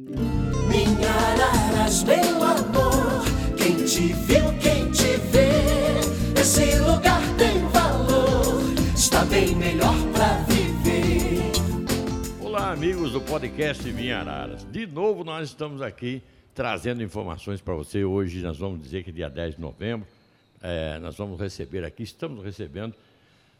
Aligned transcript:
Minha 0.00 1.10
Araras, 1.10 2.04
meu 2.04 2.42
amor, 2.42 3.22
quem 3.58 3.84
te 3.84 4.14
viu, 4.14 4.44
quem 4.58 4.90
te 4.90 5.18
vê, 5.28 6.40
esse 6.40 6.78
lugar 6.78 7.20
tem 7.36 7.58
valor, 7.68 8.62
está 8.94 9.26
bem 9.26 9.54
melhor 9.54 9.94
pra 10.14 10.38
viver. 10.44 11.52
Olá, 12.40 12.72
amigos 12.72 13.12
do 13.12 13.20
podcast 13.20 13.84
Minha 13.92 14.20
Araras. 14.20 14.64
De 14.72 14.86
novo, 14.86 15.22
nós 15.22 15.50
estamos 15.50 15.82
aqui 15.82 16.22
trazendo 16.54 17.02
informações 17.02 17.60
para 17.60 17.74
você. 17.74 18.02
Hoje 18.02 18.40
nós 18.40 18.56
vamos 18.56 18.80
dizer 18.80 19.04
que 19.04 19.12
dia 19.12 19.28
10 19.28 19.56
de 19.56 19.60
novembro, 19.60 20.08
é, 20.62 20.98
nós 20.98 21.14
vamos 21.14 21.38
receber 21.38 21.84
aqui, 21.84 22.04
estamos 22.04 22.42
recebendo 22.42 22.94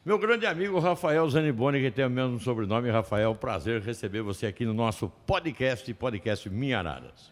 meu 0.02 0.18
grande 0.18 0.46
amigo 0.46 0.78
Rafael 0.78 1.28
Zaniboni, 1.28 1.78
que 1.78 1.90
tem 1.90 2.06
o 2.06 2.10
mesmo 2.10 2.40
sobrenome, 2.40 2.90
Rafael, 2.90 3.34
prazer 3.34 3.82
receber 3.82 4.22
você 4.22 4.46
aqui 4.46 4.64
no 4.64 4.72
nosso 4.72 5.10
podcast, 5.26 5.92
podcast 5.92 6.48
Minhararas. 6.48 7.30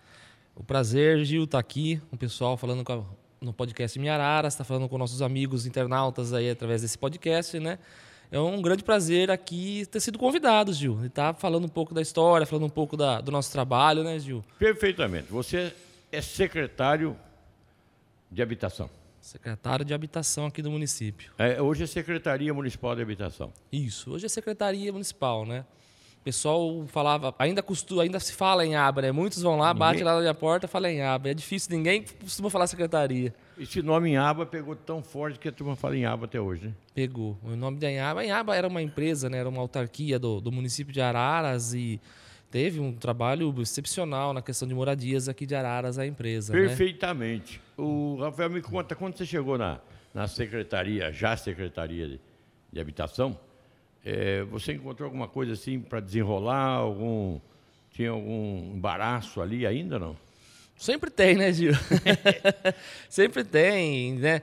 O 0.54 0.62
prazer, 0.62 1.24
Gil, 1.24 1.44
estar 1.44 1.56
tá 1.56 1.60
aqui, 1.60 1.98
o 2.12 2.16
pessoal 2.16 2.58
falando 2.58 2.84
a, 2.92 3.02
no 3.40 3.54
podcast 3.54 3.98
Minhararas, 3.98 4.52
está 4.52 4.64
falando 4.64 4.86
com 4.86 4.98
nossos 4.98 5.22
amigos 5.22 5.64
internautas 5.64 6.34
aí 6.34 6.50
através 6.50 6.82
desse 6.82 6.98
podcast, 6.98 7.58
né? 7.58 7.78
É 8.30 8.38
um 8.38 8.60
grande 8.60 8.84
prazer 8.84 9.30
aqui 9.30 9.86
ter 9.90 10.00
sido 10.00 10.18
convidado, 10.18 10.70
Gil, 10.74 10.98
e 11.02 11.06
estar 11.06 11.32
tá 11.32 11.40
falando 11.40 11.64
um 11.64 11.70
pouco 11.70 11.94
da 11.94 12.02
história, 12.02 12.46
falando 12.46 12.66
um 12.66 12.70
pouco 12.70 12.98
da, 12.98 13.22
do 13.22 13.32
nosso 13.32 13.50
trabalho, 13.50 14.04
né, 14.04 14.18
Gil? 14.18 14.44
Perfeitamente. 14.58 15.28
Você 15.30 15.72
é 16.12 16.20
secretário 16.20 17.16
de 18.30 18.42
habitação. 18.42 18.97
Secretário 19.28 19.84
de 19.84 19.92
Habitação 19.92 20.46
aqui 20.46 20.62
do 20.62 20.70
município. 20.70 21.32
É, 21.36 21.60
hoje 21.60 21.84
é 21.84 21.86
Secretaria 21.86 22.52
Municipal 22.54 22.96
de 22.96 23.02
Habitação. 23.02 23.52
Isso, 23.70 24.10
hoje 24.10 24.24
é 24.24 24.28
Secretaria 24.28 24.90
Municipal, 24.90 25.44
né? 25.44 25.66
O 26.18 26.24
pessoal 26.24 26.86
falava, 26.86 27.34
ainda 27.38 27.62
costuma, 27.62 28.04
ainda 28.04 28.18
se 28.20 28.32
fala 28.32 28.64
em 28.64 28.74
aba, 28.74 29.02
né? 29.02 29.12
Muitos 29.12 29.42
vão 29.42 29.58
lá, 29.58 29.74
batem 29.74 30.02
lá 30.02 30.14
na 30.14 30.20
minha 30.20 30.34
porta 30.34 30.64
e 30.64 30.68
falam 30.68 30.90
em 30.90 31.02
aba. 31.02 31.28
É 31.28 31.34
difícil, 31.34 31.76
ninguém 31.76 32.06
costuma 32.22 32.48
falar 32.48 32.66
secretaria. 32.68 33.34
Esse 33.58 33.82
nome 33.82 34.10
em 34.10 34.16
aba 34.16 34.46
pegou 34.46 34.74
tão 34.74 35.02
forte 35.02 35.38
que 35.38 35.48
a 35.48 35.52
turma 35.52 35.76
fala 35.76 35.94
em 35.94 36.06
aba 36.06 36.24
até 36.24 36.40
hoje, 36.40 36.68
né? 36.68 36.72
Pegou. 36.94 37.38
O 37.42 37.54
nome 37.54 37.76
de 37.76 37.86
Anhaba, 37.86 38.22
Anhaba 38.22 38.56
era 38.56 38.66
uma 38.66 38.80
empresa, 38.80 39.28
né? 39.28 39.38
Era 39.38 39.48
uma 39.48 39.60
autarquia 39.60 40.18
do, 40.18 40.40
do 40.40 40.50
município 40.50 40.92
de 40.92 41.02
Araras 41.02 41.74
e 41.74 42.00
teve 42.50 42.80
um 42.80 42.92
trabalho 42.92 43.54
excepcional 43.60 44.32
na 44.32 44.42
questão 44.42 44.66
de 44.66 44.74
moradias 44.74 45.28
aqui 45.28 45.46
de 45.46 45.54
Araras, 45.54 45.98
a 45.98 46.06
empresa. 46.06 46.52
Né? 46.52 46.66
Perfeitamente. 46.66 47.60
Né? 47.76 47.84
O 47.84 48.18
Rafael 48.20 48.50
me 48.50 48.62
conta, 48.62 48.94
quando 48.94 49.16
você 49.16 49.26
chegou 49.26 49.58
na, 49.58 49.80
na 50.14 50.26
secretaria, 50.26 51.12
já 51.12 51.36
Secretaria 51.36 52.08
de, 52.08 52.20
de 52.72 52.80
Habitação, 52.80 53.38
é, 54.04 54.42
você 54.44 54.72
encontrou 54.72 55.06
alguma 55.06 55.28
coisa 55.28 55.52
assim 55.52 55.80
para 55.80 56.00
desenrolar? 56.00 56.76
Algum, 56.76 57.40
tinha 57.90 58.10
algum 58.10 58.72
embaraço 58.74 59.40
ali 59.40 59.66
ainda 59.66 59.98
não? 59.98 60.16
Sempre 60.76 61.10
tem, 61.10 61.34
né, 61.34 61.52
Gil? 61.52 61.72
sempre 63.10 63.42
tem, 63.42 64.14
né? 64.14 64.42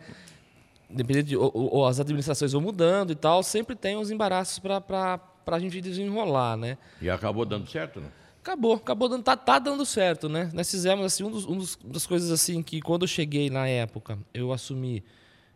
Dependendo 0.90 1.28
de, 1.28 1.38
ou, 1.38 1.52
ou, 1.54 1.88
as 1.88 2.00
administrações 2.00 2.52
vão 2.52 2.62
mudando 2.62 3.12
e 3.12 3.16
tal, 3.16 3.42
sempre 3.42 3.76
tem 3.76 3.96
uns 3.98 4.12
embaraços 4.12 4.60
para 4.60 5.18
para 5.46 5.58
a 5.58 5.60
gente 5.60 5.80
desenrolar, 5.80 6.58
né? 6.58 6.78
E 7.00 7.10
acabou 7.10 7.46
dando 7.46 7.70
certo, 7.70 8.02
não? 8.02 8.12
Acabou, 8.42 8.74
acabou 8.74 9.10
dando, 9.10 9.24
tá, 9.24 9.38
tá 9.38 9.58
dando 9.60 9.86
certo, 9.86 10.28
né? 10.28 10.52
Nós 10.54 10.70
fizemos 10.70 11.06
assim, 11.06 11.24
um, 11.24 11.32
dos, 11.32 11.46
um 11.46 11.58
dos, 11.58 11.78
das 11.84 12.06
coisas 12.06 12.32
assim 12.32 12.62
que 12.62 12.82
quando 12.82 13.04
eu 13.04 13.08
cheguei 13.08 13.50
na 13.50 13.68
época, 13.68 14.20
eu 14.34 14.52
assumi 14.52 15.04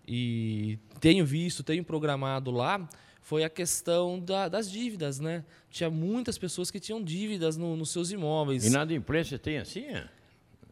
e 0.08 0.80
tenho 1.00 1.26
visto, 1.26 1.64
tenho 1.64 1.84
programado 1.84 2.50
lá, 2.50 2.88
foi 3.22 3.44
a 3.44 3.50
questão 3.50 4.20
da, 4.20 4.48
das 4.48 4.72
dívidas, 4.72 5.20
né? 5.20 5.44
Tinha 5.70 5.90
muitas 5.90 6.36
pessoas 6.36 6.72
que 6.72 6.80
tinham 6.80 7.04
dívidas 7.04 7.58
no, 7.58 7.76
nos 7.76 7.92
seus 7.92 8.10
imóveis. 8.12 8.66
E 8.66 8.72
na 8.72 8.84
imprensa 8.92 9.38
tem 9.38 9.60
assim, 9.60 9.82
é? 9.82 10.08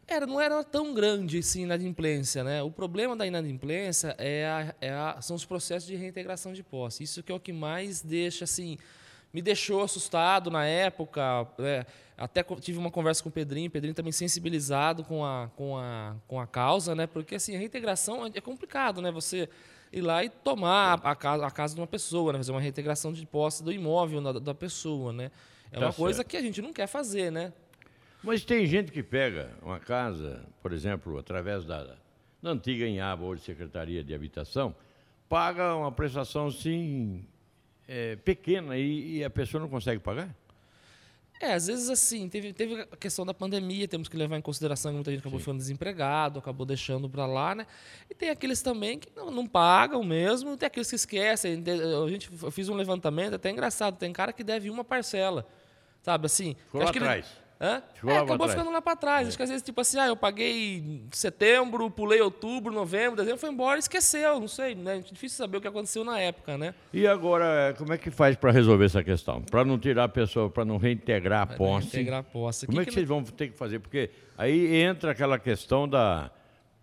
Era, 0.08 0.26
não 0.26 0.40
era 0.40 0.64
tão 0.64 0.94
grande 0.94 1.38
assim 1.38 1.62
inadimplência, 1.62 2.42
né? 2.42 2.62
O 2.62 2.70
problema 2.70 3.14
da 3.14 3.26
inadimplência 3.26 4.16
é, 4.18 4.46
a, 4.46 4.74
é 4.80 4.90
a, 4.90 5.20
são 5.20 5.36
os 5.36 5.44
processos 5.44 5.86
de 5.86 5.94
reintegração 5.94 6.52
de 6.52 6.62
posse. 6.62 7.04
Isso 7.04 7.22
que 7.22 7.30
é 7.30 7.34
o 7.34 7.38
que 7.38 7.52
mais 7.52 8.02
deixa 8.02 8.44
assim 8.44 8.78
me 9.32 9.42
deixou 9.42 9.82
assustado 9.82 10.50
na 10.50 10.64
época. 10.64 11.46
É, 11.58 11.86
até 12.16 12.42
tive 12.42 12.78
uma 12.78 12.90
conversa 12.90 13.22
com 13.22 13.28
o 13.28 13.32
Pedrinho, 13.32 13.68
o 13.68 13.70
Pedrinho 13.70 13.94
também 13.94 14.12
sensibilizado 14.12 15.04
com 15.04 15.24
a, 15.24 15.50
com 15.54 15.76
a, 15.76 16.16
com 16.26 16.40
a 16.40 16.46
causa, 16.46 16.94
né? 16.94 17.06
Porque 17.06 17.34
assim, 17.34 17.54
a 17.54 17.58
reintegração 17.58 18.26
é 18.26 18.40
complicado, 18.40 19.00
né? 19.00 19.10
Você 19.12 19.48
ir 19.92 20.00
lá 20.00 20.24
e 20.24 20.28
tomar 20.28 21.00
a 21.02 21.14
casa, 21.14 21.46
a 21.46 21.50
casa 21.50 21.74
de 21.74 21.80
uma 21.80 21.86
pessoa, 21.86 22.32
né? 22.32 22.38
fazer 22.38 22.52
uma 22.52 22.60
reintegração 22.60 23.12
de 23.12 23.24
posse 23.26 23.62
do 23.62 23.72
imóvel 23.72 24.20
da, 24.20 24.32
da 24.32 24.54
pessoa, 24.54 25.12
né? 25.12 25.30
É 25.70 25.78
tá 25.78 25.86
uma 25.86 25.92
coisa 25.92 26.24
que 26.24 26.36
a 26.36 26.42
gente 26.42 26.60
não 26.62 26.72
quer 26.72 26.86
fazer, 26.86 27.30
né? 27.30 27.52
Mas 28.22 28.44
tem 28.44 28.66
gente 28.66 28.90
que 28.90 29.02
pega 29.02 29.52
uma 29.62 29.78
casa, 29.78 30.44
por 30.60 30.72
exemplo, 30.72 31.18
através 31.18 31.64
da, 31.64 31.96
da 32.42 32.50
antiga 32.50 32.86
Inhaba, 32.86 33.24
hoje 33.24 33.42
Secretaria 33.42 34.02
de 34.02 34.12
Habitação, 34.12 34.74
paga 35.28 35.74
uma 35.74 35.92
prestação 35.92 36.46
assim 36.46 37.24
é, 37.88 38.16
pequena 38.16 38.76
e, 38.76 39.16
e, 39.16 39.24
a 39.24 39.30
pessoa 39.30 39.60
não 39.60 39.68
consegue 39.68 39.98
pagar? 39.98 40.32
É, 41.40 41.54
às 41.54 41.68
vezes 41.68 41.88
assim, 41.88 42.28
teve, 42.28 42.52
teve 42.52 42.82
a 42.82 42.96
questão 42.96 43.24
da 43.24 43.32
pandemia, 43.32 43.86
temos 43.86 44.08
que 44.08 44.16
levar 44.16 44.36
em 44.36 44.42
consideração 44.42 44.90
que 44.90 44.96
muita 44.96 45.10
gente 45.10 45.20
acabou 45.20 45.38
Sim. 45.38 45.44
ficando 45.44 45.58
desempregado, 45.58 46.38
acabou 46.40 46.66
deixando 46.66 47.08
para 47.08 47.26
lá, 47.26 47.54
né? 47.54 47.66
E 48.10 48.14
tem 48.14 48.28
aqueles 48.28 48.60
também 48.60 48.98
que 48.98 49.08
não, 49.16 49.30
não, 49.30 49.46
pagam 49.46 50.02
mesmo, 50.02 50.56
tem 50.56 50.66
aqueles 50.66 50.90
que 50.90 50.96
esquecem. 50.96 51.62
A 52.04 52.08
gente 52.10 52.28
eu 52.42 52.50
fiz 52.50 52.68
um 52.68 52.74
levantamento, 52.74 53.34
até 53.34 53.50
engraçado, 53.50 53.96
tem 53.96 54.12
cara 54.12 54.32
que 54.32 54.42
deve 54.42 54.68
uma 54.68 54.82
parcela, 54.84 55.46
sabe 56.02 56.26
assim? 56.26 56.56
Ficou 56.66 56.82
lá 56.82 56.90
atrás. 56.90 57.26
Ele, 57.26 57.47
Hã? 57.60 57.82
É, 58.06 58.18
acabou 58.18 58.48
ficando 58.48 58.70
lá 58.70 58.80
para 58.80 58.94
trás. 58.94 59.26
É. 59.26 59.28
Acho 59.28 59.36
que 59.36 59.42
às 59.42 59.48
vezes, 59.48 59.64
tipo 59.64 59.80
assim, 59.80 59.98
ah, 59.98 60.06
eu 60.06 60.16
paguei 60.16 61.02
setembro, 61.10 61.90
pulei 61.90 62.20
outubro, 62.20 62.72
novembro, 62.72 63.16
dezembro, 63.16 63.38
foi 63.38 63.50
embora 63.50 63.78
e 63.78 63.80
esqueceu. 63.80 64.38
Não 64.38 64.46
sei, 64.46 64.76
né? 64.76 65.00
Difícil 65.00 65.36
saber 65.36 65.56
o 65.56 65.60
que 65.60 65.66
aconteceu 65.66 66.04
na 66.04 66.20
época, 66.20 66.56
né? 66.56 66.72
E 66.92 67.06
agora, 67.06 67.74
como 67.76 67.92
é 67.92 67.98
que 67.98 68.10
faz 68.10 68.36
para 68.36 68.52
resolver 68.52 68.84
essa 68.84 69.02
questão? 69.02 69.42
Para 69.42 69.64
não 69.64 69.76
tirar 69.76 70.04
a 70.04 70.08
pessoa, 70.08 70.48
para 70.48 70.64
não 70.64 70.76
reintegrar 70.76 71.42
a 71.42 71.46
posse? 71.46 71.96
Reintegrar 71.96 72.20
a 72.20 72.22
posse. 72.22 72.66
Como 72.66 72.78
que 72.78 72.82
é 72.82 72.84
que, 72.84 72.90
que, 72.90 72.94
vocês 72.94 73.08
vão 73.08 73.24
ter 73.24 73.48
que 73.48 73.56
fazer? 73.56 73.80
Porque 73.80 74.10
aí 74.36 74.76
entra 74.76 75.10
aquela 75.10 75.36
questão 75.36 75.88
da 75.88 76.30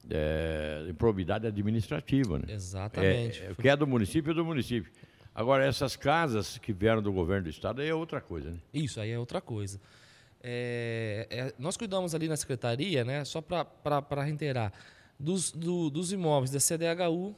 é, 0.09 0.85
improbidade 0.89 1.47
administrativa, 1.47 2.37
né? 2.37 2.45
Exatamente. 2.49 3.43
É, 3.43 3.53
que 3.53 3.69
é 3.69 3.75
do 3.77 3.87
município 3.87 4.31
é 4.31 4.33
do 4.33 4.43
município. 4.43 4.91
Agora, 5.33 5.65
essas 5.65 5.95
casas 5.95 6.57
que 6.57 6.71
vieram 6.71 7.01
do 7.01 7.11
governo 7.11 7.43
do 7.43 7.49
estado 7.49 7.81
aí 7.81 7.89
é 7.89 7.93
outra 7.93 8.21
coisa, 8.21 8.51
né? 8.51 8.57
Isso, 8.73 8.99
aí 8.99 9.11
é 9.11 9.19
outra 9.19 9.41
coisa. 9.41 9.79
É, 10.47 11.25
é, 11.31 11.53
nós 11.57 11.75
cuidamos 11.75 12.13
ali 12.13 12.27
na 12.27 12.37
secretaria, 12.37 13.03
né, 13.03 13.25
só 13.25 13.41
para 13.41 14.23
reiterar, 14.23 14.71
dos, 15.19 15.51
do, 15.51 15.89
dos 15.89 16.11
imóveis 16.11 16.51
da 16.51 16.59
CDHU, 16.59 17.35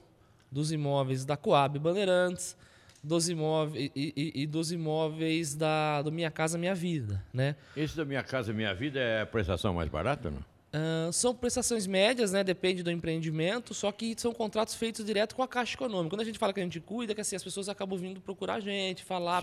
dos 0.52 0.74
imóveis 0.74 1.24
da 1.24 1.38
Coab 1.38 1.80
Bandeirantes, 1.80 2.58
dos 3.02 3.30
imóveis 3.30 3.90
e, 3.96 4.14
e, 4.14 4.42
e, 4.44 4.46
dos 4.46 4.74
imóveis 4.74 5.56
da 5.56 6.02
do 6.02 6.12
Minha 6.12 6.30
Casa 6.30 6.58
Minha 6.58 6.76
Vida, 6.76 7.24
né? 7.34 7.56
Esse 7.78 7.96
da 7.96 8.04
Minha 8.04 8.24
Casa 8.24 8.52
Minha 8.52 8.74
Vida 8.74 9.00
é 9.00 9.22
a 9.22 9.26
prestação 9.26 9.74
mais 9.74 9.88
barata, 9.88 10.30
não? 10.30 10.44
Uh, 10.78 11.12
são 11.12 11.34
prestações 11.34 11.88
médias, 11.88 12.32
né? 12.32 12.44
Depende 12.44 12.84
do 12.84 12.92
empreendimento, 12.92 13.74
só 13.74 13.92
que 13.92 14.14
são 14.16 14.32
contratos 14.32 14.76
feitos 14.76 15.04
direto 15.04 15.36
com 15.36 15.42
a 15.42 15.48
Caixa 15.48 15.74
Econômica. 15.74 16.12
Quando 16.12 16.22
a 16.22 16.24
gente 16.24 16.38
fala 16.38 16.54
que 16.54 16.60
a 16.60 16.64
gente 16.64 16.80
cuida, 16.80 17.16
que 17.16 17.22
assim, 17.22 17.36
as 17.36 17.44
pessoas 17.44 17.68
acabam 17.68 17.98
vindo 17.98 18.22
procurar 18.22 18.56
a 18.56 18.60
gente, 18.60 19.04
falar. 19.04 19.42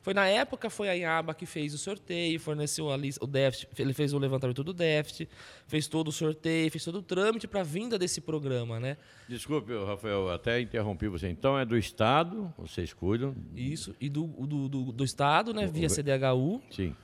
Foi 0.00 0.14
na 0.14 0.28
época, 0.28 0.70
foi 0.70 0.88
a 0.88 0.96
Inaba 0.96 1.34
que 1.34 1.44
fez 1.44 1.74
o 1.74 1.78
sorteio, 1.78 2.38
forneceu 2.38 2.90
ali 2.90 3.10
o 3.20 3.26
déficit, 3.26 3.68
ele 3.78 3.92
fez 3.92 4.12
o 4.12 4.18
levantamento 4.18 4.62
do 4.62 4.72
déficit, 4.72 5.28
fez 5.66 5.88
todo 5.88 6.08
o 6.08 6.12
sorteio, 6.12 6.70
fez 6.70 6.84
todo 6.84 6.98
o 6.98 7.02
trâmite 7.02 7.48
para 7.48 7.60
a 7.60 7.64
vinda 7.64 7.98
desse 7.98 8.20
programa, 8.20 8.78
né? 8.78 8.96
Desculpe, 9.28 9.72
Rafael, 9.84 10.30
até 10.30 10.60
interrompi 10.60 11.08
você. 11.08 11.28
Então 11.28 11.58
é 11.58 11.64
do 11.64 11.76
Estado, 11.76 12.52
vocês 12.56 12.92
cuidam? 12.92 13.34
Isso, 13.56 13.96
e 14.00 14.08
do, 14.08 14.26
do, 14.26 14.68
do, 14.68 14.92
do 14.92 15.04
Estado, 15.04 15.52
né? 15.52 15.66
Via 15.66 15.88
CDHU. 15.88 16.62
Sim. 16.70 16.94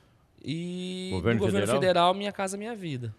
E 0.44 1.08
governo 1.12 1.40
do 1.40 1.46
governo 1.46 1.66
federal? 1.66 1.80
federal, 1.80 2.14
Minha 2.14 2.32
Casa 2.32 2.56
Minha 2.56 2.74
Vida. 2.74 3.14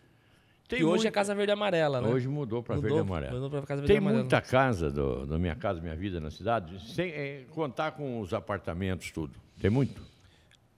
Tem 0.67 0.79
que 0.79 0.85
hoje 0.85 1.07
é 1.07 1.11
Casa 1.11 1.35
Verde 1.35 1.51
Amarela, 1.51 2.01
né? 2.01 2.07
Hoje 2.07 2.27
mudou 2.27 2.63
para 2.63 2.77
Verde 2.77 2.99
Amarela. 2.99 3.33
Mudou 3.33 3.61
Casa 3.63 3.81
Verde 3.81 3.87
Tem 3.87 3.97
Amarela. 3.97 4.21
muita 4.21 4.41
casa 4.41 4.89
do, 4.89 5.25
do 5.25 5.39
Minha 5.39 5.55
Casa 5.55 5.81
Minha 5.81 5.95
Vida 5.95 6.19
na 6.19 6.31
cidade, 6.31 6.79
sem 6.93 7.09
é, 7.09 7.45
contar 7.51 7.91
com 7.91 8.19
os 8.19 8.33
apartamentos, 8.33 9.11
tudo. 9.11 9.33
Tem 9.59 9.69
muito? 9.69 10.01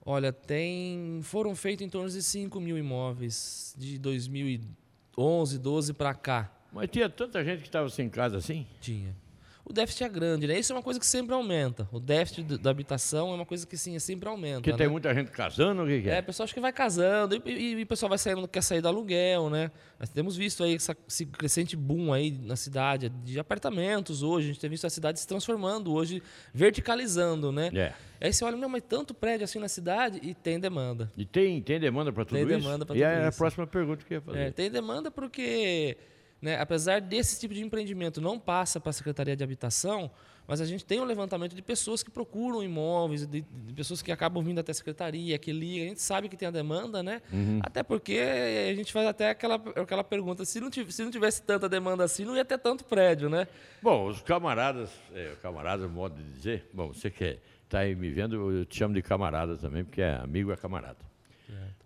Olha, 0.04 0.32
tem. 0.32 1.20
Foram 1.22 1.54
feitos 1.56 1.84
em 1.84 1.88
torno 1.88 2.08
de 2.08 2.22
5 2.22 2.60
mil 2.60 2.78
imóveis 2.78 3.74
de 3.76 3.98
2011, 3.98 5.58
12 5.58 5.92
para 5.94 6.14
cá. 6.14 6.52
Mas 6.72 6.88
tinha 6.90 7.08
tanta 7.08 7.44
gente 7.44 7.60
que 7.62 7.68
estava 7.68 7.88
sem 7.88 8.08
casa 8.08 8.36
assim? 8.36 8.66
Tinha. 8.80 9.14
O 9.68 9.72
déficit 9.72 10.04
é 10.04 10.08
grande, 10.08 10.46
né? 10.46 10.58
Isso 10.58 10.72
é 10.72 10.76
uma 10.76 10.82
coisa 10.82 11.00
que 11.00 11.04
sempre 11.06 11.34
aumenta. 11.34 11.88
O 11.92 11.98
déficit 11.98 12.44
da 12.58 12.70
habitação 12.70 13.32
é 13.32 13.34
uma 13.34 13.44
coisa 13.44 13.66
que 13.66 13.76
sim, 13.76 13.98
sempre 13.98 14.28
aumenta. 14.28 14.60
Porque 14.60 14.72
tem 14.72 14.86
né? 14.86 14.92
muita 14.92 15.12
gente 15.12 15.30
casando, 15.32 15.82
o 15.82 15.86
que, 15.86 16.02
que 16.02 16.08
É, 16.08 16.18
é? 16.18 16.20
o 16.20 16.22
pessoal 16.22 16.44
acha 16.44 16.54
que 16.54 16.60
vai 16.60 16.72
casando 16.72 17.34
e, 17.34 17.50
e- 17.50 17.74
e 17.74 17.82
o 17.82 17.86
pessoal 17.86 18.08
vai 18.08 18.18
saindo, 18.18 18.46
quer 18.46 18.62
sair 18.62 18.80
do 18.80 18.86
aluguel, 18.88 19.50
né? 19.50 19.70
Nós 19.98 20.08
temos 20.10 20.36
visto 20.36 20.62
aí 20.62 20.76
essa- 20.76 20.96
esse 21.08 21.26
crescente 21.26 21.74
boom 21.76 22.12
aí 22.12 22.30
na 22.30 22.54
cidade 22.54 23.08
de 23.08 23.38
apartamentos 23.40 24.22
hoje. 24.22 24.46
A 24.46 24.52
gente 24.52 24.60
tem 24.60 24.70
visto 24.70 24.86
a 24.86 24.90
cidade 24.90 25.18
se 25.18 25.26
transformando 25.26 25.92
hoje, 25.92 26.22
verticalizando, 26.54 27.52
né? 27.52 27.70
É. 27.74 27.92
Aí 28.20 28.32
você 28.32 28.44
olha, 28.44 28.56
não, 28.56 28.68
mas 28.68 28.82
tanto 28.88 29.12
prédio 29.12 29.44
assim 29.44 29.58
na 29.58 29.68
cidade 29.68 30.18
e 30.22 30.34
tem 30.34 30.58
demanda. 30.58 31.12
E 31.16 31.24
tem, 31.26 31.60
tem 31.60 31.78
demanda 31.78 32.12
para 32.12 32.24
tudo 32.24 32.36
Tem 32.38 32.46
isso? 32.46 32.58
demanda 32.58 32.86
pra 32.86 32.94
e 32.96 32.98
tudo 32.98 33.04
é 33.08 33.24
a 33.26 33.28
isso. 33.28 33.38
próxima 33.38 33.66
pergunta 33.66 34.04
que 34.04 34.14
eu 34.14 34.16
ia 34.16 34.20
fazer. 34.22 34.38
É, 34.38 34.50
tem 34.50 34.70
demanda 34.70 35.10
porque, 35.10 35.96
né, 36.40 36.58
apesar 36.60 37.00
desse 37.00 37.40
tipo 37.40 37.54
de 37.54 37.62
empreendimento 37.62 38.20
não 38.20 38.38
passa 38.38 38.80
para 38.80 38.90
a 38.90 38.92
Secretaria 38.92 39.36
de 39.36 39.42
Habitação, 39.42 40.10
mas 40.46 40.60
a 40.60 40.64
gente 40.64 40.84
tem 40.84 41.00
um 41.00 41.04
levantamento 41.04 41.54
de 41.54 41.62
pessoas 41.62 42.02
que 42.02 42.10
procuram 42.10 42.62
imóveis, 42.62 43.26
de, 43.26 43.40
de 43.40 43.72
pessoas 43.74 44.00
que 44.00 44.12
acabam 44.12 44.44
vindo 44.44 44.60
até 44.60 44.70
a 44.70 44.74
Secretaria, 44.74 45.36
que 45.38 45.52
ligam. 45.52 45.86
A 45.86 45.88
gente 45.88 46.00
sabe 46.02 46.28
que 46.28 46.36
tem 46.36 46.46
a 46.46 46.52
demanda, 46.52 47.02
né? 47.02 47.20
Uhum. 47.32 47.58
Até 47.62 47.82
porque 47.82 48.20
a 48.70 48.74
gente 48.74 48.92
faz 48.92 49.08
até 49.08 49.30
aquela, 49.30 49.56
aquela 49.56 50.04
pergunta, 50.04 50.44
se 50.44 50.60
não, 50.60 50.70
tivesse, 50.70 50.96
se 50.98 51.02
não 51.02 51.10
tivesse 51.10 51.42
tanta 51.42 51.68
demanda 51.68 52.04
assim, 52.04 52.24
não 52.24 52.36
ia 52.36 52.44
ter 52.44 52.58
tanto 52.58 52.84
prédio, 52.84 53.28
né? 53.28 53.48
Bom, 53.82 54.06
os 54.06 54.22
camaradas, 54.22 54.90
é, 55.12 55.34
camaradas, 55.42 55.90
modo 55.90 56.14
de 56.14 56.32
dizer, 56.32 56.70
bom, 56.72 56.88
você 56.92 57.10
que 57.10 57.38
está 57.64 57.80
aí 57.80 57.96
me 57.96 58.10
vendo, 58.10 58.52
eu 58.52 58.64
te 58.64 58.76
chamo 58.76 58.94
de 58.94 59.02
camarada 59.02 59.56
também, 59.56 59.84
porque 59.84 60.00
é 60.00 60.14
amigo 60.14 60.52
é 60.52 60.56
camarada. 60.56 60.98
É, 61.50 61.85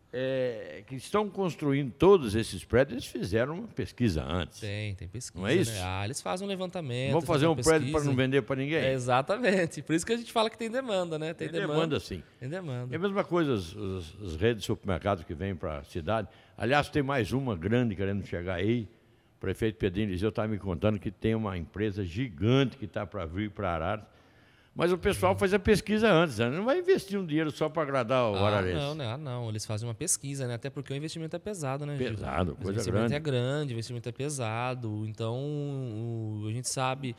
que 0.89 0.97
estão 0.97 1.29
construindo 1.31 1.93
todos 1.93 2.35
esses 2.35 2.65
prédios, 2.65 2.95
eles 2.95 3.07
fizeram 3.07 3.55
uma 3.61 3.69
pesquisa 3.69 4.25
antes. 4.25 4.59
Tem, 4.61 4.95
tem 4.97 5.07
pesquisa. 5.07 5.41
Não 5.41 5.47
é 5.49 5.55
isso? 5.55 5.71
Né? 5.73 5.81
Ah, 5.85 6.05
eles 6.05 6.21
fazem 6.21 6.45
um 6.47 6.49
levantamento. 6.51 7.13
Vamos 7.13 7.27
fazer 7.27 7.47
um 7.47 7.55
prédio 7.55 7.93
para 7.93 8.03
não 8.05 8.17
vender 8.17 8.43
para 8.43 8.57
ninguém? 8.57 8.79
É, 8.79 8.93
exatamente. 8.93 9.83
Por 9.83 9.95
isso 9.95 10.05
que 10.05 10.13
a 10.13 10.17
gente 10.17 10.33
fala 10.33 10.51
que 10.51 10.59
tem 10.59 10.69
demanda, 10.71 11.19
né? 11.19 11.33
Tem, 11.33 11.49
Tem 11.49 11.61
demanda. 11.61 11.75
demanda, 11.75 12.01
sim. 12.01 12.23
Tem 12.41 12.49
demanda. 12.49 12.93
É 12.93 12.97
a 12.97 12.99
mesma 12.99 13.23
coisa 13.23 13.55
as, 13.55 13.77
as- 13.77 14.15
as 14.33 14.37
redes 14.37 14.63
de 14.63 14.67
supermercados 14.67 15.23
que 15.25 15.33
vêm 15.35 15.55
para 15.55 15.79
a 15.79 15.85
cidade. 15.85 16.27
Aliás, 16.59 16.89
tem 16.89 17.03
mais 17.03 17.33
uma 17.33 17.57
grande 17.57 17.95
querendo 17.95 18.27
chegar 18.27 18.55
aí. 18.55 18.89
O 19.37 19.41
prefeito 19.41 19.77
Pedrinho 19.79 20.09
Eliseu 20.09 20.29
está 20.31 20.47
me 20.47 20.59
contando 20.59 20.99
que 20.99 21.11
tem 21.11 21.35
uma 21.35 21.57
empresa 21.57 22.05
gigante 22.05 22.77
que 22.77 22.85
está 22.85 23.07
para 23.07 23.25
vir 23.25 23.51
para 23.51 23.71
Araras. 23.71 24.05
Mas 24.75 24.93
o 24.93 24.97
pessoal 24.99 25.37
faz 25.37 25.53
a 25.53 25.59
pesquisa 25.59 26.11
antes, 26.11 26.39
né? 26.39 26.49
não 26.49 26.65
vai 26.65 26.79
investir 26.79 27.19
um 27.19 27.27
dinheiro 27.27 27.51
só 27.51 27.69
para 27.69 27.83
agradar 27.83 28.31
o 28.31 28.37
Ah, 28.37 28.47
ararense. 28.49 28.77
não, 28.77 28.95
né? 28.95 29.07
Ah, 29.13 29.17
não. 29.19 29.49
Eles 29.49 29.67
fazem 29.67 29.87
uma 29.89 29.95
pesquisa, 29.95 30.47
né? 30.47 30.55
Até 30.55 30.71
porque 30.71 30.93
o 30.93 30.97
investimento 30.97 31.35
é 31.35 31.39
pesado, 31.39 31.85
né, 31.85 31.97
Gil? 31.99 32.11
Pesado, 32.11 32.53
O 32.53 32.55
coisa 32.55 32.71
investimento 32.73 32.99
grande. 33.01 33.15
é 33.15 33.19
grande, 33.19 33.73
o 33.73 33.75
investimento 33.75 34.09
é 34.09 34.13
pesado. 34.13 35.05
Então, 35.07 35.37
o- 35.37 36.47
a 36.49 36.53
gente 36.53 36.69
sabe 36.69 37.17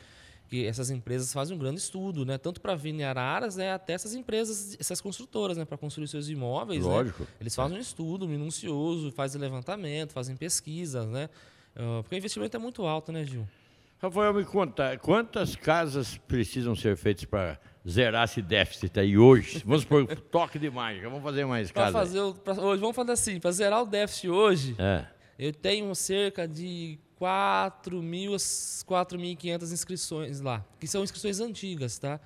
que 0.48 0.66
essas 0.66 0.90
empresas 0.90 1.32
fazem 1.32 1.54
um 1.56 1.58
grande 1.58 1.80
estudo, 1.80 2.24
né? 2.26 2.36
Tanto 2.38 2.60
para 2.60 2.74
vir 2.74 2.94
em 2.94 3.04
Araras, 3.04 3.54
né? 3.56 3.72
Até 3.72 3.92
essas 3.92 4.14
empresas, 4.14 4.76
essas 4.80 5.00
construtoras, 5.00 5.56
né? 5.56 5.64
Para 5.66 5.76
construir 5.78 6.08
seus 6.08 6.28
imóveis, 6.30 6.84
né? 6.84 6.90
Lógico. 6.90 7.26
Eles 7.40 7.54
fazem 7.54 7.76
um 7.76 7.80
estudo 7.80 8.26
minucioso, 8.26 9.12
fazem 9.12 9.40
levantamento, 9.40 10.12
fazem 10.12 10.36
pesquisas, 10.36 11.06
né? 11.06 11.28
Ah, 11.76 12.00
porque 12.02 12.16
o 12.16 12.18
investimento 12.18 12.56
é 12.56 12.60
muito 12.60 12.82
alto, 12.86 13.12
né, 13.12 13.24
Gil? 13.24 13.46
Rafael, 14.02 14.34
me 14.34 14.44
conta, 14.44 14.98
quantas 14.98 15.54
casas 15.54 16.18
precisam 16.26 16.74
ser 16.74 16.96
feitas 16.96 17.24
para 17.24 17.56
zerar 17.88 18.24
esse 18.24 18.42
déficit 18.42 18.98
aí 18.98 19.16
hoje? 19.16 19.62
Vamos 19.64 19.84
por 19.84 20.04
toque 20.28 20.58
de 20.58 20.68
mágica, 20.68 21.08
vamos 21.08 21.22
fazer 21.22 21.44
mais 21.46 21.70
casas. 21.70 21.92
fazer 21.92 22.20
o, 22.20 22.34
pra- 22.34 22.54
hoje, 22.54 22.80
vamos 22.80 22.96
fazer 22.96 23.12
assim, 23.12 23.38
para 23.38 23.52
zerar 23.52 23.80
o 23.80 23.86
déficit 23.86 24.28
hoje, 24.28 24.74
É. 24.76 25.06
Eu 25.38 25.52
tenho 25.52 25.92
cerca 25.94 26.46
de 26.46 26.98
4 27.16 28.02
mil, 28.02 28.32
4.500 28.32 29.72
inscrições 29.72 30.40
lá, 30.40 30.64
que 30.80 30.86
são 30.86 31.02
inscrições 31.04 31.38
antigas, 31.40 31.98
tá? 31.98 32.20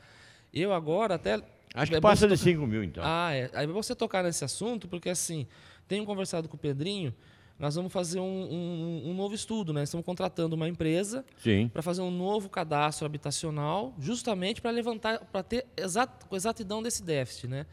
Eu 0.53 0.73
agora 0.73 1.15
até... 1.15 1.41
Acho 1.75 1.91
que 1.93 1.97
é 1.99 2.01
passa 2.01 2.27
de 2.27 2.37
5 2.37 2.67
mil, 2.67 2.83
então. 2.83 3.03
Ah, 3.07 3.33
é. 3.33 3.51
Aí 3.55 3.67
você 3.67 3.95
tocar 3.95 4.25
nesse 4.25 4.45
assunto, 4.45 4.89
porque 4.89 5.09
assim, 5.09 5.47
tenho 5.87 6.05
conversado 6.05 6.49
com 6.49 6.57
o 6.57 6.59
Pedrinho, 6.59 7.15
nós 7.59 7.75
vamos 7.75 7.93
fazer 7.93 8.21
um, 8.21 8.25
um- 8.25 9.11
um 9.11 9.15
novo 9.15 9.35
estudo, 9.35 9.73
né? 9.73 9.83
Estamos 9.83 10.05
contratando 10.05 10.55
uma 10.55 10.69
empresa 10.69 11.25
para 11.69 11.83
fazer 11.83 12.03
um 12.03 12.11
novo 12.11 12.49
cadastro 12.49 13.07
habitacional, 13.07 13.95
justamente 13.99 14.61
para 14.61 14.71
levantar, 14.71 15.21
para 15.27 15.43
ter 15.43 15.67
exat, 15.77 16.11
exatidão 16.33 16.83
desse 16.83 17.03
déficit, 17.03 17.49
né? 17.49 17.67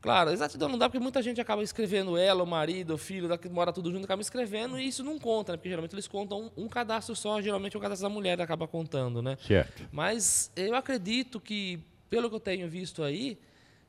Claro, 0.00 0.30
exatidão 0.30 0.66
não 0.70 0.78
dá 0.78 0.88
porque 0.88 0.98
muita 0.98 1.20
gente 1.20 1.42
acaba 1.42 1.62
escrevendo 1.62 2.16
ela, 2.16 2.42
o 2.42 2.46
marido, 2.46 2.94
o 2.94 2.96
filho, 2.98 3.36
que 3.36 3.50
mora 3.50 3.70
tudo 3.70 3.90
junto, 3.92 4.04
acaba 4.06 4.22
escrevendo 4.22 4.78
e 4.80 4.88
isso 4.88 5.04
não 5.04 5.18
conta, 5.18 5.52
né? 5.52 5.58
Porque 5.58 5.68
geralmente 5.68 5.94
eles 5.94 6.08
contam 6.08 6.50
um, 6.56 6.64
um 6.64 6.68
cadastro 6.68 7.14
só, 7.14 7.38
geralmente 7.42 7.76
o 7.76 7.80
cadastro 7.80 8.08
da 8.08 8.14
mulher 8.14 8.40
acaba 8.40 8.66
contando, 8.66 9.20
né? 9.20 9.36
Certo. 9.46 9.86
Mas 9.92 10.50
eu 10.56 10.74
acredito 10.74 11.38
que, 11.38 11.78
pelo 12.08 12.30
que 12.30 12.34
eu 12.36 12.40
tenho 12.40 12.66
visto 12.66 13.02
aí, 13.02 13.38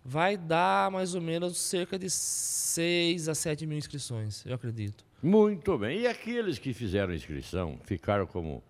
vai 0.04 0.36
dar 0.36 0.92
mais 0.92 1.16
ou 1.16 1.22
menos 1.22 1.58
cerca 1.58 1.98
de 1.98 2.10
6 2.10 3.30
a 3.30 3.36
7 3.36 3.66
mil 3.66 3.78
inscrições, 3.78 4.46
eu 4.46 4.54
acredito. 4.54 5.06
Muito 5.22 5.78
bem. 5.78 6.00
E 6.02 6.08
aqueles 6.08 6.58
que 6.58 6.74
fizeram 6.74 7.14
inscrição 7.14 7.78
ficaram 7.84 8.26
como, 8.26 8.64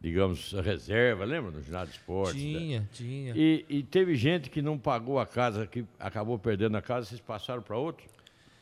digamos, 0.00 0.52
reserva, 0.52 1.24
lembra 1.24 1.50
do 1.50 1.62
ginásio 1.62 1.88
de 1.92 1.98
esportes? 1.98 2.34
né? 2.42 2.58
Tinha, 2.58 2.88
tinha. 2.92 3.32
E, 3.36 3.64
e 3.68 3.82
teve 3.82 4.14
gente 4.14 4.48
que 4.50 4.62
não 4.62 4.78
pagou 4.78 5.18
a 5.18 5.26
casa, 5.26 5.66
que 5.66 5.84
acabou 5.98 6.38
perdendo 6.38 6.76
a 6.76 6.82
casa, 6.82 7.06
vocês 7.08 7.20
passaram 7.20 7.62
para 7.62 7.76
outro? 7.76 8.06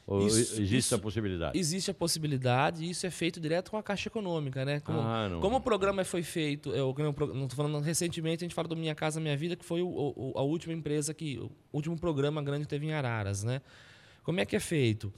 Ou 0.06 0.26
Isso- 0.26 0.60
existe 0.60 0.76
isso- 0.76 0.94
a 0.94 0.98
possibilidade? 0.98 1.58
Existe 1.58 1.90
a 1.90 1.94
possibilidade, 1.94 2.84
e 2.84 2.90
isso 2.90 3.06
é 3.06 3.10
feito 3.10 3.40
direto 3.40 3.70
com 3.70 3.78
a 3.78 3.82
Caixa 3.82 4.08
Econômica, 4.10 4.62
né? 4.62 4.78
Como, 4.80 5.00
Ah, 5.00 5.28
não. 5.30 5.40
como 5.40 5.56
o 5.56 5.60
programa 5.62 6.04
foi 6.04 6.22
feito, 6.22 6.68
eu 6.72 6.94
não 6.98 7.44
estou 7.44 7.56
falando 7.56 7.80
recentemente, 7.80 8.44
a 8.44 8.46
gente 8.46 8.54
fala 8.54 8.68
do 8.68 8.76
Minha 8.76 8.94
Casa 8.94 9.18
Minha 9.18 9.34
Vida, 9.34 9.56
que 9.56 9.64
foi 9.64 9.80
o- 9.80 9.88
o- 10.14 10.32
a 10.36 10.42
última 10.42 10.74
empresa 10.74 11.14
que, 11.14 11.38
o 11.38 11.50
último 11.72 11.98
programa 11.98 12.42
grande 12.42 12.64
que 12.64 12.68
teve 12.68 12.84
em 12.86 12.92
Araras, 12.92 13.42
né? 13.42 13.62
Como 14.22 14.38
é 14.40 14.44
que 14.44 14.54
é 14.54 14.60
feito? 14.60 15.10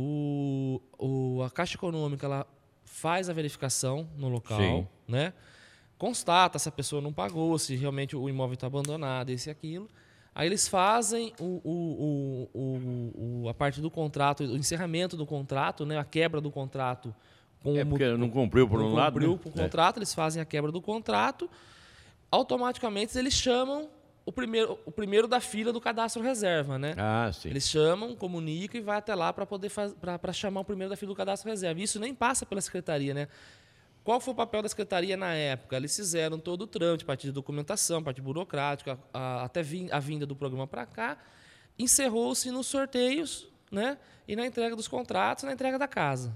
O, 0.00 0.80
o- 0.96 1.42
a 1.42 1.50
Caixa 1.50 1.74
Econômica 1.76 2.24
ela 2.24 2.46
faz 2.84 3.28
a 3.28 3.32
verificação 3.32 4.08
no 4.16 4.28
local, 4.28 4.60
Sim. 4.60 4.86
né? 5.08 5.32
Constata 5.98 6.56
se 6.56 6.68
a 6.68 6.72
pessoa 6.72 7.02
não 7.02 7.12
pagou, 7.12 7.58
se 7.58 7.74
realmente 7.74 8.14
o 8.14 8.28
imóvel 8.28 8.54
está 8.54 8.68
abandonado, 8.68 9.30
esse 9.30 9.48
e 9.48 9.50
aquilo. 9.50 9.88
Aí 10.32 10.46
eles 10.46 10.68
fazem 10.68 11.32
o, 11.40 11.60
o- 11.64 12.48
o- 12.54 13.42
o- 13.42 13.48
a 13.48 13.54
parte 13.54 13.80
do 13.80 13.90
contrato, 13.90 14.44
o 14.44 14.56
encerramento 14.56 15.16
do 15.16 15.26
contrato, 15.26 15.84
né? 15.84 15.98
a 15.98 16.04
quebra 16.04 16.40
do 16.40 16.48
contrato 16.50 17.12
com 17.60 17.76
É 17.76 17.82
o 17.82 17.86
porque 17.86 18.06
não 18.16 18.30
cumpriu 18.30 18.68
por 18.68 18.78
não 18.78 18.90
um 18.90 18.94
lado, 18.94 19.14
cumpriu 19.14 19.32
né? 19.32 19.38
com 19.42 19.48
o 19.48 19.52
contrato, 19.52 19.96
eles 19.98 20.14
fazem 20.14 20.40
a 20.40 20.44
quebra 20.44 20.70
do 20.70 20.80
contrato, 20.80 21.50
automaticamente 22.30 23.18
eles 23.18 23.34
chamam 23.34 23.88
o 24.28 24.32
primeiro, 24.32 24.78
o 24.84 24.90
primeiro 24.92 25.26
da 25.26 25.40
fila 25.40 25.72
do 25.72 25.80
cadastro 25.80 26.22
reserva, 26.22 26.78
né? 26.78 26.94
Ah, 26.98 27.30
sim. 27.32 27.48
Eles 27.48 27.66
chamam, 27.68 28.14
comunicam 28.14 28.78
e 28.78 28.82
vai 28.84 28.98
até 28.98 29.14
lá 29.14 29.32
para 29.32 29.46
poder 29.46 29.70
para 30.00 30.32
chamar 30.32 30.60
o 30.60 30.64
primeiro 30.64 30.90
da 30.90 30.96
fila 30.96 31.12
do 31.12 31.16
cadastro 31.16 31.48
reserva. 31.48 31.80
Isso 31.80 31.98
nem 31.98 32.14
passa 32.14 32.44
pela 32.44 32.60
secretaria, 32.60 33.14
né? 33.14 33.28
Qual 34.04 34.20
foi 34.20 34.32
o 34.32 34.36
papel 34.36 34.62
da 34.62 34.68
secretaria 34.68 35.16
na 35.16 35.32
época? 35.34 35.76
Eles 35.76 35.94
fizeram 35.96 36.38
todo 36.38 36.62
o 36.62 36.66
trâmite, 36.66 37.04
parte 37.04 37.26
de 37.26 37.32
documentação, 37.32 38.02
parte 38.02 38.20
burocrática, 38.20 38.98
a- 39.12 39.44
até 39.44 39.62
vin- 39.62 39.88
a 39.90 39.98
vinda 39.98 40.24
do 40.26 40.34
programa 40.36 40.66
para 40.66 40.84
cá. 40.86 41.18
Encerrou-se 41.78 42.50
nos 42.50 42.66
sorteios, 42.66 43.46
né? 43.70 43.98
E 44.26 44.34
na 44.36 44.46
entrega 44.46 44.74
dos 44.76 44.88
contratos, 44.88 45.44
na 45.44 45.52
entrega 45.52 45.78
da 45.78 45.86
casa. 45.88 46.34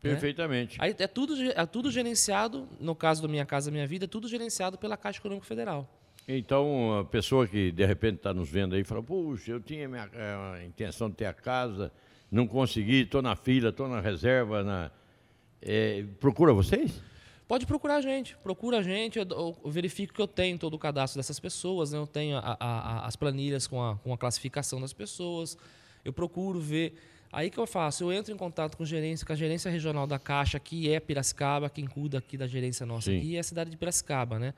Perfeitamente. 0.00 0.76
Aí 0.80 0.94
é 0.98 1.06
tudo, 1.06 1.34
é 1.50 1.66
tudo 1.66 1.90
gerenciado, 1.90 2.68
no 2.78 2.94
caso 2.94 3.22
do 3.22 3.28
Minha 3.28 3.46
Casa 3.46 3.70
Minha 3.70 3.86
Vida, 3.86 4.04
é 4.04 4.08
tudo 4.08 4.28
gerenciado 4.28 4.76
pela 4.76 4.96
Caixa 4.96 5.18
Econômica 5.18 5.46
Federal. 5.46 5.88
Então, 6.26 6.98
a 7.00 7.04
pessoa 7.04 7.46
que 7.46 7.70
de 7.70 7.84
repente 7.84 8.16
está 8.16 8.32
nos 8.32 8.48
vendo 8.48 8.74
aí 8.74 8.82
fala: 8.84 9.02
Puxa, 9.02 9.52
eu 9.52 9.60
tinha 9.60 9.88
minha, 9.88 10.08
eh, 10.12 10.58
a 10.60 10.64
intenção 10.64 11.10
de 11.10 11.16
ter 11.16 11.26
a 11.26 11.34
casa, 11.34 11.92
não 12.30 12.46
consegui, 12.46 13.02
estou 13.02 13.20
na 13.20 13.36
fila, 13.36 13.68
estou 13.68 13.88
na 13.88 14.00
reserva. 14.00 14.62
Na... 14.62 14.90
Eh, 15.60 16.04
procura 16.20 16.52
vocês? 16.52 17.00
Pode 17.46 17.66
procurar 17.66 17.96
a 17.96 18.00
gente, 18.00 18.34
procura 18.42 18.78
a 18.78 18.82
gente, 18.82 19.18
eu, 19.18 19.26
eu- 19.30 19.70
verifico 19.70 20.14
que 20.14 20.20
eu 20.22 20.26
tenho 20.26 20.58
todo 20.58 20.74
o 20.74 20.78
cadastro 20.78 21.18
dessas 21.18 21.38
pessoas, 21.38 21.92
né? 21.92 21.98
eu 21.98 22.06
tenho 22.06 22.38
a- 22.38 22.56
a- 22.58 22.66
a- 23.02 23.06
as 23.06 23.16
planilhas 23.16 23.66
com 23.66 23.82
a, 23.82 23.96
com 23.98 24.14
a 24.14 24.16
classificação 24.18 24.80
das 24.80 24.94
pessoas, 24.94 25.58
eu 26.02 26.12
procuro 26.12 26.58
ver. 26.58 26.94
Aí 27.30 27.50
que 27.50 27.58
eu 27.58 27.66
faço? 27.66 28.02
Eu 28.04 28.12
entro 28.12 28.32
em 28.32 28.36
contato 28.36 28.78
com 28.78 28.84
gerência, 28.84 29.26
com 29.26 29.32
a 29.34 29.36
gerência 29.36 29.70
regional 29.70 30.06
da 30.06 30.18
Caixa, 30.18 30.58
que 30.58 30.90
é 30.90 30.98
Piracicaba, 30.98 31.68
quem 31.68 31.84
cuida 31.86 32.16
aqui 32.16 32.38
da 32.38 32.46
gerência 32.46 32.86
nossa 32.86 33.10
Sim. 33.10 33.18
aqui 33.18 33.36
é 33.36 33.40
a 33.40 33.42
cidade 33.42 33.68
de 33.70 33.76
Piracicaba, 33.76 34.38
né? 34.38 34.54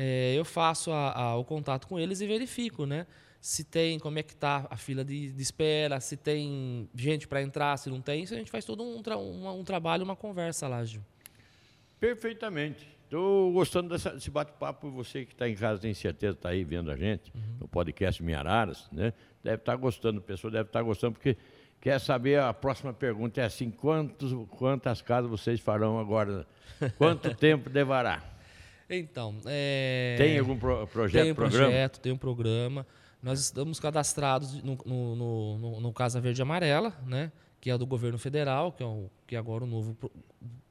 É, 0.00 0.32
eu 0.36 0.44
faço 0.44 0.92
a- 0.92 1.12
a- 1.12 1.36
o 1.36 1.44
contato 1.44 1.88
com 1.88 1.98
eles 1.98 2.20
e 2.20 2.26
verifico, 2.26 2.86
né? 2.86 3.04
Se 3.40 3.64
tem, 3.64 3.98
como 3.98 4.16
é 4.18 4.22
que 4.22 4.34
tá 4.34 4.66
a 4.70 4.76
fila 4.76 5.04
de, 5.04 5.32
de 5.32 5.42
espera, 5.42 5.98
se 6.00 6.16
tem 6.16 6.88
gente 6.94 7.26
para 7.26 7.42
entrar, 7.42 7.76
se 7.76 7.90
não 7.90 8.00
tem. 8.00 8.22
Isso 8.22 8.32
a 8.34 8.36
gente 8.36 8.50
faz 8.50 8.64
todo 8.64 8.82
um, 8.82 9.02
tra- 9.02 9.16
uma- 9.18 9.52
um 9.52 9.64
trabalho, 9.64 10.04
uma 10.04 10.14
conversa 10.16 10.68
lá, 10.68 10.84
Gil. 10.84 11.02
Perfeitamente. 12.00 12.86
Estou 13.04 13.52
gostando 13.52 13.88
dessa- 13.88 14.10
desse 14.10 14.30
bate-papo. 14.30 14.90
Você 14.90 15.24
que 15.24 15.32
está 15.32 15.48
em 15.48 15.54
casa 15.54 15.80
tem 15.80 15.94
certeza 15.94 16.34
está 16.36 16.50
aí 16.50 16.62
vendo 16.62 16.90
a 16.90 16.96
gente 16.96 17.32
no 17.58 17.66
podcast 17.66 18.22
Minhararas, 18.22 18.88
né? 18.92 19.12
Deve 19.42 19.56
estar 19.56 19.76
gostando, 19.76 20.18
a 20.18 20.22
pessoa 20.22 20.50
deve 20.50 20.68
estar 20.68 20.82
gostando, 20.82 21.14
porque 21.14 21.36
quer 21.80 21.98
saber, 22.00 22.38
a 22.40 22.52
próxima 22.52 22.92
pergunta 22.92 23.40
é 23.40 23.44
assim, 23.44 23.70
quantos, 23.70 24.32
quantas 24.50 25.00
casas 25.00 25.30
vocês 25.30 25.58
farão 25.58 25.98
agora? 25.98 26.46
Quanto 26.98 27.32
tempo 27.34 27.70
levará? 27.70 28.22
Então, 28.90 29.36
é... 29.46 30.14
Tem 30.18 30.38
algum 30.38 30.56
pro- 30.58 30.86
projeto, 30.86 31.22
tem 31.22 31.32
um 31.32 31.34
programa? 31.34 31.64
projeto, 31.66 32.00
tem 32.00 32.12
um 32.12 32.16
programa. 32.16 32.86
Nós 33.22 33.40
estamos 33.40 33.78
cadastrados 33.80 34.62
no, 34.62 34.78
no, 34.86 35.16
no, 35.58 35.80
no- 35.80 35.92
Casa 35.92 36.20
Verde 36.20 36.40
e 36.40 36.42
Amarela, 36.42 36.96
né? 37.06 37.30
Que 37.60 37.70
é 37.70 37.76
do 37.76 37.84
governo 37.86 38.18
federal, 38.18 38.72
que 38.72 38.82
é, 38.82 38.86
o, 38.86 39.10
que 39.26 39.34
é 39.34 39.38
agora 39.38 39.64
o 39.64 39.66
novo, 39.66 39.96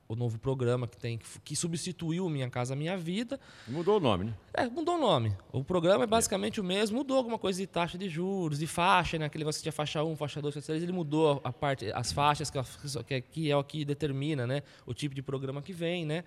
o 0.07 0.15
novo 0.15 0.39
programa 0.39 0.88
que 0.88 0.95
tem 0.97 1.19
que 1.43 1.55
substituiu 1.55 2.27
Minha 2.29 2.50
Casa 2.50 2.74
Minha 2.75 2.95
Vida. 2.97 3.38
Mudou 3.67 3.97
o 3.97 4.00
nome, 4.00 4.24
né? 4.25 4.33
É, 4.53 4.65
mudou 4.67 4.95
o 4.95 5.00
nome. 5.00 5.36
O 5.51 5.62
programa 5.63 6.05
é 6.05 6.07
basicamente 6.07 6.62
o 6.62 6.63
mesmo, 6.63 6.97
mudou 6.97 7.17
alguma 7.17 7.38
coisa 7.38 7.59
de 7.59 7.67
taxa 7.67 7.97
de 7.97 8.07
juros, 8.07 8.57
de 8.59 8.65
faixa, 8.65 9.19
né? 9.19 9.25
Aquele 9.25 9.43
negócio 9.43 9.59
que 9.59 9.63
tinha 9.63 9.74
faixa 9.74 10.01
1, 10.03 10.15
faixa 10.15 10.41
2, 10.41 10.53
faixa 10.55 10.67
3, 10.67 10.81
ele 10.83 10.93
mudou 10.93 11.41
a 11.43 11.51
parte, 11.51 11.91
as 11.93 12.13
faixas, 12.13 12.50
que, 12.50 12.57
que, 13.05 13.21
que 13.21 13.51
é 13.51 13.57
o 13.57 13.63
que 13.63 13.83
determina, 13.83 14.47
né? 14.47 14.63
O 14.86 14.93
tipo 14.93 15.13
de 15.13 15.21
programa 15.21 15.62
que 15.62 15.74
vem, 15.74 16.05
né? 16.05 16.24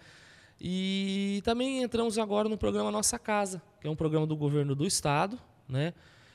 E 0.60 1.40
também 1.42 1.82
entramos 1.82 2.18
agora 2.18 2.48
no 2.48 2.58
programa 2.58 2.90
Nossa 2.90 3.18
Casa, 3.18 3.62
que 3.80 3.86
é 3.86 3.90
um 3.90 3.96
programa 3.96 4.26
do 4.26 4.36
governo 4.36 4.74
do 4.74 4.86
estado, 4.86 5.38
né? 5.66 5.94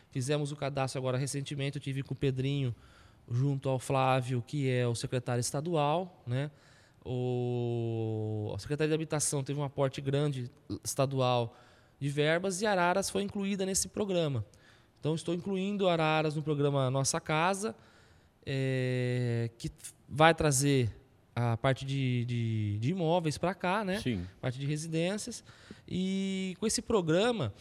Fizemos 0.10 0.52
o 0.52 0.56
cadastro 0.56 0.98
agora 0.98 1.18
recentemente, 1.18 1.78
eu 1.78 1.82
tive 1.82 2.02
com 2.02 2.14
o 2.14 2.18
Pedrinho 2.18 2.74
junto 3.30 3.70
ao 3.70 3.78
Flávio, 3.78 4.44
que 4.46 4.70
é 4.70 4.88
o 4.88 4.96
secretário 4.96 5.42
estadual, 5.42 6.24
né? 6.26 6.50
O 7.06 8.52
a 8.56 8.58
Secretaria 8.58 8.90
de 8.90 8.96
Habitação 8.96 9.44
teve 9.44 9.60
um 9.60 9.64
aporte 9.64 10.02
grande 10.02 10.50
estadual 10.84 11.56
de 12.00 12.10
verbas 12.10 12.62
e 12.62 12.66
Araras 12.66 13.12
foi 13.12 13.22
incluída 13.22 13.64
nesse 13.64 13.90
programa. 13.90 14.44
Então 15.00 15.14
estou 15.14 15.36
incluindo 15.36 15.88
Araras 15.88 16.36
no 16.36 16.42
programa 16.42 16.90
Nossa 16.90 17.20
Casa, 17.22 17.76
eh, 18.44 19.52
que 19.58 19.70
vai 20.10 20.34
trazer 20.34 20.90
a 21.36 21.58
parte 21.58 21.84
de, 21.86 22.24
de, 22.26 22.78
de 22.80 22.92
imóveis 22.92 23.38
para 23.38 23.54
cá, 23.54 23.84
né? 23.84 24.00
Sim. 24.00 24.26
parte 24.40 24.58
de 24.58 24.66
residências. 24.66 25.44
E 25.88 26.56
com 26.60 26.66
esse 26.66 26.82
programa, 26.82 27.54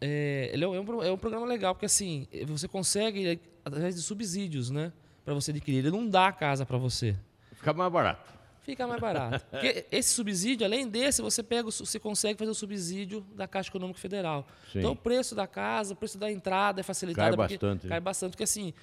é, 0.00 0.50
ele 0.52 0.64
é 0.64 0.68
um, 0.68 0.74
é 0.74 1.10
um 1.10 1.14
é 1.14 1.16
programa 1.16 1.46
legal, 1.46 1.74
porque 1.74 1.86
assim, 1.86 2.28
você 2.46 2.68
consegue, 2.68 3.40
através 3.64 3.94
de 3.94 4.02
subsídios, 4.02 4.70
né? 4.70 4.92
Para 5.24 5.34
você 5.34 5.50
adquirir. 5.50 5.78
Ele 5.78 5.90
não 5.90 6.06
dá 6.06 6.28
a 6.28 6.32
casa 6.32 6.66
para 6.66 6.76
você. 6.76 7.16
Fica 7.52 7.72
mais 7.72 7.90
barato. 7.90 8.36
Fica 8.62 8.86
mais 8.86 9.00
barato. 9.00 9.44
Porque 9.50 9.86
esse 9.90 10.12
subsídio, 10.12 10.66
além 10.66 10.88
desse, 10.88 11.22
você 11.22 11.42
pega, 11.42 11.70
você 11.70 11.98
consegue 11.98 12.38
fazer 12.38 12.50
o 12.50 12.54
subsídio 12.54 13.20
da 13.34 13.48
Caixa 13.48 13.70
Econômica 13.70 13.98
Federal. 13.98 14.46
Sim. 14.72 14.80
Então 14.80 14.92
o 14.92 14.96
preço 14.96 15.34
da 15.34 15.46
casa, 15.46 15.94
o 15.94 15.96
preço 15.96 16.18
da 16.18 16.30
entrada 16.30 16.80
é 16.80 16.82
facilitado. 16.82 17.36
Cai 17.36 17.48
bastante? 17.48 17.88
Cai 17.88 18.00
bastante, 18.00 18.30
porque 18.32 18.44
assim, 18.44 18.74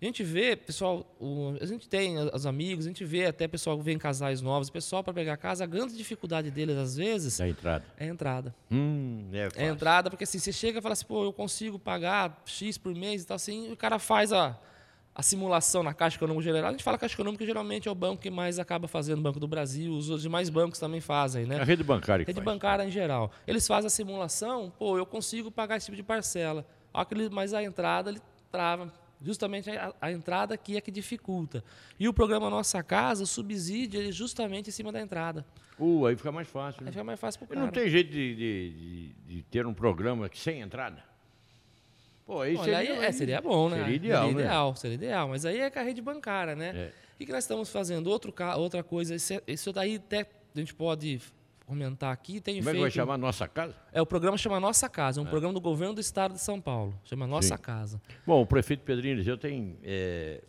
a 0.00 0.04
gente 0.04 0.22
vê, 0.22 0.54
pessoal, 0.54 1.04
o- 1.20 1.56
a 1.60 1.66
gente 1.66 1.88
tem 1.88 2.18
a- 2.18 2.30
os 2.34 2.46
amigos, 2.46 2.84
a 2.86 2.88
gente 2.88 3.04
vê 3.04 3.26
até 3.26 3.48
pessoal 3.48 3.76
que 3.76 3.82
vem 3.82 3.98
casais 3.98 4.40
novos, 4.40 4.70
pessoal 4.70 5.02
para 5.02 5.12
pegar 5.12 5.36
casa, 5.36 5.64
a 5.64 5.66
grande 5.66 5.96
dificuldade 5.96 6.50
deles, 6.50 6.76
às 6.76 6.96
vezes, 6.96 7.38
Da 7.38 7.48
entrada. 7.48 7.84
é 7.98 8.04
a 8.04 8.08
entrada. 8.08 8.54
Hum, 8.70 9.28
é, 9.32 9.48
É 9.64 9.68
a 9.68 9.72
entrada, 9.72 10.08
porque 10.10 10.24
assim, 10.24 10.38
você 10.38 10.52
chega 10.52 10.78
e 10.78 10.82
fala 10.82 10.92
assim, 10.92 11.06
pô, 11.06 11.24
eu 11.24 11.32
consigo 11.32 11.78
pagar 11.78 12.42
X 12.46 12.78
por 12.78 12.94
mês 12.94 13.22
e 13.22 13.26
tal, 13.26 13.34
assim, 13.34 13.68
e 13.70 13.72
o 13.72 13.76
cara 13.76 13.98
faz 13.98 14.32
a, 14.32 14.56
a 15.14 15.20
simulação 15.22 15.82
na 15.82 15.92
Caixa 15.92 16.16
Econômica 16.16 16.44
Geral. 16.44 16.68
A 16.68 16.70
gente 16.70 16.84
fala 16.84 16.96
Caixa 16.96 17.14
Econômica 17.16 17.44
geralmente 17.44 17.88
é 17.88 17.90
o 17.90 17.94
banco 17.96 18.22
que 18.22 18.30
mais 18.30 18.60
acaba 18.60 18.86
fazendo, 18.86 19.20
Banco 19.20 19.40
do 19.40 19.48
Brasil, 19.48 19.92
os 19.92 20.22
demais 20.22 20.48
bancos 20.48 20.78
também 20.78 21.00
fazem, 21.00 21.44
né? 21.44 21.58
A 21.60 21.64
rede 21.64 21.82
bancária 21.82 22.24
que 22.24 22.30
Rede 22.30 22.36
faz. 22.40 22.44
bancária 22.44 22.84
em 22.84 22.90
geral. 22.92 23.32
Eles 23.44 23.66
fazem 23.66 23.88
a 23.88 23.90
simulação, 23.90 24.72
pô, 24.78 24.96
eu 24.96 25.04
consigo 25.04 25.50
pagar 25.50 25.76
esse 25.76 25.86
tipo 25.86 25.96
de 25.96 26.04
parcela. 26.04 26.64
Mas 27.32 27.52
a 27.52 27.62
entrada 27.64 28.10
ele 28.10 28.20
trava. 28.50 28.92
Justamente 29.20 29.68
a, 29.70 29.92
a 30.00 30.12
entrada 30.12 30.54
aqui 30.54 30.76
é 30.76 30.80
que 30.80 30.90
dificulta. 30.90 31.64
E 31.98 32.06
o 32.08 32.12
programa 32.14 32.48
Nossa 32.48 32.82
Casa, 32.82 33.24
o 33.24 33.26
subsídio, 33.26 33.98
ele 34.00 34.10
é 34.10 34.12
justamente 34.12 34.68
em 34.68 34.72
cima 34.72 34.92
da 34.92 35.00
entrada. 35.00 35.44
Uh, 35.78 36.06
aí 36.06 36.16
fica 36.16 36.30
mais 36.30 36.46
fácil. 36.48 36.80
Aí 36.80 36.86
Né? 36.86 36.92
fica 36.92 37.04
mais 37.04 37.18
fácil 37.18 37.38
pro 37.40 37.48
cara. 37.48 37.60
não 37.60 37.72
tem 37.72 37.88
jeito 37.88 38.10
de, 38.10 38.34
de, 38.36 38.70
de- 38.70 39.14
de 39.36 39.42
ter 39.44 39.66
um 39.66 39.74
programa 39.74 40.28
que 40.28 40.38
sem 40.38 40.60
entrada? 40.60 41.02
Pô, 42.26 42.42
aí 42.42 42.54
Olha, 42.56 42.64
seria, 42.76 42.78
aí, 42.78 43.04
é, 43.06 43.12
seria 43.12 43.40
bom, 43.40 43.68
né? 43.70 43.78
Seria 43.78 43.96
ideal, 43.96 44.22
seria 44.26 44.36
né? 44.36 44.42
ideal, 44.44 44.76
seria 44.76 44.94
ideal. 44.94 45.28
Mas 45.28 45.44
aí 45.46 45.58
é 45.60 45.70
com 45.70 45.78
a 45.78 45.82
rede 45.82 46.00
bancária, 46.02 46.54
né? 46.54 46.72
É. 46.74 46.92
O 47.14 47.18
que, 47.18 47.26
que 47.26 47.32
nós 47.32 47.42
estamos 47.44 47.70
fazendo? 47.70 48.06
Outro, 48.08 48.32
outra 48.56 48.82
coisa, 48.82 49.14
isso, 49.14 49.34
isso 49.46 49.72
daí 49.72 49.96
até 49.96 50.20
a 50.54 50.58
gente 50.58 50.74
pode 50.74 51.20
comentar 51.68 52.12
aqui. 52.12 52.40
Tem 52.40 52.56
Como 52.56 52.70
é 52.70 52.72
que 52.72 52.78
feito, 52.78 52.82
vai 52.82 52.90
chamar 52.90 53.18
Nossa 53.18 53.46
Casa? 53.46 53.76
É, 53.92 54.00
o 54.00 54.06
programa 54.06 54.36
chama 54.38 54.58
Nossa 54.58 54.88
Casa, 54.88 55.20
é 55.20 55.22
um 55.22 55.26
programa 55.26 55.52
do 55.54 55.60
governo 55.60 55.94
do 55.94 56.00
estado 56.00 56.32
de 56.32 56.40
São 56.40 56.60
Paulo. 56.60 56.98
Chama 57.04 57.26
Nossa 57.26 57.56
Sim. 57.56 57.62
Casa. 57.62 58.00
Bom, 58.26 58.40
o 58.40 58.46
prefeito 58.46 58.82
Pedrinho 58.84 59.14
Eliseu 59.14 59.36
tem 59.36 59.76
é, 59.84 60.42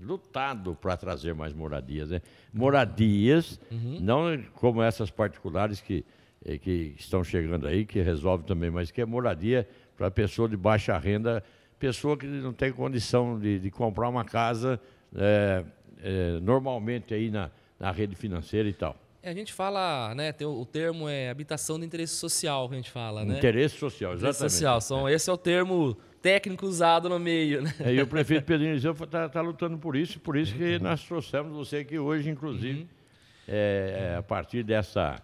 lutado 0.00 0.74
para 0.74 0.96
trazer 0.96 1.34
mais 1.34 1.52
moradias. 1.52 2.10
Né? 2.10 2.20
Moradias, 2.52 3.58
Uhum. 3.70 3.98
não 4.00 4.42
como 4.54 4.82
essas 4.82 5.10
particulares 5.10 5.80
que, 5.80 6.04
eh, 6.44 6.58
que 6.58 6.94
estão 6.98 7.24
chegando 7.24 7.66
aí, 7.66 7.84
que 7.86 8.00
resolve 8.02 8.44
também, 8.44 8.70
mas 8.70 8.90
que 8.90 9.00
é 9.00 9.06
moradia 9.06 9.66
para 9.96 10.10
pessoa 10.10 10.48
de 10.48 10.56
baixa 10.56 10.96
renda, 10.98 11.42
pessoa 11.78 12.16
que 12.16 12.26
não 12.26 12.52
tem 12.52 12.72
condição 12.72 13.38
de, 13.38 13.58
de 13.58 13.70
comprar 13.70 14.08
uma 14.08 14.24
casa 14.24 14.80
é, 15.14 15.64
é, 16.02 16.40
normalmente 16.40 17.14
aí 17.14 17.30
na, 17.30 17.50
na 17.78 17.90
rede 17.90 18.14
financeira 18.14 18.68
e 18.68 18.72
tal. 18.72 18.96
É, 19.24 19.30
a 19.30 19.34
gente 19.34 19.54
fala, 19.54 20.14
né? 20.14 20.32
Tem 20.32 20.46
o, 20.46 20.60
o 20.60 20.66
termo 20.66 21.08
é 21.08 21.30
habitação 21.30 21.80
de 21.80 21.86
interesse 21.86 22.14
social 22.14 22.68
que 22.68 22.74
a 22.74 22.76
gente 22.76 22.90
fala, 22.90 23.24
né? 23.24 23.38
Interesse 23.38 23.76
social, 23.78 24.12
Interesse 24.12 24.44
exatamente. 24.44 24.52
social. 24.52 24.80
São, 24.82 25.08
esse 25.08 25.30
é 25.30 25.32
o 25.32 25.38
termo 25.38 25.96
técnico 26.20 26.66
usado 26.66 27.08
no 27.08 27.18
meio, 27.18 27.62
né? 27.62 27.74
É, 27.80 27.94
e 27.94 28.02
o 28.02 28.06
prefeito 28.06 28.44
Pedrinho 28.46 28.72
Eliseu 28.72 28.92
está 28.92 29.40
lutando 29.40 29.78
por 29.78 29.96
isso, 29.96 30.20
por 30.20 30.36
isso 30.36 30.54
que 30.54 30.78
nós 30.78 31.02
trouxemos 31.04 31.52
você 31.54 31.78
aqui 31.78 31.98
hoje, 31.98 32.28
inclusive, 32.28 32.80
Uhum. 32.80 32.86
é, 33.48 34.10
é, 34.12 34.16
a 34.16 34.22
partir 34.22 34.62
dessa, 34.62 35.22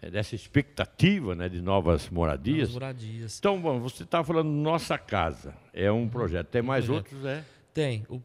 é, 0.00 0.08
dessa 0.10 0.34
expectativa 0.34 1.34
né, 1.34 1.50
de 1.50 1.60
novas 1.60 2.08
moradias. 2.08 2.68
As 2.70 2.74
moradias. 2.74 3.38
Então, 3.38 3.60
bom, 3.60 3.78
você 3.78 4.04
está 4.04 4.24
falando 4.24 4.48
Nossa 4.48 4.96
Casa, 4.96 5.54
é 5.74 5.92
um 5.92 6.08
projeto. 6.08 6.46
Tem 6.46 6.62
mais 6.62 6.88
outros, 6.88 7.22
é? 7.26 7.44
Tem. 7.74 8.04
O, 8.08 8.20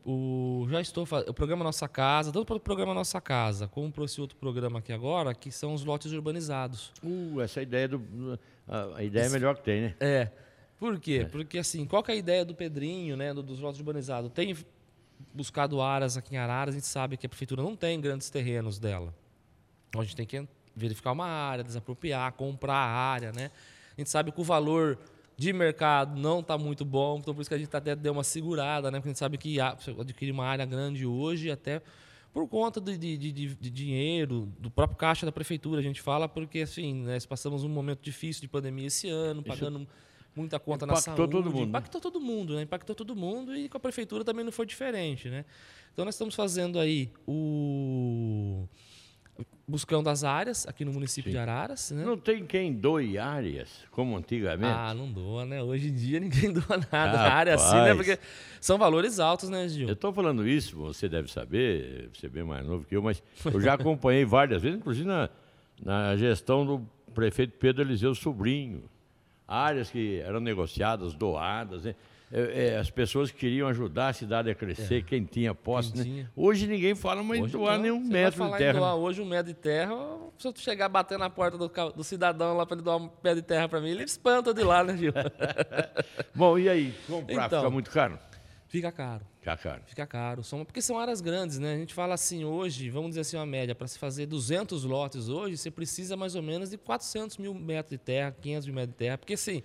o- 0.64 0.68
já 0.70 0.82
estou 0.82 1.06
fazendo. 1.06 1.30
O 1.30 1.34
programa 1.34 1.64
Nossa 1.64 1.88
Casa, 1.88 2.32
tanto 2.34 2.46
para 2.46 2.58
o 2.58 2.60
programa 2.60 2.94
Nossa 2.94 3.22
Casa, 3.22 3.68
como 3.68 3.90
para 3.92 4.04
esse 4.04 4.20
outro 4.20 4.36
programa 4.38 4.80
aqui 4.80 4.92
agora, 4.92 5.34
que 5.34 5.52
são 5.52 5.74
os 5.74 5.86
lotes 5.86 6.12
urbanizados. 6.12 6.92
Uh, 7.02 7.40
essa 7.42 7.62
ideia 7.62 7.88
do. 7.88 8.38
A, 8.68 8.98
a 8.98 9.04
ideia 9.04 9.26
é 9.26 9.30
melhor 9.30 9.56
que 9.56 9.64
tem, 9.64 9.82
né? 9.82 9.96
É. 10.00 10.30
Por 10.78 11.00
quê? 11.00 11.26
Porque 11.32 11.58
assim, 11.58 11.86
qual 11.86 12.04
que 12.04 12.12
é 12.12 12.14
a 12.14 12.18
ideia 12.18 12.44
do 12.46 12.54
Pedrinho, 12.54 13.16
né, 13.16 13.34
do- 13.34 13.42
dos 13.42 13.60
lotes 13.60 13.80
urbanizados? 13.80 14.30
Tem 14.34 14.56
buscado 15.34 15.82
áreas 15.82 16.18
aqui 16.18 16.36
em 16.36 16.38
Araras, 16.38 16.76
a 16.76 16.78
gente 16.78 16.86
sabe 16.88 17.16
que 17.18 17.26
a 17.26 17.30
prefeitura 17.30 17.64
não 17.64 17.76
tem 17.76 18.00
grandes 18.00 18.30
terrenos 18.30 18.78
dela. 18.78 19.14
Então 19.90 20.02
a 20.02 20.04
gente 20.04 20.16
tem 20.16 20.26
que 20.28 20.46
verificar 20.76 21.14
uma 21.14 21.26
área, 21.26 21.64
desapropriar, 21.64 22.32
comprar 22.34 22.76
a 22.76 22.86
área, 22.88 23.32
né? 23.32 23.50
A 23.98 24.02
gente 24.02 24.10
sabe 24.10 24.32
que 24.32 24.40
o 24.40 24.44
valor 24.44 25.00
de 25.38 25.54
mercado 25.54 26.20
não 26.20 26.40
está 26.40 26.58
muito 26.58 26.84
bom, 26.84 27.20
então 27.20 27.34
por 27.34 27.42
isso 27.42 27.50
que 27.50 27.54
a 27.54 27.58
gente 27.60 27.74
até 27.76 27.96
deu 27.96 28.12
uma 28.12 28.24
segurada, 28.24 28.90
né? 28.90 28.98
Porque 28.98 29.10
a 29.10 29.12
gente 29.12 29.20
sabe 29.20 29.38
que 29.38 29.58
adquirir 29.60 30.32
uma 30.32 30.46
área 30.46 30.66
grande 30.66 31.06
hoje, 31.06 31.52
até 31.52 31.82
por 32.34 32.48
conta 32.48 32.82
de, 32.82 32.98
de- 32.98 33.18
de- 33.18 33.32
de- 33.56 33.70
dinheiro, 33.70 34.52
do 34.60 34.70
próprio 34.72 34.98
caixa 34.98 35.26
da 35.26 35.32
prefeitura, 35.32 35.80
a 35.80 35.84
gente 35.84 36.02
fala, 36.02 36.28
porque 36.28 36.60
assim, 36.62 36.94
nós 37.04 37.26
passamos 37.26 37.64
um 37.64 37.70
momento 37.70 38.02
difícil 38.02 38.42
de 38.42 38.48
pandemia 38.48 38.88
esse 38.88 39.08
ano, 39.10 39.42
pagando 39.44 39.88
muita 40.36 40.60
conta 40.60 40.86
na 40.86 40.94
impactou 40.94 41.16
saúde. 41.16 41.32
todo 41.32 41.46
mundo, 41.46 41.58
né? 41.60 41.64
Impactou 41.70 42.02
todo 42.02 42.20
mundo, 42.22 42.56
né? 42.56 42.62
Impactou 42.64 42.96
todo 42.96 43.16
mundo 43.16 43.56
e 43.56 43.70
com 43.70 43.78
a 43.78 43.80
prefeitura 43.80 44.24
também 44.24 44.44
não 44.46 44.52
foi 44.52 44.66
diferente, 44.66 45.30
né? 45.30 45.46
Então 45.94 46.04
nós 46.06 46.14
estamos 46.16 46.36
fazendo 46.36 46.80
aí 46.80 47.12
o 47.28 48.68
buscando 49.68 50.10
as 50.10 50.24
áreas 50.24 50.66
aqui 50.68 50.86
no 50.86 50.94
município 50.94 51.30
de 51.30 51.38
Araras, 51.38 51.92
né? 51.92 52.04
Não 52.06 52.18
tem 52.18 52.46
quem 52.46 52.74
doe 52.74 53.18
áreas, 53.18 53.86
como 53.92 54.16
antigamente? 54.16 54.74
Ah, 54.74 54.94
não 54.94 55.12
doa, 55.12 55.46
né? 55.46 55.62
Hoje 55.62 55.90
em 55.90 55.94
dia 55.94 56.20
ninguém 56.20 56.52
doa 56.54 56.78
nada. 56.92 57.18
Rapaz. 57.18 57.34
área 57.34 57.56
assim, 57.56 57.76
né? 57.76 57.94
Porque 57.94 58.18
são 58.62 58.78
valores 58.78 59.20
altos, 59.20 59.50
né, 59.50 59.68
Gil? 59.68 59.88
Eu 59.88 59.94
estou 59.94 60.14
falando 60.14 60.48
isso, 60.48 60.78
você 60.78 61.10
deve 61.10 61.32
saber, 61.32 62.10
você 62.14 62.28
é 62.28 62.30
bem 62.30 62.44
mais 62.44 62.66
novo 62.66 62.86
que 62.86 62.96
eu, 62.96 63.02
mas 63.02 63.22
eu 63.46 63.60
já 63.60 63.74
acompanhei 63.74 64.24
várias 64.24 64.62
vezes, 64.62 64.78
inclusive 64.78 65.06
na, 65.08 65.30
na 65.84 66.16
gestão 66.16 66.66
do 66.66 66.88
prefeito 67.14 67.54
Pedro 67.60 67.84
Eliseu 67.84 68.16
Sobrinho. 68.16 68.84
Áreas 69.48 69.90
que 69.90 70.20
eram 70.20 70.42
negociadas, 70.42 71.14
doadas, 71.14 71.86
né? 71.86 71.96
É, 72.30 72.68
é, 72.68 72.78
as 72.78 72.90
pessoas 72.90 73.32
queriam 73.32 73.70
ajudar 73.70 74.10
a 74.10 74.14
cidade 74.14 74.50
a 74.50 74.56
crescer, 74.56 75.04
quem 75.06 75.24
tinha 75.24 75.56
posse. 75.56 75.94
Quem 75.94 76.00
né? 76.00 76.04
tinha. 76.04 76.32
Hoje 76.36 76.68
ninguém 76.68 76.94
fala 76.94 77.24
mais 77.24 77.40
em 77.40 77.44
Hoje 77.44 77.54
doar 77.54 77.76
não. 77.76 77.84
nenhum 77.84 78.00
metro 78.02 78.40
falar 78.40 78.50
de 78.50 78.56
em 78.56 78.66
terra. 78.66 78.80
doar 78.80 78.96
hoje 78.96 79.22
um 79.22 79.26
metro 79.26 79.54
de 79.54 79.60
terra, 79.60 79.94
se 80.38 80.46
eu 80.48 80.54
chegar 80.58 80.90
bater 80.90 81.18
na 81.18 81.30
porta 81.30 81.58
do, 81.58 81.70
do 81.96 82.04
cidadão 82.04 82.58
lá 82.58 82.66
para 82.66 82.76
ele 82.76 82.84
doar 82.84 82.98
um 82.98 83.08
pé 83.08 83.34
de 83.34 83.42
terra 83.42 83.70
para 83.70 83.80
mim, 83.80 83.92
ele 83.92 84.04
espanta 84.04 84.54
de 84.54 84.62
lá, 84.62 84.84
né, 84.84 84.98
Gil? 84.98 85.14
Bom, 86.36 86.60
e 86.60 86.68
aí? 86.68 86.94
Comprar 87.08 87.46
Então. 87.46 87.62
fica 87.62 87.70
muito 87.72 87.92
caro? 87.92 88.20
Fica 88.68 88.92
caro. 88.92 89.26
Fica 89.40 89.56
caro. 89.56 89.82
Fica 89.86 90.06
caro. 90.06 90.44
São, 90.44 90.66
porque 90.66 90.82
são 90.82 91.00
áreas 91.00 91.22
grandes, 91.22 91.58
né? 91.58 91.76
A 91.76 91.78
gente 91.78 91.94
fala 91.94 92.14
assim, 92.16 92.44
hoje, 92.44 92.90
vamos 92.90 93.12
dizer 93.12 93.22
assim, 93.22 93.38
uma 93.38 93.46
média, 93.46 93.74
para 93.74 93.88
se 93.88 93.98
fazer 93.98 94.26
200 94.26 94.84
lotes 94.84 95.30
hoje, 95.30 95.56
você 95.56 95.72
precisa 95.72 96.18
mais 96.18 96.36
ou 96.36 96.42
menos 96.42 96.70
de 96.70 96.78
400 96.78 97.38
mil 97.38 97.54
metros 97.54 97.92
de 97.92 97.98
terra, 97.98 98.36
500 98.42 98.68
mil 98.68 98.76
metros 98.76 98.92
de 98.92 98.98
terra. 98.98 99.18
Porque, 99.18 99.36
assim, 99.36 99.64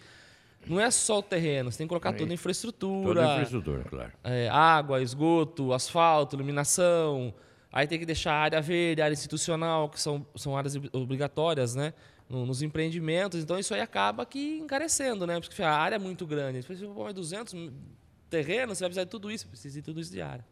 não 0.67 0.81
é 0.81 0.91
só 0.91 1.19
o 1.19 1.23
terreno, 1.23 1.71
você 1.71 1.79
tem 1.79 1.87
que 1.87 1.89
colocar 1.91 2.13
toda 2.13 2.33
a 2.33 2.35
infraestrutura. 2.35 3.09
Toda 3.15 3.27
a 3.29 3.33
infraestrutura, 3.35 3.85
claro. 3.85 4.13
é, 4.25 4.49
água, 4.49 5.03
esgoto, 5.03 5.73
asfalto, 5.73 6.37
iluminação, 6.37 7.35
Aí 7.75 7.87
tem 7.87 7.99
que 7.99 8.05
deixar 8.05 8.33
a 8.35 8.39
área 8.39 8.61
verde, 8.61 9.01
a 9.01 9.07
área 9.07 9.15
institucional, 9.15 9.89
que 9.89 9.99
são, 9.99 10.27
são 10.37 10.55
áreas 10.55 10.77
obrigatórias, 10.93 11.75
né? 11.75 11.95
No- 12.29 12.45
Nos 12.45 12.61
empreendimentos. 12.61 13.43
Então 13.43 13.59
isso 13.59 13.73
aí 13.73 13.81
acaba 13.81 14.27
que 14.27 14.59
encarecendo, 14.59 15.27
né? 15.27 15.41
Porque 15.41 15.63
a 15.63 15.73
área 15.73 15.97
é 15.97 15.99
muito 15.99 16.27
grande. 16.27 16.61
Se 16.63 16.69
você 16.77 16.87
for 16.87 17.11
200 17.15 17.55
terrenos, 18.29 18.77
você 18.77 18.85
vai 18.85 18.89
precisar 18.91 19.05
de 19.05 19.11
tudo 19.11 19.31
isso, 19.31 19.49
precisa 19.49 19.75
de 19.81 19.83
tudo 19.83 20.01
isso 20.01 20.13
de 20.13 20.21
área. 20.21 20.45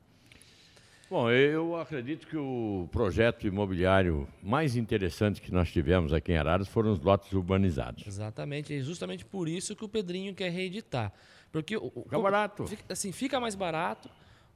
Bom, 1.10 1.28
eu 1.28 1.74
acredito 1.74 2.24
que 2.24 2.36
o 2.36 2.88
projeto 2.92 3.44
imobiliário 3.44 4.28
mais 4.40 4.76
interessante 4.76 5.42
que 5.42 5.52
nós 5.52 5.68
tivemos 5.72 6.12
aqui 6.12 6.30
em 6.30 6.36
Araras 6.36 6.68
foram 6.68 6.92
os 6.92 7.00
lotes 7.00 7.32
urbanizados. 7.32 8.06
Exatamente. 8.06 8.72
É 8.72 8.80
justamente 8.80 9.24
por 9.24 9.48
isso 9.48 9.74
que 9.74 9.84
o 9.84 9.88
Pedrinho 9.88 10.32
quer 10.32 10.50
reeditar. 10.52 11.12
Porque 11.50 11.76
o, 11.76 11.90
o- 11.92 12.02
Fica 12.04 12.18
barato. 12.20 12.64
Fica, 12.68 12.84
assim, 12.92 13.10
fica 13.10 13.40
mais 13.40 13.56
barato. 13.56 14.08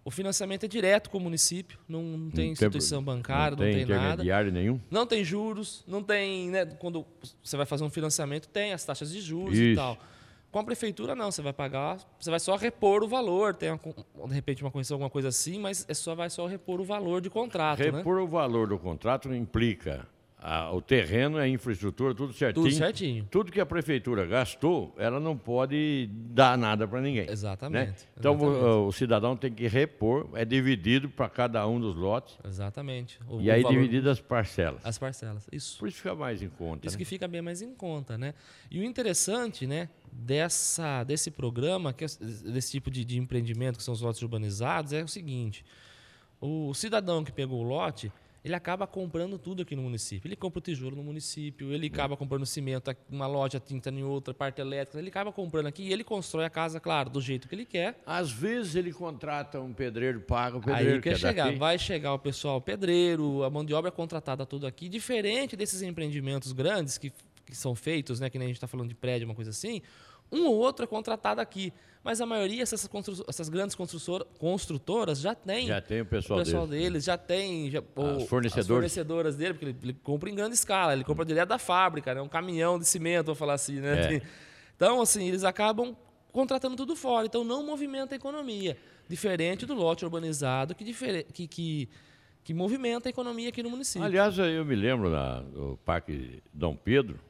O 0.04 0.12
financiamento 0.12 0.62
é 0.64 0.68
direto 0.68 1.10
com 1.10 1.16
o 1.18 1.20
município, 1.20 1.78
não, 1.88 2.02
não 2.02 2.30
tem 2.30 2.52
instituição 2.52 3.02
bancária, 3.02 3.56
não 3.56 3.64
tem, 3.64 3.84
nada. 3.86 3.94
intermediário 3.94 4.52
nenhum. 4.52 4.78
Não 4.90 5.06
tem 5.06 5.24
juros, 5.24 5.82
não 5.88 6.02
tem, 6.02 6.50
né, 6.50 6.66
quando 6.66 7.04
você 7.42 7.56
vai 7.56 7.64
fazer 7.66 7.84
um 7.84 7.90
financiamento, 7.90 8.46
tem 8.48 8.74
as 8.74 8.84
taxas 8.84 9.10
de 9.10 9.20
juros 9.20 9.58
e 9.58 9.72
Isso. 9.72 9.80
tal. 9.80 9.98
Com 10.54 10.60
a 10.60 10.64
prefeitura 10.64 11.16
não, 11.16 11.32
você 11.32 11.42
vai 11.42 11.52
pagar, 11.52 11.98
você 12.16 12.30
vai 12.30 12.38
só 12.38 12.54
repor 12.54 13.02
o 13.02 13.08
valor, 13.08 13.56
tem 13.56 13.70
uma 13.72 14.28
de 14.28 14.34
repente 14.34 14.62
uma 14.62 14.70
condição, 14.70 14.94
alguma 14.94 15.10
coisa 15.10 15.26
assim, 15.26 15.58
mas 15.58 15.84
é 15.88 15.94
só 15.94 16.14
vai 16.14 16.30
só 16.30 16.46
repor 16.46 16.80
o 16.80 16.84
valor 16.84 17.20
de 17.20 17.28
contrato, 17.28 17.80
né? 17.80 17.90
Repor 17.90 18.18
o 18.20 18.28
valor 18.28 18.68
do 18.68 18.78
contrato 18.78 19.34
implica 19.34 20.06
a- 20.38 20.70
o 20.72 20.80
terreno, 20.82 21.38
a 21.38 21.48
infraestrutura, 21.48 22.14
tudo 22.14 22.32
certinho. 22.34 22.66
Tudo 22.66 22.74
certinho. 22.76 23.28
Tudo 23.30 23.50
que 23.50 23.58
a 23.58 23.64
prefeitura 23.66 24.26
gastou, 24.26 24.94
ela 24.98 25.18
não 25.18 25.36
pode 25.36 26.08
dar 26.12 26.56
nada 26.58 26.86
para 26.86 27.00
ninguém. 27.00 27.28
Exatamente, 27.30 27.86
né? 27.88 27.96
Então 28.18 28.34
exatamente. 28.34 28.64
O, 28.64 28.86
o 28.88 28.92
cidadão 28.92 29.36
tem 29.36 29.50
que 29.50 29.66
repor, 29.66 30.28
é 30.34 30.44
dividido 30.44 31.08
para 31.08 31.30
cada 31.30 31.66
um 31.66 31.80
dos 31.80 31.96
lotes 31.96 32.36
Exatamente. 32.46 33.18
O- 33.26 33.40
e 33.40 33.48
o 33.48 33.52
aí 33.54 33.62
valor- 33.62 33.74
dividido 33.74 34.08
as 34.10 34.20
parcelas. 34.20 34.82
as 34.84 34.98
parcelas. 34.98 35.48
Isso. 35.50 35.78
Por 35.78 35.88
isso 35.88 35.96
fica 35.96 36.14
mais 36.14 36.42
em 36.42 36.48
conta. 36.50 36.86
Isso 36.86 36.94
né? 36.94 36.98
que 36.98 37.04
fica 37.06 37.26
bem 37.26 37.40
mais 37.42 37.60
em 37.62 37.74
conta, 37.74 38.16
né? 38.18 38.34
E 38.70 38.78
o 38.78 38.84
interessante, 38.84 39.66
né, 39.66 39.88
dessa, 40.14 41.02
desse 41.02 41.30
programa, 41.30 41.92
que 41.92 42.04
é, 42.04 42.08
desse 42.52 42.70
tipo 42.70 42.90
de, 42.90 43.04
de 43.04 43.18
empreendimento, 43.18 43.76
que 43.76 43.82
são 43.82 43.92
os 43.92 44.00
lotes 44.00 44.22
urbanizados, 44.22 44.92
é 44.92 45.02
o 45.02 45.08
seguinte: 45.08 45.64
o 46.40 46.72
cidadão 46.72 47.24
que 47.24 47.32
pegou 47.32 47.60
o 47.60 47.62
lote, 47.64 48.12
ele 48.44 48.54
acaba 48.54 48.86
comprando 48.86 49.38
tudo 49.38 49.62
aqui 49.62 49.74
no 49.74 49.82
município. 49.82 50.28
Ele 50.28 50.36
compra 50.36 50.58
o 50.58 50.62
tijolo 50.62 50.94
no 50.94 51.02
município, 51.02 51.72
ele 51.72 51.86
acaba 51.86 52.14
comprando 52.14 52.44
cimento, 52.44 52.94
uma 53.10 53.26
loja 53.26 53.58
tinta 53.58 53.90
em 53.90 54.04
outra, 54.04 54.34
parte 54.34 54.60
elétrica, 54.60 54.98
ele 54.98 55.08
acaba 55.08 55.32
comprando 55.32 55.66
aqui 55.66 55.84
e 55.84 55.92
ele 55.92 56.04
constrói 56.04 56.44
a 56.44 56.50
casa, 56.50 56.78
claro, 56.78 57.08
do 57.08 57.22
jeito 57.22 57.48
que 57.48 57.54
ele 57.54 57.64
quer. 57.64 57.98
Às 58.04 58.30
vezes 58.30 58.74
ele 58.74 58.92
contrata 58.92 59.58
um 59.60 59.72
pedreiro, 59.72 60.20
paga 60.20 60.58
o 60.58 60.60
Aí 60.66 60.76
pedreiro 60.76 61.00
quer 61.00 61.12
é 61.12 61.16
chegar, 61.16 61.46
daqui. 61.46 61.58
vai 61.58 61.78
chegar 61.78 62.12
o 62.12 62.18
pessoal 62.18 62.60
pedreiro, 62.60 63.42
a 63.42 63.48
mão 63.48 63.64
de 63.64 63.72
obra 63.72 63.88
é 63.88 63.90
contratada 63.90 64.44
tudo 64.44 64.66
aqui, 64.66 64.90
diferente 64.90 65.56
desses 65.56 65.80
empreendimentos 65.80 66.52
grandes 66.52 66.98
que, 66.98 67.10
que 67.44 67.54
são 67.56 67.74
feitos, 67.74 68.20
né, 68.20 68.30
que 68.30 68.38
nem 68.38 68.46
a 68.46 68.48
gente 68.48 68.56
está 68.56 68.66
falando 68.66 68.88
de 68.88 68.94
prédio, 68.94 69.26
uma 69.28 69.34
coisa 69.34 69.50
assim, 69.50 69.82
um 70.32 70.46
ou 70.46 70.56
outro 70.56 70.84
é 70.84 70.88
contratado 70.88 71.40
aqui, 71.40 71.72
mas 72.02 72.20
a 72.20 72.26
maioria 72.26 72.62
essas, 72.62 72.86
constru- 72.86 73.24
essas 73.28 73.48
grandes 73.48 73.74
construtor- 73.76 74.26
construtoras 74.38 75.20
já 75.20 75.34
tem 75.34 75.66
Já 75.66 75.80
tem 75.80 76.00
o 76.00 76.04
o 76.04 76.06
pessoal, 76.06 76.38
pessoal 76.40 76.66
deles. 76.66 76.84
deles, 76.84 77.04
já 77.04 77.16
tem 77.18 77.70
já, 77.70 77.78
as 77.80 78.24
fornecedores. 78.28 78.66
fornecedoras 78.66 79.36
dele, 79.36 79.54
porque 79.54 79.66
ele, 79.66 79.76
ele 79.82 79.92
compra 80.02 80.28
em 80.30 80.34
grande 80.34 80.54
escala, 80.54 80.92
ele 80.92 81.04
compra 81.04 81.24
direto 81.24 81.48
da 81.50 81.58
fábrica, 81.58 82.14
né, 82.14 82.20
um 82.22 82.28
caminhão 82.28 82.78
de 82.78 82.86
cimento, 82.86 83.26
vou 83.26 83.34
falar 83.34 83.54
assim, 83.54 83.80
né? 83.80 84.16
É. 84.16 84.22
Então, 84.76 85.00
assim, 85.00 85.28
eles 85.28 85.44
acabam 85.44 85.94
contratando 86.32 86.74
tudo 86.74 86.96
fora, 86.96 87.26
então 87.26 87.44
não 87.44 87.64
movimenta 87.64 88.14
a 88.14 88.16
economia, 88.16 88.76
diferente 89.08 89.64
do 89.66 89.72
lote 89.74 90.04
urbanizado 90.04 90.74
que, 90.74 90.84
que, 91.32 91.46
que, 91.46 91.88
que 92.42 92.54
movimenta 92.54 93.08
a 93.08 93.10
economia 93.10 93.50
aqui 93.50 93.62
no 93.62 93.70
município. 93.70 94.04
Aliás, 94.04 94.36
eu 94.38 94.64
me 94.64 94.74
lembro 94.74 95.10
na- 95.10 95.40
do 95.40 95.78
Parque 95.84 96.42
Dom 96.52 96.74
Pedro, 96.74 97.20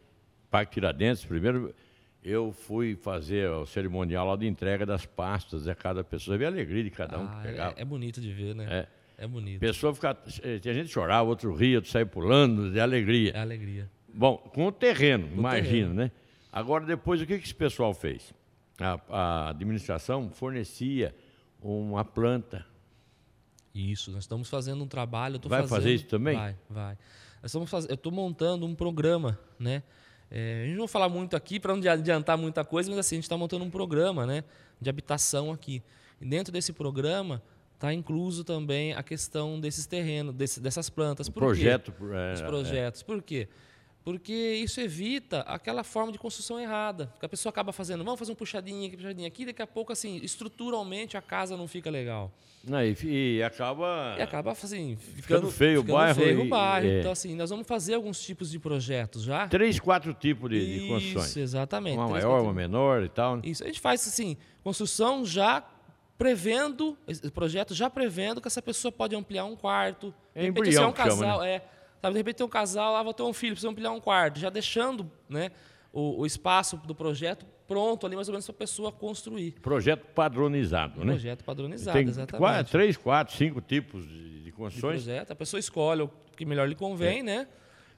Parque 0.55 0.75
Tiradentes, 0.75 1.25
primeiro 1.25 1.75
eu 2.23 2.53
fui 2.53 2.95
fazer 2.95 3.51
o 3.51 3.67
cerimonial 3.67 4.25
lá 4.25 4.37
de 4.37 4.47
entrega 4.47 4.87
das 4.87 5.05
pastas 5.05 5.67
a 5.67 5.75
cada 5.75 6.05
pessoa. 6.05 6.39
Vê 6.39 6.45
a 6.45 6.49
alegria 6.49 6.85
de 6.85 6.91
cada 6.91 7.19
um 7.19 7.25
Ah, 7.27 7.41
que 7.43 7.49
é, 7.49 7.51
pegava. 7.51 7.75
é 7.77 7.85
bonito 7.85 8.21
de 8.21 8.33
ver, 8.33 8.55
né? 8.55 8.65
É. 8.71 9.23
É, 9.23 9.25
A 9.25 9.29
bonito. 9.29 9.59
pessoa 9.59 9.93
ficava. 9.93 10.17
eh, 10.45 10.61
Tinha 10.61 10.73
gente 10.73 10.91
chorava, 10.91 11.29
outro 11.29 11.53
ria, 11.57 11.79
outro 11.79 11.91
saía 11.91 12.07
pulando, 12.07 12.71
de 12.71 12.79
alegria. 12.79 13.33
É 13.35 13.41
alegria. 13.41 13.91
Bom, 14.15 14.37
com 14.37 14.67
o 14.69 14.71
terreno, 14.71 15.27
imagina, 15.27 15.65
terreno. 15.65 15.95
né? 15.95 16.11
Agora, 16.53 16.87
depois, 16.87 17.21
o 17.21 17.27
que, 17.27 17.37
que 17.37 17.45
esse 17.45 17.55
pessoal 17.55 17.93
fez? 17.93 18.33
A, 18.79 19.01
a 19.09 19.49
administração 19.51 20.31
fornecia 20.31 21.13
uma 21.61 22.05
planta. 22.05 22.65
Isso, 23.75 24.13
nós 24.13 24.23
estamos 24.23 24.49
fazendo 24.49 24.85
um 24.85 24.87
trabalho. 24.87 25.41
Vai 25.47 25.63
fazendo, 25.63 25.69
fazer 25.69 25.95
isso 25.95 26.07
também? 26.07 26.37
Vai, 26.37 26.57
vai. 26.71 26.95
Nós 27.43 27.51
estamos 27.51 27.69
faz... 27.69 27.87
Eu 27.89 27.95
estou 27.97 28.13
montando 28.13 28.65
um 28.65 28.75
programa, 28.75 29.37
né? 29.59 29.83
É, 30.31 30.63
a 30.63 30.67
gente 30.67 30.73
não 30.75 30.87
vai 30.87 30.89
falar 30.89 31.09
muito 31.09 31.37
aqui 31.37 31.61
para 31.61 31.75
não 31.77 31.91
adiantar 31.91 32.37
muita 32.37 32.65
coisa, 32.65 32.91
mas 32.91 32.99
assim, 32.99 33.17
a 33.17 33.19
gente 33.19 33.25
está 33.25 33.37
montando 33.37 33.65
um 33.65 33.71
programa 33.71 34.27
né, 34.27 34.43
de 34.81 34.91
habitação 34.91 35.53
aqui. 35.53 35.83
E 36.21 36.25
dentro 36.25 36.53
desse 36.53 36.73
programa 36.73 37.43
está 37.75 37.93
incluso 37.93 38.43
também 38.45 38.93
a 38.95 39.03
questão 39.03 39.61
desses 39.61 39.87
terrenos, 39.87 40.35
desse- 40.35 40.61
dessas 40.61 40.89
plantas. 40.91 41.29
Por 41.29 41.35
quê? 41.35 41.41
projeto. 41.47 41.93
é, 42.13 42.33
Os 42.35 42.41
projetos. 42.43 43.03
Por 43.03 43.23
quê? 43.23 43.49
Porque 44.05 44.33
isso 44.33 44.81
evita 44.83 45.41
aquela 45.41 45.83
forma 45.83 46.13
de 46.13 46.19
construção 46.19 46.61
errada. 46.61 47.11
Que 47.19 47.25
a 47.25 47.29
pessoa 47.29 47.51
acaba 47.51 47.73
fazendo, 47.73 48.05
vamos 48.05 48.19
fazer 48.19 48.33
um 48.33 48.35
puxadinho 48.35 48.87
aqui, 48.87 48.97
puxadinho 48.99 49.27
aqui, 49.27 49.47
daqui 49.47 49.63
a 49.63 49.67
pouco, 49.67 49.93
assim, 49.93 50.17
estruturalmente 50.23 51.17
a 51.17 51.23
casa 51.23 51.57
não 51.57 51.67
fica 51.67 51.91
legal. 51.91 52.31
Não, 52.63 52.83
e, 52.83 52.97
e 53.37 53.43
acaba. 53.43 54.15
E 54.19 54.23
acaba 54.23 54.53
assim, 54.53 54.97
ficando, 54.97 55.23
Ficando 55.23 55.51
feio 55.51 55.81
o 55.81 55.83
ficando 55.83 55.97
bairro 55.99 56.15
feio 56.21 56.41
e- 56.41 56.47
o 56.47 56.49
bairro. 56.49 56.87
é. 56.87 57.01
Então, 57.01 57.13
assim, 57.13 57.35
nós 57.35 57.49
vamos 57.51 57.67
fazer 57.67 57.95
alguns 57.95 58.21
tipos 58.21 58.51
de 58.51 58.59
projetos 58.59 59.23
já. 59.23 59.49
Três, 59.49 59.81
quatro 59.81 60.13
tipos 60.15 60.51
de, 60.51 60.59
de 60.65 60.79
Isso, 60.79 60.89
construções. 60.89 61.37
exatamente. 61.39 61.97
Uma 61.99 62.09
Três, 62.09 62.25
maior, 62.25 62.35
quatro- 62.37 62.47
uma 62.47 62.55
menor 62.55 63.03
e 63.05 63.09
tal. 63.09 63.37
né? 63.37 63.43
Isso, 63.45 63.63
a 63.65 63.67
gente 63.67 63.81
faz 63.81 64.07
assim, 64.07 64.37
construção 64.63 65.25
já 65.27 65.63
prevendo, 66.17 66.97
projeto 67.33 67.75
já 67.75 67.91
prevendo 67.91 68.41
que 68.41 68.49
essa 68.49 68.63
pessoa 68.63 68.93
pode 68.93 69.15
ampliar 69.17 69.45
um 69.45 69.57
quarto. 69.57 70.15
É 70.35 70.43
repente, 70.43 70.59
embrião 70.69 70.85
é 70.85 70.87
um 70.87 70.93
que 70.93 71.03
chama, 71.03 71.11
casal, 71.17 71.43
é. 71.45 71.63
Sabe, 72.05 72.13
de 72.13 72.19
repente 72.19 72.37
tem 72.37 72.47
um 72.47 72.51
casal, 72.51 72.93
lá 72.93 73.03
vai 73.03 73.15
ter 73.15 73.23
um 73.23 73.33
filho, 73.33 73.53
precisa 73.55 73.71
ampliar 73.71 73.91
um 73.93 73.99
quarto, 74.01 74.39
já 74.39 74.51
deixando 74.51 75.11
né, 75.27 75.51
o, 75.91 76.21
o 76.21 76.27
espaço 76.27 76.77
do 76.77 76.95
projeto 76.95 77.47
pronto 77.67 78.05
ali, 78.05 78.15
mais 78.15 78.29
ou 78.29 78.33
menos, 78.33 78.45
para 78.45 78.55
a 78.55 78.59
pessoa 78.59 78.93
construir. 78.93 79.53
Projeto 79.63 80.05
padronizado, 80.15 81.01
né? 81.03 81.13
Projeto 81.13 81.43
padronizado, 81.45 81.97
Tem 81.99 82.07
exatamente. 82.07 82.39
quatro, 82.39 82.71
três, 82.73 82.97
quatro, 82.99 83.35
cinco 83.35 83.61
tipos 83.63 84.07
de, 84.07 84.35
de 84.35 84.45
de 84.45 84.53
construções. 84.53 85.03
projeto, 85.03 85.31
a 85.31 85.35
pessoa 85.35 85.59
escolhe 85.59 86.03
o 86.03 86.11
que 86.37 86.45
melhor 86.45 86.69
lhe 86.69 86.75
convém, 86.75 87.23
né? 87.23 87.49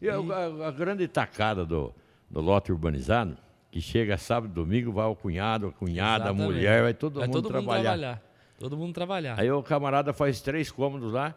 E 0.01 0.09
a, 0.09 0.15
a- 0.15 0.69
a 0.69 0.71
grande 0.71 1.09
tacada 1.09 1.67
do, 1.67 1.93
do 2.31 2.41
lote 2.41 2.71
urbanizado, 2.71 3.37
que 3.73 3.81
chega 3.81 4.17
sábado 4.17 4.51
e 4.53 4.55
domingo, 4.55 4.93
vai 4.93 5.07
o 5.07 5.17
cunhado, 5.17 5.67
a 5.67 5.73
cunhada, 5.73 6.27
a 6.27 6.29
Exatamente. 6.29 6.45
mulher, 6.55 6.83
vai 6.85 6.95
todo, 6.95 7.19
Vai 7.19 7.27
mundo, 7.27 7.35
todo 7.43 7.49
trabalhar. 7.49 7.79
mundo 7.79 7.83
trabalhar. 8.01 8.23
Todo 8.59 8.77
mundo 8.77 8.95
trabalhar. 8.95 9.41
Aí 9.41 9.51
o 9.51 9.61
camarada 9.65 10.13
faz 10.13 10.41
três 10.41 10.71
cômodos 10.71 11.13
lá, 11.13 11.35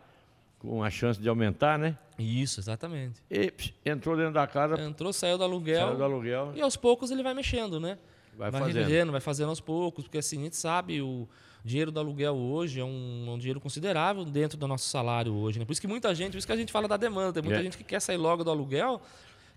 com 0.59 0.83
a 0.83 0.89
chance 0.89 1.19
de 1.19 1.27
aumentar, 1.29 1.79
né? 1.79 1.97
Isso, 2.17 2.59
exatamente. 2.59 3.21
E 3.29 3.49
pss, 3.49 3.73
entrou 3.85 4.15
dentro 4.17 4.33
da 4.33 4.45
casa, 4.45 4.79
Entrou, 4.81 5.11
saiu 5.13 5.37
do 5.37 5.43
aluguel. 5.43 5.87
saiu 5.87 5.97
do 5.97 6.03
aluguel, 6.03 6.51
E 6.55 6.61
aos 6.61 6.75
poucos 6.75 7.09
ele 7.11 7.23
vai 7.23 7.33
mexendo, 7.33 7.79
né? 7.79 7.97
vai, 8.37 8.51
vai 8.51 8.61
fazendo. 8.61 9.11
vai 9.11 9.21
fazendo 9.21 9.49
aos 9.49 9.59
poucos, 9.59 10.03
porque 10.05 10.17
assim, 10.17 10.39
a 10.39 10.43
gente 10.43 10.55
sabe, 10.57 11.01
o 11.01 11.27
dinheiro 11.63 11.91
do 11.91 11.99
aluguel 11.99 12.35
hoje 12.35 12.79
é 12.79 12.83
um, 12.83 13.25
um 13.33 13.37
dinheiro 13.37 13.59
considerável 13.59 14.23
dentro 14.25 14.57
do 14.57 14.67
nosso 14.67 14.87
salário 14.89 15.33
hoje, 15.33 15.59
né? 15.59 15.65
Por 15.65 15.71
isso 15.73 15.81
que 15.81 15.87
muita 15.87 16.13
gente, 16.15 16.31
por 16.31 16.37
isso 16.37 16.47
que 16.47 16.53
a 16.53 16.57
gente 16.57 16.71
fala 16.71 16.87
da 16.87 16.97
demanda, 16.97 17.33
tem 17.33 17.43
muita 17.43 17.59
É. 17.59 17.63
gente 17.63 17.77
que 17.77 17.83
quer 17.83 17.99
sair 18.01 18.17
logo 18.17 18.43
do 18.43 18.49
aluguel, 18.51 19.01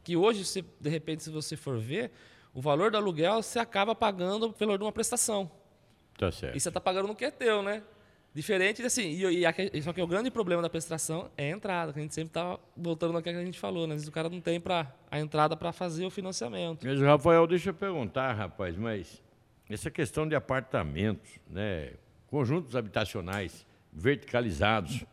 que 0.04 0.16
hoje, 0.16 0.44
se, 0.44 0.64
de 0.80 0.88
repente, 0.90 1.22
se 1.22 1.30
você 1.30 1.56
for 1.56 1.78
ver, 1.78 2.10
o 2.54 2.60
valor 2.60 2.90
do 2.90 2.96
aluguel 2.96 3.42
você 3.42 3.58
acaba 3.58 3.94
pagando 3.94 4.52
pelo 4.52 4.70
valor 4.70 4.78
de 4.78 4.84
uma 4.84 4.92
prestação. 4.92 5.50
Tá 6.18 6.30
certo. 6.30 6.56
E 6.56 6.60
você 6.60 6.68
está 6.68 6.80
pagando 6.80 7.08
no 7.08 7.14
que 7.14 7.24
é 7.24 7.30
teu, 7.30 7.62
né? 7.62 7.82
Diferente, 8.34 8.80
de, 8.80 8.86
assim, 8.86 9.02
e, 9.02 9.44
e 9.74 9.82
só 9.82 9.92
que 9.92 10.00
o 10.00 10.06
grande 10.06 10.30
problema 10.30 10.62
da 10.62 10.70
prestação 10.70 11.30
é 11.36 11.52
a 11.52 11.56
entrada, 11.56 11.92
que 11.92 11.98
a 11.98 12.02
gente 12.02 12.14
sempre 12.14 12.30
está 12.30 12.58
voltando 12.74 13.12
naquilo 13.12 13.36
que 13.36 13.42
a 13.42 13.44
gente 13.44 13.58
falou, 13.58 13.86
né? 13.86 13.94
Às 13.94 14.00
vezes 14.00 14.08
o 14.08 14.12
cara 14.12 14.30
não 14.30 14.40
tem 14.40 14.58
pra, 14.58 14.90
a 15.10 15.20
entrada 15.20 15.54
para 15.54 15.70
fazer 15.70 16.06
o 16.06 16.10
financiamento. 16.10 16.86
Mas, 16.86 17.00
Rafael, 17.00 17.46
deixa 17.46 17.70
eu 17.70 17.74
perguntar, 17.74 18.32
rapaz, 18.32 18.74
mas 18.76 19.22
essa 19.68 19.90
questão 19.90 20.26
de 20.26 20.34
apartamentos, 20.34 21.30
né, 21.50 21.92
conjuntos 22.26 22.74
habitacionais 22.74 23.66
verticalizados, 23.92 25.04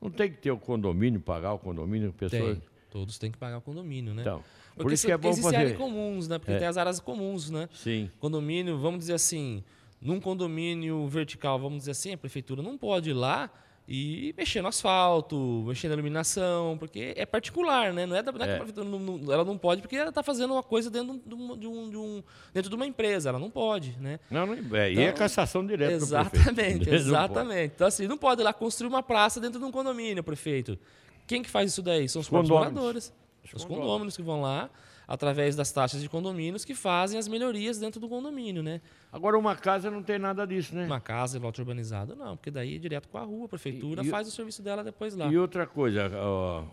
não 0.00 0.10
tem 0.10 0.30
que 0.30 0.38
ter 0.38 0.50
o 0.50 0.58
condomínio, 0.58 1.20
pagar 1.20 1.52
o 1.52 1.58
condomínio, 1.58 2.12
pessoa... 2.12 2.54
Tem. 2.54 2.62
Todos 2.90 3.18
têm 3.18 3.30
que 3.30 3.36
pagar 3.38 3.58
o 3.58 3.60
condomínio, 3.60 4.14
né? 4.14 4.22
Então, 4.22 4.42
Porque 4.68 4.82
por 4.84 4.92
isso 4.92 5.04
que 5.04 5.10
é 5.10 5.18
bom 5.18 5.34
fazer... 5.34 5.56
áreas 5.56 5.76
comuns, 5.76 6.28
né? 6.28 6.38
Porque 6.38 6.52
É. 6.52 6.58
tem 6.58 6.68
as 6.68 6.76
áreas 6.76 7.00
comuns, 7.00 7.50
né? 7.50 7.68
Sim, 7.74 8.08
Condomínio, 8.20 8.78
vamos 8.78 9.00
dizer 9.00 9.14
assim, 9.14 9.64
num 10.04 10.20
condomínio 10.20 11.06
vertical, 11.08 11.58
vamos 11.58 11.78
dizer 11.80 11.92
assim, 11.92 12.12
a 12.12 12.18
prefeitura 12.18 12.62
não 12.62 12.78
pode 12.78 13.10
ir 13.10 13.14
lá 13.14 13.50
e 13.88 14.32
mexer 14.38 14.62
no 14.62 14.68
asfalto, 14.68 15.64
mexer 15.66 15.88
na 15.88 15.94
iluminação, 15.94 16.76
porque 16.78 17.12
é 17.16 17.26
particular, 17.26 17.92
né? 17.92 18.06
Não 18.06 18.16
é, 18.16 18.22
da, 18.22 18.30
não 18.32 18.40
é 18.40 18.44
que 18.44 18.50
É. 18.50 18.54
a 18.54 18.56
prefeitura 18.58 18.86
não- 18.88 18.98
não- 18.98 19.32
ela 19.32 19.44
não 19.44 19.58
pode 19.58 19.80
porque 19.82 19.96
ela 19.96 20.08
está 20.10 20.22
fazendo 20.22 20.52
uma 20.54 20.62
coisa 20.62 20.90
dentro 20.90 21.20
de, 21.26 21.34
um, 21.34 21.56
de 21.56 21.66
um- 21.66 21.90
de 21.90 21.96
um- 21.96 22.22
dentro 22.52 22.70
de 22.70 22.76
uma 22.76 22.86
empresa, 22.86 23.28
ela 23.30 23.38
não 23.38 23.50
pode, 23.50 23.96
né? 24.00 24.20
Não, 24.30 24.46
não, 24.46 24.54
é, 24.76 24.92
e 24.92 24.98
é 24.98 25.02
Então, 25.04 25.14
cassação 25.18 25.66
direta. 25.66 25.92
Exatamente, 25.94 26.88
exatamente. 26.94 27.72
Então, 27.74 27.86
assim, 27.86 28.06
não 28.06 28.16
pode 28.16 28.40
ir 28.40 28.44
lá 28.44 28.52
construir 28.52 28.88
uma 28.88 29.02
praça 29.02 29.40
dentro 29.40 29.58
de 29.58 29.64
um 29.66 29.70
condomínio, 29.72 30.22
prefeito. 30.22 30.78
Quem 31.26 31.42
que 31.42 31.50
faz 31.50 31.70
isso 31.72 31.82
daí? 31.82 32.08
São 32.08 32.20
os, 32.20 32.26
Os 32.26 32.30
próprios 32.30 32.50
moradores. 32.50 33.12
Os 33.44 33.52
Os 33.54 33.64
condôminos 33.66 34.16
que 34.16 34.22
vão 34.22 34.40
lá, 34.40 34.70
através 35.06 35.54
das 35.56 35.70
taxas 35.72 36.00
de 36.00 36.08
condomínios, 36.08 36.64
que 36.64 36.74
fazem 36.74 37.18
as 37.18 37.28
melhorias 37.28 37.78
dentro 37.78 38.00
do 38.00 38.08
condomínio, 38.08 38.62
né? 38.62 38.80
Agora, 39.12 39.38
uma 39.38 39.54
casa 39.54 39.90
não 39.90 40.02
tem 40.02 40.18
nada 40.18 40.46
disso, 40.46 40.74
né? 40.74 40.86
Uma 40.86 41.00
casa, 41.00 41.38
lote 41.38 41.60
urbanizado, 41.60 42.16
não, 42.16 42.36
porque 42.36 42.50
daí 42.50 42.76
é 42.76 42.78
direto 42.78 43.08
com 43.08 43.18
a 43.18 43.22
rua, 43.22 43.46
a 43.46 43.48
prefeitura 43.48 44.02
E- 44.02 44.06
e- 44.06 44.10
faz 44.10 44.26
o 44.26 44.30
serviço 44.30 44.62
dela 44.62 44.82
depois 44.82 45.14
lá. 45.14 45.26
E 45.30 45.36
outra 45.38 45.66
coisa, 45.66 46.10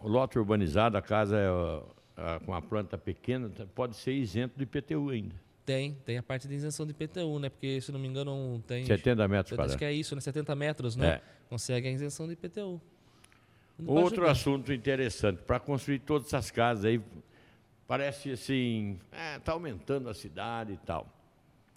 o 0.03 0.07
lote 0.07 0.37
urbanizado, 0.39 0.97
a 0.97 1.01
casa 1.01 1.37
é, 2.17 2.39
com 2.45 2.53
a 2.53 2.61
planta 2.61 2.97
pequena, 2.97 3.49
pode 3.75 3.95
ser 3.95 4.13
isento 4.13 4.53
de 4.57 4.63
IPTU 4.63 5.09
ainda. 5.09 5.35
Tem, 5.65 5.93
tem 6.05 6.17
a 6.17 6.23
parte 6.23 6.47
de 6.47 6.55
isenção 6.55 6.85
de 6.85 6.91
IPTU, 6.91 7.39
né? 7.39 7.47
Porque, 7.49 7.79
se 7.81 7.91
não 7.91 7.99
me 7.99 8.07
engano, 8.07 8.61
tem. 8.65 8.83
70 8.85 9.27
metros 9.27 9.51
Acho 9.51 9.55
quadrados. 9.55 9.75
que 9.75 9.85
é 9.85 9.93
isso, 9.93 10.15
né? 10.15 10.21
70 10.21 10.55
metros, 10.55 10.95
né? 10.95 11.07
É. 11.07 11.21
Consegue 11.49 11.87
a 11.87 11.91
isenção 11.91 12.25
de 12.27 12.33
IPTU. 12.33 12.81
Não 13.77 13.93
Outro 13.93 14.27
assunto 14.27 14.71
interessante, 14.73 15.41
para 15.43 15.59
construir 15.59 15.99
todas 15.99 16.27
essas 16.27 16.51
casas 16.51 16.85
aí, 16.85 17.01
parece 17.91 18.31
assim, 18.31 18.97
está 19.35 19.51
aumentando 19.51 20.07
a 20.07 20.13
cidade 20.13 20.71
e 20.71 20.77
tal. 20.77 21.13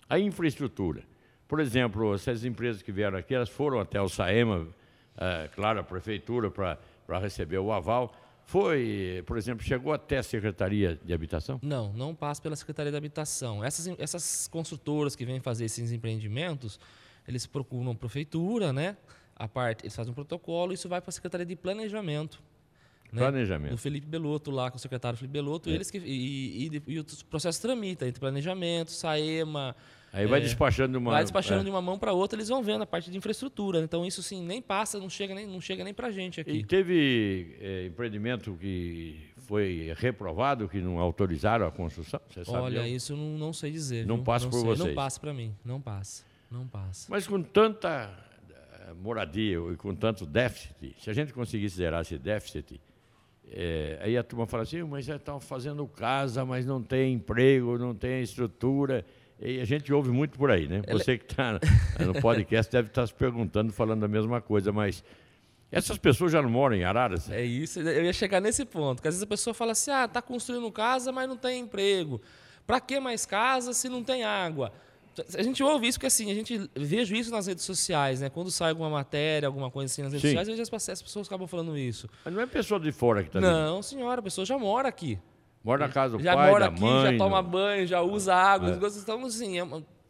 A 0.09 0.17
infraestrutura. 0.17 1.03
Por 1.49 1.59
exemplo, 1.59 2.15
essas 2.15 2.45
empresas 2.45 2.83
que 2.83 2.93
vieram 2.93 3.19
aqui, 3.19 3.35
elas 3.35 3.49
foram 3.49 3.81
até 3.81 4.01
o 4.01 4.09
SAEMA, 4.09 4.69
eh, 5.17 5.51
claro, 5.57 5.81
a 5.81 5.83
prefeitura, 5.83 6.53
para 6.53 7.19
receber 7.19 7.59
o 7.59 7.73
aval. 7.73 8.15
Foi, 8.47 9.25
por 9.27 9.37
exemplo, 9.37 9.65
chegou 9.67 9.93
até 9.93 10.19
a 10.19 10.23
Secretaria 10.23 11.01
de 11.05 11.13
Habitação? 11.13 11.59
Não, 11.61 11.93
não 11.93 12.15
passa 12.15 12.41
pela 12.41 12.55
Secretaria 12.55 12.93
da 12.93 12.99
Habitação. 12.99 13.65
Essas, 13.65 13.89
essas 13.99 14.47
construtoras 14.47 15.17
que 15.17 15.25
vêm 15.25 15.41
fazer 15.41 15.65
esses 15.65 15.91
empreendimentos, 15.91 16.79
eles 17.27 17.45
procuram 17.45 17.91
a 17.91 17.95
prefeitura, 17.97 18.73
né? 18.73 18.97
A 19.35 19.49
parte, 19.49 19.83
eles 19.83 19.97
fazem 19.97 20.13
um 20.13 20.15
protocolo 20.15 20.73
isso 20.73 20.89
vai 20.89 21.01
para 21.01 21.09
a 21.11 21.13
Secretaria 21.13 21.45
de 21.45 21.57
Planejamento. 21.57 22.41
Né? 23.15 23.21
Planejamento. 23.21 23.71
Do 23.73 23.79
Felipe 23.79 24.07
Belotto 24.07 24.51
lá, 24.51 24.71
com 24.71 24.77
o 24.77 24.81
secretário 24.81 25.17
Felipe 25.17 25.33
Belotto, 25.33 25.71
eles 25.71 25.91
que 25.91 25.99
e, 25.99 26.69
e, 26.69 26.83
e 26.87 27.01
o 27.01 27.05
processo 27.31 27.61
tramita 27.63 28.07
entre 28.07 28.21
planejamento, 28.21 28.91
Saema, 28.91 29.75
Aí 30.15 30.27
vai 30.27 30.39
É. 30.39 30.43
despachando 30.43 30.93
de 30.93 30.99
uma. 30.99 31.11
vai 31.11 31.25
despachando 31.25 31.63
é. 31.63 31.65
de 31.65 31.71
uma 31.71 31.83
mão 31.83 31.99
para 31.99 32.13
outra, 32.13 32.37
eles 32.37 32.49
vão 32.49 32.63
vendo 32.63 32.83
a 32.83 32.87
parte 32.87 33.11
de 33.11 33.19
infraestrutura. 33.19 33.81
Então 33.81 34.07
isso 34.07 34.23
sim 34.23 34.47
nem 34.47 34.63
passa, 34.63 34.97
não 34.99 35.11
chega 35.11 35.35
nem 35.35 35.45
não 35.45 35.61
chega 35.61 35.83
nem 35.83 35.93
para 35.93 36.11
gente 36.13 36.41
aqui. 36.41 36.53
E 36.53 36.65
teve 36.65 37.57
eh, 37.61 37.87
empreendimento 37.87 38.57
que 38.61 39.21
foi 39.39 39.93
reprovado, 39.97 40.69
que 40.69 40.81
não 40.81 41.01
autorizaram 41.01 41.67
a 41.67 41.71
construção? 41.73 42.21
Você 42.31 42.45
sabe? 42.45 42.59
Olha, 42.59 42.87
isso 42.87 43.13
eu 43.15 43.17
não, 43.17 43.37
não 43.37 43.53
sei 43.53 43.73
dizer. 43.73 44.07
Não 44.07 44.17
viu? 44.17 44.25
passa 44.25 44.47
por 44.47 44.61
sei. 44.61 44.65
vocês. 44.65 44.87
Não 44.87 44.95
passa 44.95 45.19
para 45.19 45.35
mim, 45.35 45.53
não 45.65 45.81
passa, 45.81 46.25
não 46.49 46.69
passa. 46.69 47.09
Mas 47.11 47.27
com 47.27 47.43
tanta 47.43 48.09
eh, 48.53 48.95
moradia 49.03 49.59
e 49.73 49.77
com 49.77 49.97
tanto 49.97 50.25
déficit, 50.25 50.95
se 51.01 51.11
a 51.11 51.13
gente 51.13 51.33
conseguisse 51.33 51.75
zerar 51.75 52.03
esse 52.03 52.17
déficit, 52.17 52.81
eh, 53.51 53.99
aí 54.03 54.17
a 54.17 54.23
turma 54.23 54.47
fala 54.47 54.63
assim, 54.63 54.83
mas 54.83 55.05
já 55.05 55.17
estão 55.17 55.41
fazendo 55.41 55.87
casa, 55.87 56.45
mas 56.45 56.65
não 56.67 56.83
tem 56.83 57.15
emprego, 57.15 57.79
não 57.79 57.95
tem 57.95 58.23
estrutura. 58.23 59.05
E 59.41 59.61
a 59.61 59.65
gente 59.65 59.93
ouve 59.93 60.11
muito 60.11 60.39
por 60.39 60.51
aí, 60.51 60.69
né? 60.69 60.83
Você 60.91 61.19
que 61.19 61.25
está 61.25 61.61
no 62.05 62.21
podcast 62.21 62.71
deve 62.71 62.89
estar 62.89 63.07
se 63.07 63.15
perguntando, 63.15 63.73
falando 63.73 64.05
a 64.05 64.09
mesma 64.09 64.41
coisa, 64.41 64.73
mas 64.73 65.05
essas 65.71 65.99
pessoas 65.99 66.31
já 66.31 66.41
não 66.41 66.49
moram 66.49 66.77
em 66.77 66.85
Araras? 66.85 67.29
É 67.29 67.45
isso, 67.45 67.81
eu 67.81 68.05
ia 68.05 68.13
chegar 68.13 68.41
nesse 68.41 68.65
ponto. 68.65 69.03
Que 69.03 69.09
às 69.09 69.15
vezes 69.15 69.25
a 69.25 69.27
pessoa 69.27 69.53
fala 69.53 69.73
assim: 69.73 69.91
ah, 69.91 70.07
tá 70.07 70.23
construindo 70.23 70.71
casa, 70.71 71.11
mas 71.11 71.29
não 71.29 71.37
tem 71.37 71.61
emprego. 71.61 72.21
Para 72.67 72.81
que 72.81 72.99
mais 73.01 73.27
casa 73.27 73.73
se 73.73 73.89
não 73.89 74.03
tem 74.03 74.25
água? 74.25 74.73
A 75.37 75.43
gente 75.43 75.63
ouve 75.63 75.87
isso 75.87 75.99
porque 75.99 76.07
assim, 76.07 76.31
a 76.31 76.35
gente 76.35 76.71
vejo 76.75 77.15
isso 77.15 77.31
nas 77.31 77.47
redes 77.47 77.65
sociais, 77.65 78.21
né? 78.21 78.29
Quando 78.31 78.51
sai 78.51 78.71
alguma 78.71 78.91
matéria, 78.91 79.47
alguma 79.47 79.71
coisa 79.71 79.93
assim 79.93 80.03
nas 80.03 80.13
redes 80.13 80.23
Sim. 80.23 80.29
sociais, 80.37 80.49
eu 80.49 80.57
vejo 80.57 80.71
as, 80.75 80.89
as 80.89 81.03
pessoas 81.03 81.27
acabam 81.27 81.47
falando 81.47 81.77
isso. 81.77 82.09
Mas 82.25 82.35
não 82.35 82.41
é 82.41 82.47
pessoa 82.47 82.81
de 82.81 82.91
fora 82.93 83.23
que 83.23 83.29
está 83.29 83.41
vindo. 83.41 83.51
Não, 83.51 83.83
senhora, 83.83 84.21
a 84.21 84.23
pessoa 84.23 84.45
já 84.45 84.59
mora 84.59 84.89
aqui. 84.89 85.19
Mora 85.63 85.87
na 85.87 85.93
casa 85.93 86.19
do 86.19 86.23
já 86.23 86.35
pai, 86.35 86.51
mora 86.51 86.67
da 86.67 86.73
aqui, 86.73 86.81
mãe. 86.83 87.13
já 87.13 87.19
toma 87.19 87.43
do- 87.43 87.49
banho, 87.49 87.87
já 87.87 88.03
usa 88.03 88.35
água. 88.35 88.71
Então, 88.71 89.25
assim, 89.25 89.59
é 89.59 89.67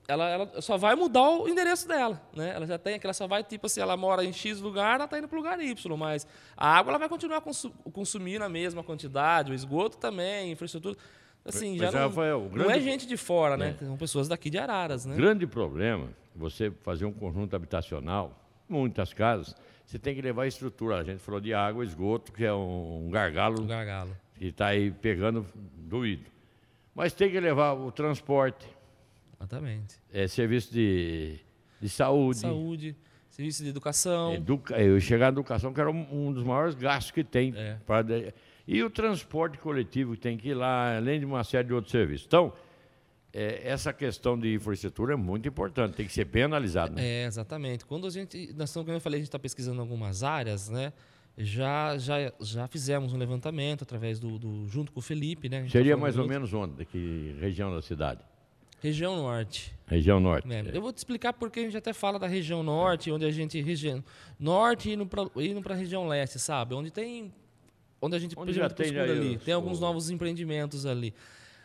ela, 0.07 0.29
ela 0.29 0.61
só 0.61 0.77
vai 0.77 0.95
mudar 0.95 1.31
o 1.31 1.49
endereço 1.49 1.89
dela, 1.89 2.21
né? 2.37 2.53
Ela 2.55 2.67
já 2.67 2.77
tem, 2.79 3.01
ela 3.03 3.13
só 3.15 3.27
vai, 3.27 3.43
tipo 3.43 3.67
assim, 3.67 3.81
ela 3.81 3.97
mora 3.97 4.23
em 4.25 4.33
X 4.33 4.61
lugar, 4.61 4.97
ela 4.97 5.09
tá 5.09 5.19
indo 5.19 5.27
pro 5.29 5.39
lugar 5.39 5.59
Y, 5.61 5.97
mas 5.97 6.27
a 6.57 6.77
água 6.77 6.91
ela 6.91 6.99
vai 6.99 7.09
continuar 7.09 7.41
consu 7.41 7.71
consumindo 7.93 8.45
a 8.45 8.49
mesma 8.49 8.83
quantidade, 8.83 9.51
o 9.53 9.55
esgoto 9.55 9.97
também, 9.97 10.53
infraestrutura. 10.53 10.97
Assim, 11.45 11.77
já 11.77 11.87
Mas, 11.87 11.95
não, 11.95 12.01
Rafael, 12.09 12.41
não 12.41 12.49
grande- 12.49 12.73
é 12.73 12.81
gente 12.81 13.07
de 13.07 13.17
fora, 13.17 13.57
né? 13.57 13.77
São 13.79 13.97
pessoas 13.97 14.29
daqui 14.29 14.49
de 14.49 14.57
Araras, 14.59 15.05
né? 15.05 15.15
grande 15.17 15.47
problema, 15.47 16.09
você 16.35 16.71
fazer 16.83 17.05
um 17.05 17.13
conjunto 17.13 17.55
habitacional, 17.55 18.39
muitas 18.69 19.13
casas, 19.13 19.55
você 19.85 19.99
tem 19.99 20.15
que 20.15 20.23
levar 20.23 20.45
a 20.45 20.47
estrutura. 20.47 20.97
A 20.97 21.05
gente 21.05 21.19
falou 21.19 21.41
de 21.41 21.53
água, 21.53 21.85
esgoto, 21.85 22.33
que 22.33 22.45
é 22.45 22.53
um, 22.55 23.07
um 23.07 23.11
gargalo 23.11 23.63
O 23.63 23.67
gargalo. 23.67 24.17
que 24.39 24.47
está 24.47 24.69
aí 24.69 24.91
pegando 24.91 25.47
doído. 25.77 26.25
Mas 26.95 27.13
tem 27.13 27.31
que 27.31 27.39
levar 27.39 27.75
o 27.75 27.93
transporte, 27.93 28.67
Exatamente. 29.39 29.97
é, 30.13 30.27
serviço 30.27 30.73
de, 30.73 31.39
de 31.81 31.89
saúde, 31.91 32.39
Saúde, 32.41 32.97
serviço 33.29 33.63
de 33.65 33.69
educação. 33.69 34.33
educa, 34.33 34.81
eu 34.81 34.99
chegar 35.01 35.27
na 35.27 35.33
educação, 35.33 35.75
que 35.75 35.81
era 35.81 35.91
um, 35.91 36.29
um 36.29 36.33
dos 36.33 36.43
maiores 36.45 36.75
gastos 36.75 37.11
que 37.11 37.23
tem. 37.23 37.53
É. 37.57 37.77
de- 38.03 38.33
e 38.67 38.83
o 38.83 38.89
transporte 38.91 39.59
coletivo 39.59 40.13
que 40.15 40.21
tem 40.21 40.37
que 40.37 40.49
ir 40.49 40.55
lá, 40.55 40.97
além 40.97 41.21
de 41.21 41.27
uma 41.27 41.43
série 41.45 41.69
de 41.69 41.75
outros 41.75 41.91
serviços. 41.93 42.27
Então, 42.27 42.53
é, 43.33 43.61
essa 43.69 43.93
questão 43.93 44.39
de 44.39 44.55
infraestrutura 44.55 45.15
é 45.15 45.17
muito 45.17 45.49
importante, 45.49 45.95
tem 45.95 46.07
que 46.07 46.13
ser 46.13 46.25
bem 46.25 46.45
analisado. 46.45 46.95
Né? 46.95 47.05
É, 47.05 47.27
exatamente. 47.27 47.85
Quando 47.85 48.07
a 48.07 48.11
gente, 48.11 48.53
nós 48.57 48.71
estamos, 48.71 48.87
como 48.87 48.97
eu 48.97 49.01
falei, 49.01 49.19
a 49.19 49.21
gente 49.21 49.29
está 49.29 49.39
pesquisando 49.39 49.81
algumas 49.81 50.23
áreas, 50.23 50.69
né? 50.69 50.93
Já, 51.37 51.99
já, 51.99 52.33
já 52.41 52.69
fizemos 52.69 53.13
um 53.13 53.17
levantamento 53.17 53.83
através 53.83 54.21
do, 54.21 54.39
do- 54.39 54.69
junto 54.69 54.93
com 54.93 55.01
o 55.01 55.03
Felipe, 55.03 55.49
né? 55.49 55.65
Tá 55.65 55.69
Seria 55.71 55.93
falando 55.95 56.03
mais 56.03 56.17
ou 56.17 56.23
junto. 56.23 56.33
menos 56.33 56.55
onde? 56.55 56.85
Que 56.85 57.35
região 57.41 57.75
da 57.75 57.83
cidade? 57.83 58.21
Região 58.81 59.17
Norte. 59.17 59.75
Região 59.87 60.21
norte. 60.21 60.47
É, 60.53 60.77
Eu 60.77 60.81
vou 60.81 60.93
te 60.93 60.99
explicar 60.99 61.33
porque 61.33 61.59
a 61.61 61.63
gente 61.65 61.77
até 61.77 61.93
fala 61.93 62.19
da 62.21 62.27
região 62.29 62.63
Norte, 62.63 63.11
onde 63.11 63.25
a 63.25 63.31
gente 63.33 63.61
região 63.61 64.05
Norte 64.39 64.95
para 65.07 65.23
indo 65.43 65.61
para 65.61 65.75
a 65.75 65.77
região 65.77 66.07
Leste, 66.07 66.39
sabe? 66.39 66.75
Onde 66.75 66.91
tem 66.91 67.33
onde 68.05 68.17
a 68.17 68.19
gente 68.19 68.35
Onde 68.39 68.53
já 68.53 68.69
tem 68.69 68.93
já 68.93 69.03
ali, 69.03 69.39
tem 69.39 69.55
alguns 69.55 69.81
novos 69.81 70.11
empreendimentos 70.11 70.85
ali. 70.87 71.15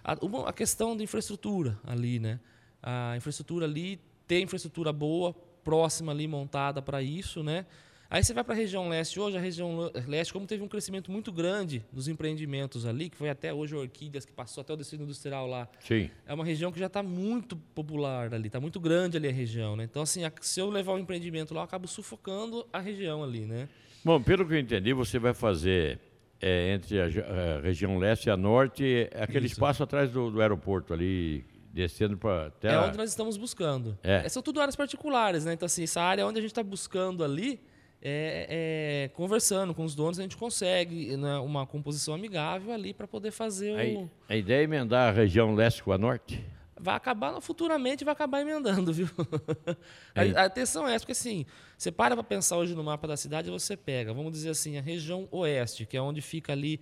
A, 0.04 0.18
uma- 0.22 0.50
a 0.50 0.54
questão 0.54 0.96
da 0.96 1.04
infraestrutura 1.04 1.78
ali, 1.86 2.20
né? 2.20 2.40
A 2.82 3.16
infraestrutura 3.18 3.66
ali 3.66 4.00
tem 4.26 4.44
infraestrutura 4.44 4.94
boa, 4.94 5.34
próxima 5.64 6.12
ali 6.12 6.28
montada 6.28 6.82
para 6.82 7.02
isso, 7.02 7.44
né? 7.44 7.66
Aí 8.12 8.24
você 8.24 8.34
vai 8.34 8.44
para 8.44 8.56
a 8.56 8.58
região 8.58 8.90
leste. 8.90 9.20
Hoje, 9.20 9.38
a 9.38 9.40
região 9.40 9.92
le- 9.94 10.02
leste, 10.08 10.34
como 10.34 10.48
teve 10.48 10.64
um 10.64 10.68
crescimento 10.68 11.12
muito 11.12 11.32
grande 11.32 11.86
dos 11.94 12.08
empreendimentos 12.08 12.84
ali, 12.88 13.08
que 13.08 13.16
foi 13.16 13.30
até 13.30 13.54
hoje 13.54 13.76
Orquídeas, 13.76 14.26
que 14.26 14.32
passou 14.32 14.62
até 14.62 14.74
o 14.74 14.76
destino 14.76 15.04
industrial 15.04 15.46
lá, 15.46 15.68
Sim. 15.80 16.10
é 16.26 16.34
uma 16.34 16.44
região 16.44 16.72
que 16.72 16.80
já 16.80 16.88
está 16.88 17.04
muito 17.04 17.56
popular 17.56 18.34
ali, 18.34 18.48
está 18.48 18.60
muito 18.60 18.80
grande 18.80 19.16
ali 19.18 19.28
a 19.28 19.32
região, 19.32 19.76
né? 19.76 19.84
Então, 19.84 20.02
assim, 20.02 20.22
se 20.42 20.60
eu 20.60 20.70
levar 20.72 20.94
o 20.94 20.98
empreendimento 20.98 21.54
lá, 21.54 21.60
eu 21.60 21.66
acabo 21.66 21.88
sufocando 21.88 22.66
a 22.74 22.80
região 22.80 23.24
ali, 23.24 23.42
né? 23.42 23.70
Bom, 24.04 24.20
pelo 24.20 24.44
que 24.48 24.54
eu 24.56 24.60
entendi, 24.60 24.92
você 24.92 25.20
vai 25.20 25.34
fazer 25.36 26.00
é, 26.42 26.74
entre 26.74 27.00
a, 27.02 27.06
a 27.06 27.62
região 27.62 27.98
leste 27.98 28.28
e 28.28 28.30
a 28.30 28.38
norte, 28.38 29.10
é 29.12 29.24
aquele 29.24 29.46
Isso. 29.46 29.56
espaço 29.56 29.84
atrás 29.84 30.10
do, 30.12 30.32
do 30.32 30.42
aeroporto 30.42 30.94
ali, 30.94 31.46
descendo 31.74 32.18
para 32.18 32.48
até. 32.48 32.70
É 32.70 32.74
a- 32.76 32.86
onde 32.86 32.98
nós 32.98 33.10
estamos 33.10 33.38
buscando. 33.38 33.98
É. 34.04 34.28
São 34.30 34.42
tudo 34.42 34.60
áreas 34.62 34.76
particulares, 34.76 35.46
né? 35.46 35.54
Então, 35.54 35.66
assim, 35.66 35.84
essa 35.84 36.02
área 36.02 36.26
onde 36.26 36.40
a 36.40 36.42
gente 36.42 36.52
está 36.52 36.64
buscando 36.64 37.24
ali, 37.24 37.60
é, 38.02 39.06
é, 39.06 39.10
conversando 39.10 39.74
com 39.74 39.84
os 39.84 39.94
donos, 39.94 40.20
a 40.20 40.22
gente 40.22 40.38
consegue 40.38 41.18
né, 41.18 41.38
uma 41.40 41.66
composição 41.68 42.14
amigável 42.14 42.74
ali 42.74 42.94
para 42.94 43.06
poder 43.08 43.32
fazer 43.32 43.74
o... 43.98 44.10
a 44.30 44.36
ideia 44.36 44.62
é 44.62 44.64
emendar 44.64 45.10
a 45.10 45.12
região 45.12 45.54
leste 45.54 45.84
com 45.84 45.92
a 45.92 45.98
norte? 45.98 46.42
Vai 46.82 46.96
acabar, 46.96 47.40
futuramente 47.42 48.06
vai 48.06 48.14
acabar 48.14 48.42
emendando, 48.42 48.94
viu? 48.94 49.10
a, 50.16 50.22
Aí. 50.22 50.36
a 50.36 50.46
atenção 50.46 50.88
é 50.88 50.94
essa, 50.94 51.04
porque 51.04 51.12
assim, 51.12 51.46
você 51.78 51.92
para 51.92 52.16
para 52.16 52.24
pensar 52.24 52.58
hoje 52.58 52.74
no 52.74 52.84
mapa 52.84 53.08
da 53.08 53.18
cidade, 53.18 53.50
você 53.52 53.76
pega, 53.76 54.14
vamos 54.14 54.32
dizer 54.32 54.50
assim, 54.52 54.78
a 54.78 54.82
região 54.82 55.28
oeste, 55.32 55.86
que 55.86 55.98
é 55.98 56.02
onde 56.02 56.22
fica 56.22 56.54
ali 56.54 56.80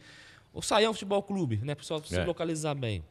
o 0.53 0.61
Saião 0.61 0.93
Futebol 0.93 1.21
Clube, 1.23 1.57
né? 1.63 1.73
Pessoal, 1.73 2.03
se 2.03 2.15
É. 2.15 2.23
localizar 2.23 2.75
bem. 2.75 3.03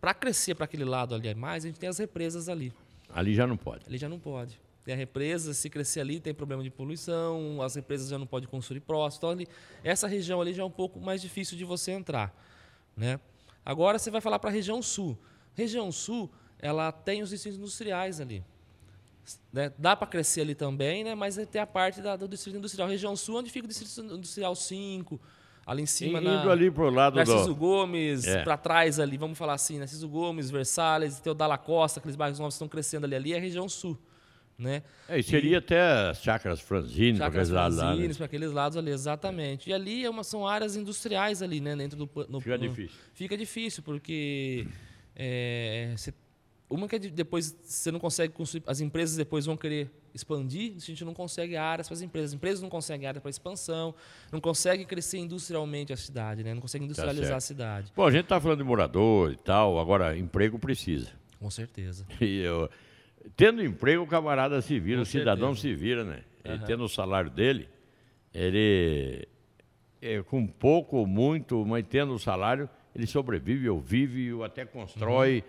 Para 0.00 0.12
crescer 0.12 0.54
para 0.54 0.64
aquele 0.64 0.84
lado 0.84 1.14
ali 1.14 1.32
mais, 1.34 1.64
a 1.64 1.68
gente 1.68 1.78
tem 1.78 1.88
as 1.88 1.98
represas 1.98 2.48
ali. 2.48 2.72
Ali 3.08 3.34
já 3.34 3.46
não 3.46 3.56
pode. 3.56 3.86
Ali 3.86 3.96
já 3.96 4.08
não 4.08 4.18
pode. 4.18 4.60
Tem 4.84 4.92
a 4.94 4.96
represa, 4.96 5.54
se 5.54 5.70
crescer 5.70 6.00
ali, 6.00 6.20
tem 6.20 6.34
problema 6.34 6.62
de 6.62 6.70
poluição, 6.70 7.62
as 7.62 7.74
represas 7.74 8.08
já 8.08 8.18
não 8.18 8.26
podem 8.26 8.48
construir 8.48 8.80
próximo. 8.80 9.18
Então, 9.20 9.30
ali, 9.30 9.48
essa 9.82 10.06
região 10.06 10.40
ali 10.40 10.52
já 10.52 10.62
é 10.62 10.66
um 10.66 10.70
pouco 10.70 11.00
mais 11.00 11.22
difícil 11.22 11.56
de 11.56 11.64
você 11.64 11.92
entrar. 11.92 12.36
Né? 12.94 13.18
Agora 13.64 13.98
você 13.98 14.10
vai 14.10 14.20
falar 14.20 14.38
para 14.38 14.50
a 14.50 14.52
região 14.52 14.82
sul. 14.82 15.16
Região 15.54 15.90
sul, 15.92 16.30
ela 16.58 16.90
tem 16.92 17.22
os 17.22 17.30
distritos 17.30 17.58
industriais 17.58 18.20
ali. 18.20 18.42
Né? 19.52 19.72
Dá 19.78 19.96
para 19.96 20.06
crescer 20.06 20.42
ali 20.42 20.54
também, 20.54 21.02
né? 21.04 21.14
mas 21.14 21.36
tem 21.50 21.60
a 21.60 21.66
parte 21.66 22.00
da, 22.02 22.14
do 22.16 22.28
Distrito 22.28 22.58
Industrial. 22.58 22.86
Região 22.88 23.16
Sul, 23.16 23.38
onde 23.38 23.50
fica 23.50 23.64
o 23.64 23.68
Distrito 23.68 24.14
Industrial 24.14 24.54
5, 24.54 25.18
ali 25.64 25.82
em 25.82 25.86
cima. 25.86 26.18
Indo 26.20 26.28
na, 26.28 26.50
ali 26.50 26.70
pro 26.70 26.90
lado 26.90 27.16
Narciso 27.16 27.46
do... 27.46 27.54
Gomes, 27.54 28.26
É. 28.26 28.42
para 28.42 28.58
trás 28.58 29.00
ali, 29.00 29.16
vamos 29.16 29.38
falar 29.38 29.54
assim, 29.54 29.78
Narciso 29.78 30.06
Gomes, 30.08 30.50
Versalhes, 30.50 31.20
tem 31.20 31.30
o 31.30 31.34
Dalla 31.34 31.56
Costa, 31.56 32.00
aqueles 32.00 32.16
bairros 32.16 32.38
novos 32.38 32.54
que 32.54 32.56
estão 32.56 32.68
crescendo 32.68 33.04
ali, 33.06 33.14
ali 33.14 33.32
é 33.32 33.38
a 33.38 33.40
região 33.40 33.66
sul. 33.68 33.96
Né? 34.58 34.82
É, 35.08 35.18
e 35.18 35.22
seria 35.22 35.58
até 35.58 35.80
as 36.10 36.22
chácaras 36.22 36.60
franzinas, 36.60 37.18
para 37.18 37.26
aqueles 37.28 37.48
lados 37.48 37.78
lá. 37.78 37.84
né? 37.86 37.90
Franzines, 37.92 38.16
para 38.18 38.26
aqueles 38.26 38.52
lados 38.52 38.76
ali, 38.76 38.90
exatamente. 38.90 39.70
E 39.70 39.72
ali 39.72 40.04
é 40.04 40.10
uma, 40.10 40.22
são 40.22 40.46
áreas 40.46 40.76
industriais 40.76 41.42
ali, 41.42 41.60
né? 41.60 41.74
Dentro 41.74 41.98
do 41.98 42.08
no, 42.28 42.40
Fica 42.40 42.56
no- 42.58 42.68
difícil. 42.68 42.98
Fica 43.14 43.36
difícil, 43.36 43.82
porque 43.82 44.64
é, 45.16 45.94
uma 46.68 46.88
que 46.88 46.96
é 46.96 46.98
de- 46.98 47.10
depois 47.10 47.56
você 47.62 47.90
não 47.90 48.00
consegue 48.00 48.32
construir, 48.32 48.62
as 48.66 48.80
empresas 48.80 49.16
depois 49.16 49.46
vão 49.46 49.56
querer 49.56 49.90
expandir, 50.14 50.74
a 50.76 50.80
gente 50.80 51.04
não 51.04 51.12
consegue 51.12 51.56
áreas 51.56 51.88
para 51.88 51.94
as 51.94 52.02
empresas. 52.02 52.30
As 52.30 52.34
empresas 52.34 52.60
não 52.62 52.68
conseguem 52.68 53.06
área 53.06 53.20
para 53.20 53.28
expansão, 53.30 53.94
não 54.32 54.40
conseguem 54.40 54.86
crescer 54.86 55.18
industrialmente 55.18 55.92
a 55.92 55.96
cidade, 55.96 56.42
né? 56.44 56.54
Não 56.54 56.60
conseguem 56.60 56.86
industrializar 56.86 57.26
certo. 57.26 57.36
a 57.36 57.40
cidade. 57.40 57.92
Bom, 57.96 58.06
a 58.06 58.10
gente 58.10 58.22
está 58.24 58.40
falando 58.40 58.58
de 58.58 58.64
morador 58.64 59.32
e 59.32 59.36
tal, 59.36 59.78
agora 59.78 60.16
emprego 60.16 60.58
precisa. 60.58 61.10
Com 61.38 61.50
certeza. 61.50 62.06
E 62.20 62.40
eu, 62.40 62.70
tendo 63.36 63.62
emprego, 63.64 64.02
o 64.04 64.06
camarada 64.06 64.60
se 64.62 64.78
vira, 64.78 64.98
Com 64.98 65.02
o 65.02 65.06
cidadão 65.06 65.54
certeza. 65.54 65.74
se 65.76 65.80
vira, 65.82 66.04
né? 66.04 66.22
Ele 66.44 66.58
tendo 66.60 66.84
o 66.84 66.88
salário 66.88 67.30
dele, 67.30 67.68
ele, 68.32 69.26
é, 70.00 70.22
com 70.22 70.46
pouco 70.46 70.98
ou 70.98 71.06
muito, 71.06 71.64
mas 71.66 71.84
tendo 71.88 72.12
o 72.14 72.18
salário, 72.18 72.68
ele 72.94 73.06
sobrevive 73.06 73.68
ou 73.68 73.80
vive 73.80 74.32
ou 74.32 74.44
até 74.44 74.64
constrói, 74.64 75.42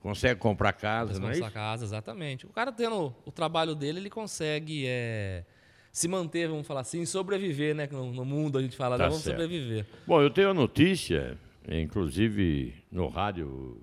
consegue 0.00 0.38
comprar 0.40 0.72
casa, 0.72 1.18
não 1.18 1.28
é 1.28 1.32
Uhum. 1.32 1.38
Isso? 1.40 1.50
casa, 1.52 1.84
exatamente. 1.84 2.46
O 2.46 2.50
cara 2.50 2.72
tendo 2.72 3.14
o 3.24 3.32
trabalho 3.32 3.74
dele, 3.74 3.98
ele 4.00 4.10
consegue 4.10 4.84
é, 4.86 5.44
se 5.92 6.06
manter, 6.08 6.48
vamos 6.48 6.66
falar 6.66 6.80
assim, 6.80 7.04
sobreviver, 7.04 7.74
né? 7.74 7.88
No, 7.90 8.12
no 8.12 8.24
mundo 8.24 8.58
a 8.58 8.62
gente 8.62 8.76
fala, 8.76 8.96
Tá 8.96 9.04
né? 9.04 9.08
vamos 9.10 9.22
certo. 9.24 9.40
sobreviver. 9.40 9.86
Bom, 10.06 10.20
eu 10.22 10.30
tenho 10.30 10.48
uma 10.48 10.54
notícia, 10.54 11.36
inclusive 11.68 12.74
no 12.90 13.08
rádio, 13.08 13.80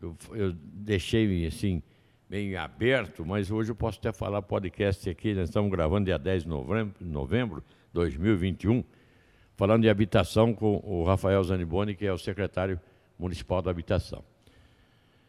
eu, 0.00 0.16
eu 0.32 0.52
deixei 0.52 1.46
assim, 1.46 1.82
meio 2.28 2.58
aberto, 2.60 3.24
mas 3.24 3.50
hoje 3.50 3.70
eu 3.70 3.74
posso 3.74 3.98
até 3.98 4.12
falar 4.12 4.40
podcast 4.42 5.08
aqui, 5.10 5.34
nós 5.34 5.48
estamos 5.48 5.70
gravando 5.70 6.04
dia 6.06 6.18
10 6.18 6.44
de 6.44 6.48
novembro 7.00 7.60
de 7.60 7.92
2021, 7.94 8.84
falando 9.60 9.82
de 9.82 9.90
habitação 9.90 10.54
com 10.54 10.80
o 10.82 11.04
Rafael 11.04 11.44
Zaniboni, 11.44 11.94
que 11.94 12.06
é 12.06 12.12
o 12.12 12.16
secretário 12.16 12.80
municipal 13.18 13.60
da 13.60 13.70
habitação. 13.70 14.24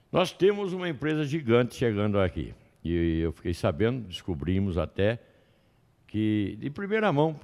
Nós 0.09 0.31
temos 0.31 0.71
uma 0.71 0.87
empresa 0.87 1.25
gigante 1.25 1.75
chegando 1.75 2.17
aqui. 2.17 2.55
E 2.81 3.19
eu 3.19 3.33
fiquei 3.33 3.53
sabendo, 3.53 4.07
descobrimos 4.07 4.77
até, 4.77 5.19
que 6.07 6.57
de 6.61 6.69
primeira 6.69 7.11
mão, 7.11 7.37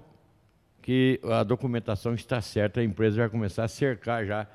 que 0.82 1.19
a 1.26 1.43
documentação 1.43 2.13
está 2.13 2.39
certa, 2.39 2.80
a 2.80 2.84
empresa 2.86 3.17
vai 3.17 3.30
começar 3.30 3.65
a 3.65 3.67
cercar 3.67 4.26
já 4.26 4.47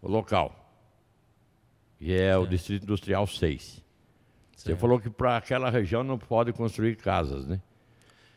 o 0.00 0.08
local. 0.08 0.58
E 2.00 2.14
é 2.14 2.34
o 2.34 2.46
Distrito 2.46 2.84
Industrial 2.84 3.26
6. 3.26 3.84
Você 4.56 4.70
Certo. 4.70 4.78
falou 4.78 4.98
que 4.98 5.10
para 5.10 5.36
aquela 5.36 5.68
região 5.68 6.02
não 6.02 6.18
pode 6.18 6.50
construir 6.54 6.96
casas, 6.96 7.46
né? 7.46 7.60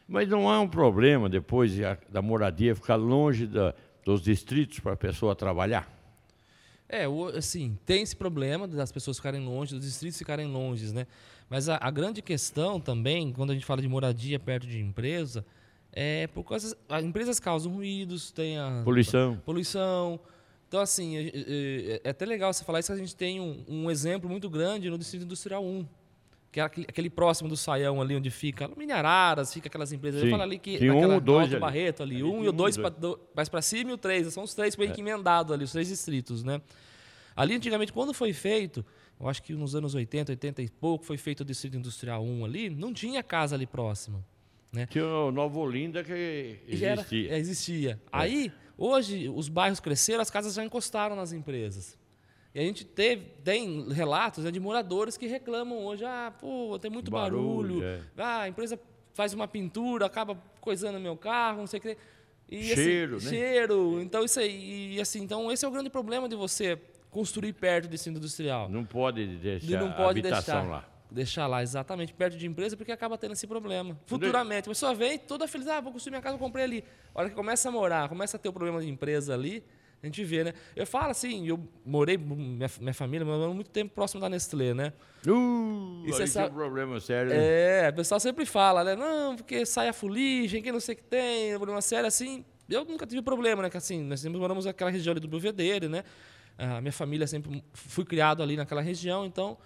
Mas 0.07 0.27
não 0.29 0.49
há 0.49 0.59
um 0.61 0.67
problema 0.67 1.27
depois 1.29 1.71
de 1.71 1.83
a- 1.83 1.97
da 2.09 2.21
moradia 2.21 2.73
ficar 2.75 2.95
longe 2.95 3.45
da- 3.45 3.73
dos 4.05 4.21
distritos 4.21 4.79
para 4.79 4.93
a 4.93 4.97
pessoa 4.97 5.35
trabalhar? 5.35 5.91
É, 6.89 7.03
assim, 7.37 7.77
tem 7.85 8.01
esse 8.01 8.15
problema 8.15 8.65
das 8.67 8.91
pessoas 8.91 9.17
ficarem 9.17 9.43
longe, 9.45 9.75
dos 9.75 9.83
distritos 9.83 10.17
ficarem 10.17 10.47
longe, 10.47 10.93
né? 10.93 11.05
Mas 11.49 11.67
a, 11.67 11.77
a 11.81 11.91
grande 11.91 12.21
questão 12.21 12.79
também, 12.79 13.33
quando 13.33 13.51
a 13.51 13.53
gente 13.53 13.65
fala 13.65 13.81
de 13.81 13.87
moradia 13.89 14.39
perto 14.39 14.65
de 14.65 14.79
empresa, 14.79 15.45
é 15.91 16.27
por 16.27 16.43
causa. 16.45 16.77
As 16.87 17.03
empresas 17.03 17.39
causam 17.41 17.73
ruídos, 17.73 18.31
tem 18.31 18.57
a 18.57 18.81
Poluição. 18.85 19.37
poluição. 19.45 20.17
Então, 20.69 20.79
assim, 20.79 21.17
é, 21.17 21.27
é- 21.33 22.01
é 22.05 22.09
até 22.09 22.25
legal 22.25 22.53
você 22.53 22.63
falar 22.63 22.79
isso, 22.79 22.91
a 22.93 22.97
gente 22.97 23.15
tem 23.15 23.41
um, 23.41 23.63
um 23.67 23.91
exemplo 23.91 24.29
muito 24.29 24.49
grande 24.49 24.89
no 24.89 24.97
Distrito 24.97 25.23
Industrial 25.23 25.63
1, 25.63 25.85
que 26.51 26.59
é 26.59 26.63
aquele, 26.63 26.85
aquele 26.89 27.09
próximo 27.09 27.49
do 27.49 27.57
Saião 27.57 28.01
ali, 28.01 28.15
onde 28.15 28.29
fica 28.31 28.69
Minhararas, 28.77 29.53
fica 29.53 29.67
aquelas 29.67 29.91
empresas. 29.91 30.21
Sim. 30.21 30.27
Eu 30.27 30.31
falo 30.31 30.43
ali 30.43 30.57
que 30.57 30.77
Tinha 30.77 30.91
um, 30.93 30.95
naquela- 30.95 31.17
o 31.17 31.21
dois 31.21 31.51
ali. 31.51 31.59
Barreto 31.59 32.03
ali, 32.03 32.15
Ali 32.15 32.23
um 32.23 32.31
tinha 32.31 32.45
e 32.45 32.47
o 32.47 32.51
um, 32.51 32.55
dois, 32.55 32.77
pra, 32.77 32.89
dois. 32.89 33.17
do, 33.17 33.19
mais 33.35 33.49
para 33.49 33.61
cima 33.61 33.91
e 33.91 33.93
o 33.93 33.97
três, 33.97 34.31
são 34.33 34.43
os 34.43 34.53
três 34.53 34.75
meio 34.77 34.91
que 34.93 35.01
emendados 35.01 35.51
ali, 35.53 35.63
os 35.63 35.71
três 35.71 35.87
distritos, 35.87 36.43
né? 36.43 36.61
Ali, 37.35 37.53
antigamente, 37.53 37.93
quando 37.93 38.13
foi 38.13 38.33
feito, 38.33 38.83
eu 39.19 39.27
acho 39.29 39.43
que 39.43 39.53
nos 39.53 39.75
anos 39.75 39.93
80, 39.93 40.31
80 40.31 40.61
e 40.63 40.69
pouco, 40.69 41.05
foi 41.05 41.17
feito 41.17 41.41
o 41.41 41.45
Distrito 41.45 41.77
Industrial 41.77 42.23
1 42.23 42.45
ali, 42.45 42.69
não 42.69 42.91
tinha 42.93 43.21
casa 43.21 43.55
ali 43.55 43.67
próximo. 43.67 44.25
Né? 44.71 44.87
Tinha 44.87 45.05
o 45.05 45.31
Nova 45.31 45.59
Olinda 45.59 46.03
que 46.03 46.59
E 46.67 46.75
já 46.75 46.87
era- 46.87 47.01
existia. 47.01 47.31
é, 47.31 47.37
existia. 47.37 48.01
Aí, 48.11 48.51
hoje, 48.77 49.29
os 49.29 49.49
bairros 49.49 49.79
cresceram, 49.79 50.21
as 50.21 50.31
casas 50.31 50.55
já 50.55 50.63
encostaram 50.63 51.15
nas 51.15 51.31
empresas. 51.31 51.95
E 52.53 52.59
a 52.59 52.63
gente 52.63 52.85
teve, 52.85 53.25
tem 53.43 53.87
relatos 53.89 54.43
né, 54.43 54.51
de 54.51 54.59
moradores 54.59 55.17
que 55.17 55.27
reclamam 55.27 55.85
hoje, 55.85 56.03
ah, 56.05 56.33
pô, 56.39 56.77
tem 56.79 56.89
muito 56.89 57.11
Barulho, 57.11 57.81
barulho, 57.81 57.83
é. 57.83 58.01
ah, 58.17 58.41
a 58.41 58.47
empresa 58.49 58.79
faz 59.13 59.33
uma 59.33 59.47
pintura, 59.47 60.05
acaba 60.05 60.37
coisando 60.61 60.99
meu 60.99 61.15
carro, 61.15 61.59
não 61.59 61.67
sei 61.67 61.79
o 61.79 61.81
que. 61.81 61.97
E, 62.49 62.63
Cheiro, 62.63 63.17
assim, 63.17 63.25
né? 63.25 63.31
Cheiro, 63.31 64.01
então 64.01 64.23
isso 64.23 64.39
aí, 64.39 64.95
e, 64.95 65.01
assim, 65.01 65.21
então 65.21 65.51
esse 65.51 65.65
é 65.65 65.67
o 65.67 65.71
grande 65.71 65.89
problema 65.89 66.29
de 66.29 66.35
você 66.35 66.79
construir 67.09 67.53
perto 67.53 67.87
desse 67.89 68.09
industrial. 68.09 68.69
Não 68.69 68.85
pode 68.85 69.37
deixar 69.37 69.79
não 69.79 69.91
pode 69.91 70.01
a 70.01 70.09
habitação 70.09 70.55
deixar, 70.55 70.69
lá. 70.69 70.89
deixar 71.11 71.47
lá, 71.47 71.61
exatamente, 71.61 72.13
perto 72.13 72.37
de 72.37 72.47
empresa, 72.47 72.77
porque 72.77 72.91
acaba 72.91 73.17
tendo 73.17 73.33
esse 73.33 73.45
problema. 73.45 73.97
Futuramente, 74.05 74.69
a 74.69 74.71
pessoa 74.71 74.93
vem 74.93 75.19
toda 75.19 75.47
feliz, 75.47 75.67
ah, 75.67 75.81
vou 75.81 75.91
construir 75.91 76.11
minha 76.11 76.21
casa, 76.21 76.35
eu 76.35 76.39
comprei 76.39 76.63
ali. 76.63 76.83
A 77.13 77.19
hora 77.19 77.29
que 77.29 77.35
começa 77.35 77.67
a 77.67 77.71
morar, 77.71 78.07
começa 78.07 78.37
a 78.37 78.39
ter 78.39 78.49
o 78.49 78.53
problema 78.53 78.79
de 78.79 78.89
empresa 78.89 79.33
ali, 79.33 79.63
a 80.01 80.05
gente 80.05 80.23
vê, 80.23 80.43
né? 80.43 80.53
Eu 80.75 80.85
falo 80.85 81.09
assim, 81.11 81.47
eu 81.47 81.59
morei, 81.85 82.17
minha, 82.17 82.69
minha 82.79 82.93
família 82.93 83.25
morou 83.25 83.53
muito 83.53 83.69
tempo 83.69 83.93
próximo 83.95 84.21
da 84.21 84.29
Nestlé, 84.29 84.73
né? 84.73 84.93
Uh, 85.27 86.03
sabe- 86.27 86.31
tinha 86.31 86.45
um 86.45 86.53
problema 86.53 86.99
sério. 86.99 87.31
né? 87.31 87.37
É, 87.85 87.89
o 87.89 87.93
pessoal 87.95 88.19
sempre 88.19 88.45
fala, 88.45 88.83
né? 88.83 88.95
Não, 88.95 89.35
porque 89.35 89.65
sai 89.65 89.87
a 89.89 89.93
fuligem, 89.93 90.61
quem 90.61 90.71
não 90.71 90.79
sei 90.79 90.93
o 90.95 90.97
que 90.97 91.03
tem, 91.03 91.55
problema 91.55 91.81
sério, 91.81 92.07
assim. 92.07 92.45
Eu 92.69 92.85
nunca 92.85 93.05
tive 93.07 93.21
problema, 93.21 93.63
né? 93.63 93.69
Que 93.69 93.77
assim, 93.77 94.03
nós 94.03 94.19
sempre 94.19 94.39
moramos 94.39 94.65
naquela 94.65 94.91
região 94.91 95.11
ali 95.11 95.19
do 95.19 95.27
Belvedere, 95.27 95.87
né? 95.87 96.03
A 96.57 96.81
minha 96.81 96.91
família 96.91 97.25
sempre 97.27 97.63
fui 97.73 98.03
criado 98.05 98.41
ali 98.43 98.55
naquela 98.57 98.81
região, 98.81 99.25
então. 99.25 99.57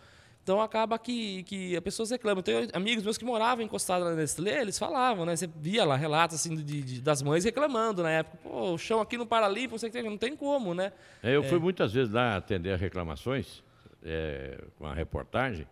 Então 0.43 0.59
acaba 0.59 0.97
que, 0.97 1.43
que 1.43 1.75
as 1.77 1.83
pessoas 1.83 2.09
reclamam. 2.09 2.41
Tem 2.41 2.67
amigos 2.73 3.03
meus 3.03 3.17
que 3.17 3.23
moravam 3.23 3.63
encostados 3.63 4.07
na 4.07 4.15
Nestlé, 4.15 4.61
eles 4.61 4.77
falavam, 4.79 5.23
né? 5.25 5.35
Você 5.35 5.47
via 5.47 5.85
lá 5.85 5.95
relatos 5.95 6.35
assim 6.37 6.55
de, 6.55 6.81
de- 6.81 7.01
das 7.01 7.21
mães 7.21 7.43
reclamando 7.43 8.01
na 8.01 8.09
época. 8.09 8.37
Pô, 8.43 8.71
o 8.73 8.77
chão 8.77 8.99
aqui 8.99 9.17
no 9.17 9.25
não 9.27 9.75
o 9.75 9.89
que 9.91 9.99
tem, 10.01 10.03
não 10.09 10.17
tem 10.17 10.35
como, 10.35 10.73
né? 10.73 10.91
É, 11.21 11.35
Eu 11.35 11.43
fui 11.43 11.59
muitas 11.59 11.93
vezes 11.93 12.11
lá 12.11 12.37
atender 12.37 12.75
reclamações 12.79 13.63
é, 14.03 14.57
com 14.79 14.87
a 14.87 14.93
reportagem 14.95 15.67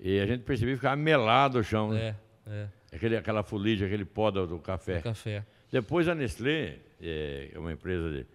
e 0.00 0.18
a 0.18 0.26
gente 0.26 0.42
percebia 0.42 0.74
que 0.74 0.80
ficava 0.80 0.96
melado 0.96 1.58
o 1.60 1.62
chão. 1.62 1.92
né? 1.92 2.16
É, 2.46 2.50
é, 2.50 2.68
Aquele, 2.96 3.16
aquela 3.16 3.42
fuligem, 3.44 3.86
aquele 3.86 4.04
pó 4.04 4.30
do, 4.32 4.46
do 4.46 4.58
café. 4.58 4.98
o 4.98 5.02
café. 5.02 5.44
Depois 5.70 6.08
a 6.08 6.14
Nestlé 6.14 6.76
é, 7.00 7.50
é 7.54 7.58
uma 7.58 7.70
empresa 7.72 8.10
de, 8.10 8.26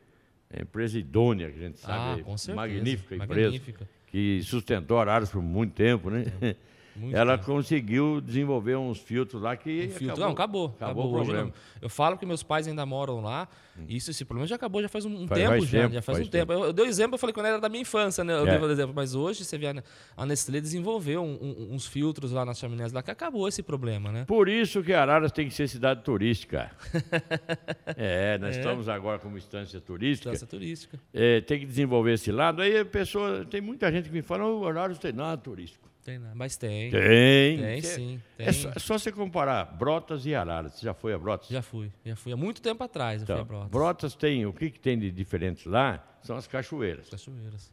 é 0.50 0.58
uma 0.58 0.62
empresa 0.62 0.98
idônea, 0.98 1.50
que 1.52 1.58
a 1.58 1.62
gente 1.62 1.80
Ah, 1.84 1.88
sabe, 1.88 2.24
com 2.24 2.38
certeza. 2.38 2.56
magnífica 2.56 3.16
empresa, 3.16 3.42
Magnífica. 3.52 3.90
Que 4.14 4.44
sustentou 4.44 4.98
horários 5.00 5.32
por 5.32 5.42
muito 5.42 5.74
tempo, 5.74 6.12
né? 6.12 6.26
muito 6.96 7.16
Ela 7.16 7.38
tempo. 7.38 7.52
conseguiu 7.52 8.22
desenvolver 8.22 8.76
uns 8.78 9.00
filtros 9.00 9.42
lá 9.42 9.56
que 9.58 9.88
Um 9.88 9.92
filtro. 9.98 10.20
não, 10.22 10.32
acabou. 10.32 10.74
acabou 10.80 11.10
o 11.10 11.14
problema. 11.24 11.52
Eu 11.82 11.90
falo 11.90 12.18
que 12.18 12.26
meus 12.26 12.44
pais 12.44 12.68
ainda 12.68 12.86
moram 12.86 13.22
lá. 13.22 13.48
E 13.88 13.96
isso, 13.98 14.12
esse 14.12 14.24
problema 14.24 14.46
já 14.48 14.56
acabou, 14.56 14.82
já 14.84 14.88
faz 14.88 15.04
um, 15.04 15.24
um 15.24 15.28
Faz 15.28 15.42
tempo 15.42 15.66
já. 15.66 15.82
tempo, 15.82 15.94
já 15.96 16.02
faz, 16.04 16.18
faz 16.20 16.28
um 16.28 16.32
tempo. 16.32 16.54
Eu, 16.54 16.66
eu 16.66 16.74
dei 16.74 16.86
exemplo, 16.86 17.16
eu 17.16 17.18
falei 17.18 17.34
quando 17.34 17.48
era 17.48 17.60
da 17.60 17.68
minha 17.70 17.82
infância, 17.82 18.24
né? 18.24 18.34
Eu 18.34 18.48
É. 18.48 18.58
dei 18.58 18.68
o 18.68 18.72
exemplo. 18.72 18.94
Mas 18.96 19.16
hoje, 19.16 19.44
você 19.44 19.58
vê, 19.58 19.68
a, 19.68 19.84
a 20.16 20.26
Nestlé 20.28 20.62
desenvolveu 20.62 21.24
um- 21.24 21.40
um- 21.42 21.74
uns 21.74 21.88
filtros 21.88 22.32
lá 22.32 22.46
nas 22.46 22.60
chaminés 22.60 22.94
lá 22.94 23.02
que 23.02 23.10
acabou 23.10 23.48
esse 23.48 23.64
problema, 23.64 24.12
né? 24.12 24.26
Por 24.26 24.48
isso 24.48 24.84
que 24.84 24.94
Araras 24.94 25.32
tem 25.32 25.48
que 25.48 25.54
ser 25.56 25.68
cidade 25.68 26.04
turística. 26.04 26.70
é, 27.98 28.38
nós 28.38 28.56
estamos 28.56 28.88
agora 28.88 29.18
como 29.20 29.38
instância 29.38 29.82
turística. 29.82 30.30
Distância 30.32 30.48
turística. 30.48 31.00
É, 31.14 31.42
tem 31.42 31.60
que 31.60 31.66
desenvolver 31.66 32.14
esse 32.14 32.32
lado. 32.32 32.62
Aí 32.62 32.78
a 32.78 32.86
pessoa, 32.86 33.44
tem 33.46 33.60
muita 33.62 33.92
gente 33.92 34.10
que 34.10 34.14
me 34.14 34.22
fala, 34.22 34.46
o 34.46 34.68
Araras 34.68 35.00
tem 35.00 35.12
nada 35.12 35.36
turístico. 35.42 35.83
Tem, 36.04 36.20
né? 36.20 36.32
Mas 36.36 36.58
tem. 36.58 36.92
Tem. 36.92 37.58
Tem, 37.58 37.82
Cê- 37.82 37.96
sim. 37.96 38.22
Tem. 38.38 38.48
É 38.48 38.52
só, 38.52 38.70
é 38.76 38.80
só 38.80 38.98
você 39.00 39.12
comparar 39.12 39.64
Brotas 39.66 40.26
e 40.26 40.36
Araras. 40.36 40.74
Você 40.74 40.86
já 40.86 40.94
foi 40.94 41.14
a 41.14 41.18
Brotas? 41.18 41.48
Já 41.50 41.62
fui. 41.62 41.92
Já 42.06 42.16
fui. 42.16 42.34
Há 42.34 42.38
muito 42.38 42.62
tempo 42.62 42.84
atrás 42.84 43.22
eu 43.22 43.26
fui 43.26 43.34
a 43.36 43.38
Então, 43.38 43.48
Brotas. 43.48 43.70
Brotas 43.70 44.16
tem, 44.16 44.46
o 44.46 44.52
que, 44.52 44.70
que 44.70 44.80
tem 44.80 45.00
de 45.00 45.10
diferente 45.12 45.68
lá 45.70 46.04
são 46.22 46.36
as 46.36 46.46
cachoeiras. 46.48 47.10
Cachoeiras. 47.10 47.72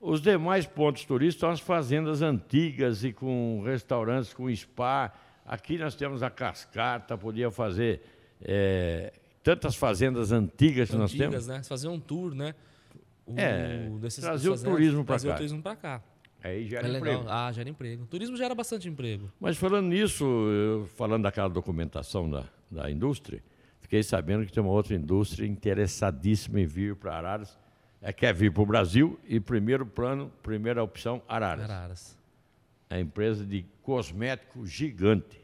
Os 0.00 0.20
demais 0.20 0.66
pontos 0.66 1.04
turísticos 1.04 1.40
são 1.40 1.50
as 1.50 1.60
fazendas 1.60 2.20
antigas 2.22 3.04
e 3.04 3.12
com 3.12 3.62
restaurantes 3.64 4.34
com 4.34 4.52
spa. 4.54 5.12
Aqui 5.46 5.78
nós 5.78 5.94
temos 5.94 6.22
a 6.22 6.30
cascata, 6.30 7.16
podia 7.16 7.50
fazer 7.52 8.00
é, 8.44 9.12
tantas 9.44 9.76
fazendas 9.76 10.32
antigas 10.32 10.90
que 10.90 10.96
nós 10.96 11.12
temos. 11.12 11.26
Antigas, 11.36 11.46
né? 11.46 11.62
Fazer 11.62 11.86
um 11.86 12.00
tour, 12.00 12.34
né? 12.34 12.54
O- 13.24 13.34
É, 13.38 13.88
desses- 14.00 14.20
trazer 14.24 14.48
o 14.50 14.58
turismo 14.60 15.04
trazer 15.04 15.28
cá. 15.28 15.34
o 15.34 15.36
turismo 15.36 15.62
pra 15.62 15.76
cá. 15.76 16.02
Aí 16.42 16.66
gera 16.66 16.86
É 16.86 16.90
legal. 16.90 17.14
emprego. 17.14 17.30
Ah, 17.30 17.52
gera 17.52 17.68
emprego. 17.68 18.06
Turismo 18.06 18.36
gera 18.36 18.54
bastante 18.54 18.88
emprego. 18.88 19.30
Mas 19.40 19.56
falando 19.56 19.86
nisso, 19.88 20.24
eu- 20.24 20.86
falando 20.96 21.22
daquela 21.22 21.48
documentação 21.48 22.28
da, 22.28 22.44
da 22.70 22.90
indústria, 22.90 23.42
fiquei 23.80 24.02
sabendo 24.02 24.44
que 24.44 24.52
tem 24.52 24.62
uma 24.62 24.72
outra 24.72 24.94
indústria 24.94 25.46
interessadíssima 25.46 26.60
em 26.60 26.66
vir 26.66 26.96
para 26.96 27.14
Araras. 27.16 27.58
É, 28.00 28.12
quer 28.12 28.34
vir 28.34 28.52
para 28.52 28.62
o 28.62 28.66
Brasil 28.66 29.18
e 29.28 29.38
primeiro 29.38 29.86
plano, 29.86 30.32
primeira 30.42 30.82
opção, 30.82 31.22
Araras. 31.28 31.70
Araras. 31.70 32.18
É 32.90 32.96
a 32.96 33.00
empresa 33.00 33.46
de 33.46 33.64
cosmético 33.82 34.66
gigante, 34.66 35.40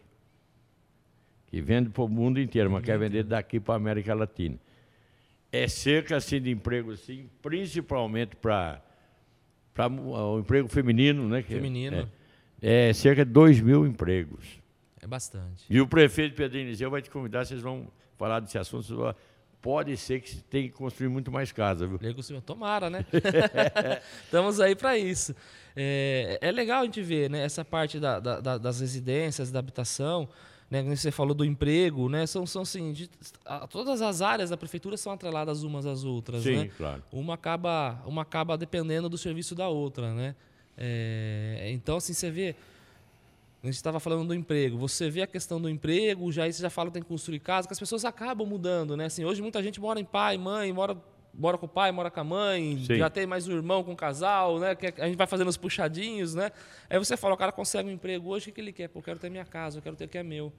que 1.47 1.61
vende 1.63 1.89
para 1.91 2.03
o 2.03 2.09
mundo 2.09 2.41
inteiro, 2.41 2.71
mas 2.71 2.85
quer 2.85 2.99
vender 2.99 3.23
daqui 3.23 3.61
para 3.61 3.75
a 3.75 3.77
América 3.77 4.13
Latina. 4.15 4.59
É 5.51 5.67
cerca 5.69 6.17
assim, 6.17 6.41
de 6.43 6.51
emprego, 6.51 6.91
assim, 6.93 7.31
principalmente 7.41 8.37
para 8.37 8.83
o 9.87 10.39
emprego 10.41 10.69
feminino, 10.69 11.29
né? 11.29 11.41
é- 11.41 11.43
Feminino. 11.43 12.09
É, 12.61 12.89
é 12.89 12.93
cerca 12.93 13.25
de 13.25 13.31
2 13.31 13.61
mil 13.61 13.87
empregos. 13.87 14.59
É 15.01 15.07
bastante. 15.07 15.65
E 15.71 15.81
o 15.81 15.87
prefeito 15.87 16.35
Pedro 16.35 16.91
vai 16.91 17.01
te 17.01 17.11
convidar, 17.11 17.45
vocês 17.47 17.61
vão 17.61 17.87
falar 18.17 18.41
desse 18.41 18.59
assunto. 18.59 18.83
vocês 18.85 18.99
vão- 18.99 19.15
Pode 19.61 19.97
ser 19.97 20.21
que 20.21 20.37
tenha 20.45 20.69
que 20.69 20.75
construir 20.75 21.09
muito 21.09 21.33
mais 21.33 21.51
casa, 21.51 21.85
viu? 21.87 21.99
Silva, 22.23 22.41
tomara, 22.41 22.89
né? 22.89 23.05
Estamos 24.25 24.61
aí 24.61 24.77
para 24.77 24.97
isso. 24.97 25.35
É, 25.77 26.39
é 26.41 26.51
legal 26.53 26.83
a 26.83 26.85
gente 26.85 27.03
ver 27.03 27.29
né, 27.29 27.45
essa 27.45 27.65
parte 27.65 27.99
da- 27.99 28.21
da- 28.21 28.59
das 28.59 28.81
residências, 28.81 29.51
da 29.51 29.59
habitação, 29.59 30.29
né, 30.71 30.83
você 30.95 31.11
falou 31.11 31.35
do 31.35 31.45
emprego, 31.45 32.09
né? 32.09 32.27
São, 32.27 32.47
são 32.47 32.63
assim, 32.63 32.93
de- 32.93 33.11
a- 33.45 33.67
todas 33.67 34.03
as 34.03 34.21
áreas 34.21 34.51
da 34.51 34.57
prefeitura 34.57 34.97
são 34.97 35.13
atreladas 35.13 35.63
umas 35.63 35.87
às 35.87 36.05
outras, 36.05 36.43
Sim, 36.43 36.57
né? 36.57 36.71
claro. 36.77 37.03
Uma 37.13 37.35
acaba, 37.35 38.03
uma 38.05 38.23
acaba 38.23 38.57
dependendo 38.59 39.09
do 39.09 39.17
serviço 39.17 39.55
da 39.55 39.69
outra, 39.69 40.13
né? 40.13 40.35
É, 40.77 41.71
então, 41.73 41.97
assim, 41.97 42.13
você 42.13 42.31
vê. 42.31 42.55
A 43.63 43.67
gente 43.67 43.75
estava 43.75 43.99
falando 43.99 44.29
do 44.29 44.35
emprego. 44.35 44.79
Você 44.79 45.11
vê 45.11 45.23
a 45.23 45.27
questão 45.27 45.61
do 45.61 45.69
emprego, 45.69 46.31
já 46.31 46.45
aí 46.45 46.53
você 46.53 46.63
já 46.63 46.71
fala 46.71 46.91
que 46.91 46.95
tem 46.95 47.03
que 47.03 47.09
construir 47.09 47.41
casa, 47.41 47.67
que 47.67 47.73
as 47.73 47.79
pessoas 47.79 48.05
acabam 48.05 48.47
mudando, 48.47 48.97
né? 48.97 49.07
Assim, 49.07 49.25
hoje 49.25 49.43
muita 49.43 49.61
gente 49.63 49.81
mora 49.81 49.99
em 49.99 50.05
pai, 50.05 50.39
mãe, 50.39 50.73
mora, 50.73 50.97
mora 51.39 51.57
com 51.57 51.67
o 51.67 51.69
pai, 51.69 51.93
mora 51.93 52.11
com 52.11 52.21
a 52.21 52.25
mãe, 52.25 52.79
Sim. 52.85 52.97
já 52.97 53.09
tem 53.09 53.25
mais 53.25 53.47
um 53.47 53.53
irmão 53.53 53.85
com 53.85 53.93
um 53.93 53.97
casal, 53.97 54.59
né? 54.59 54.75
Que 54.75 54.93
a 55.01 55.07
gente 55.07 55.17
vai 55.17 55.27
fazendo 55.27 55.49
os 55.49 55.57
puxadinhos, 55.57 56.35
né? 56.35 56.51
Aí 56.91 56.99
você 56.99 57.17
fala, 57.17 57.35
o 57.35 57.37
cara 57.37 57.53
consegue 57.53 57.89
um 57.89 57.93
emprego 57.93 58.29
hoje, 58.29 58.43
o 58.43 58.47
que, 58.47 58.53
que 58.53 58.61
ele 58.61 58.73
quer? 58.73 58.89
Pô, 58.89 58.99
eu 58.99 59.03
quero 59.05 59.19
ter 59.19 59.31
minha 59.31 59.45
casa, 59.45 59.79
eu 59.79 59.83
quero 59.83 59.95
ter 59.95 60.07
o 60.07 60.09
que 60.09 60.19
é 60.19 60.23
meu. 60.23 60.53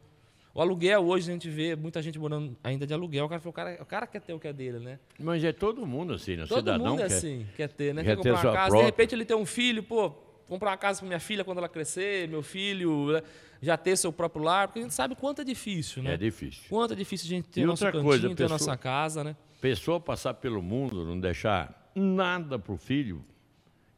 O 0.54 0.62
aluguel 0.62 1.06
hoje 1.06 1.30
a 1.30 1.34
gente 1.34 1.48
vê 1.50 1.76
muita 1.76 2.02
gente 2.02 2.18
morando 2.18 2.58
ainda 2.64 2.88
de 2.88 2.94
aluguel. 2.94 3.26
O 3.26 3.30
cara, 3.30 3.40
fala, 3.40 3.50
o 3.52 3.54
cara, 3.54 3.78
o 3.82 3.86
cara 3.86 4.08
quer 4.08 4.22
ter 4.22 4.34
o 4.34 4.40
que 4.40 4.48
é 4.48 4.54
dele, 4.54 4.80
né? 4.80 5.00
Mas 5.20 5.44
é 5.44 5.52
todo 5.54 5.86
mundo 5.86 6.14
assim, 6.14 6.36
né? 6.36 6.46
Todo 6.48 6.60
cidadão 6.60 6.88
mundo 6.92 7.02
é 7.02 7.08
quer. 7.08 7.14
assim, 7.14 7.46
quer 7.56 7.70
ter, 7.70 7.94
né? 7.94 8.04
quer 8.04 8.16
Quer, 8.16 8.24
ter 8.24 8.32
comprar 8.34 8.48
uma 8.50 8.56
casa, 8.56 8.70
própria. 8.70 8.80
de 8.80 8.86
repente 8.86 9.16
ele 9.16 9.26
tem 9.26 9.38
um 9.38 9.46
filho, 9.46 9.84
pô, 9.84 10.12
comprar 10.50 10.72
uma 10.72 10.78
casa 10.78 11.00
para 11.00 11.08
minha 11.08 11.20
filha 11.20 11.44
quando 11.46 11.60
ela 11.60 11.70
crescer, 11.70 12.28
meu 12.28 12.42
filho, 12.44 13.14
né? 13.14 13.22
já 13.62 13.78
ter 13.78 13.96
seu 13.98 14.12
próprio 14.12 14.44
lar, 14.44 14.68
porque 14.68 14.80
a 14.80 14.82
gente 14.84 14.94
sabe 14.94 15.16
quanto 15.16 15.42
é 15.42 15.44
difícil, 15.46 16.02
né? 16.04 16.14
É 16.14 16.18
difícil. 16.18 16.64
Quanto 16.70 16.94
é 16.94 16.96
difícil 16.96 17.28
a 17.28 17.30
gente 17.30 17.50
ter 17.50 17.62
E 17.62 17.64
o 17.64 17.68
nosso 17.68 17.84
outra 17.86 17.92
cantinho, 18.00 18.10
coisa, 18.10 18.28
ter 18.28 18.34
a 18.34 18.36
pessoa- 18.36 18.50
nossa 18.60 18.78
casa, 18.78 19.24
né? 19.24 19.36
Pessoa 19.62 20.00
passar 20.00 20.34
pelo 20.36 20.62
mundo, 20.62 21.06
não 21.06 21.20
deixar 21.20 21.92
nada 21.94 22.58
para 22.58 22.74
o 22.74 22.78
filho, 22.78 23.24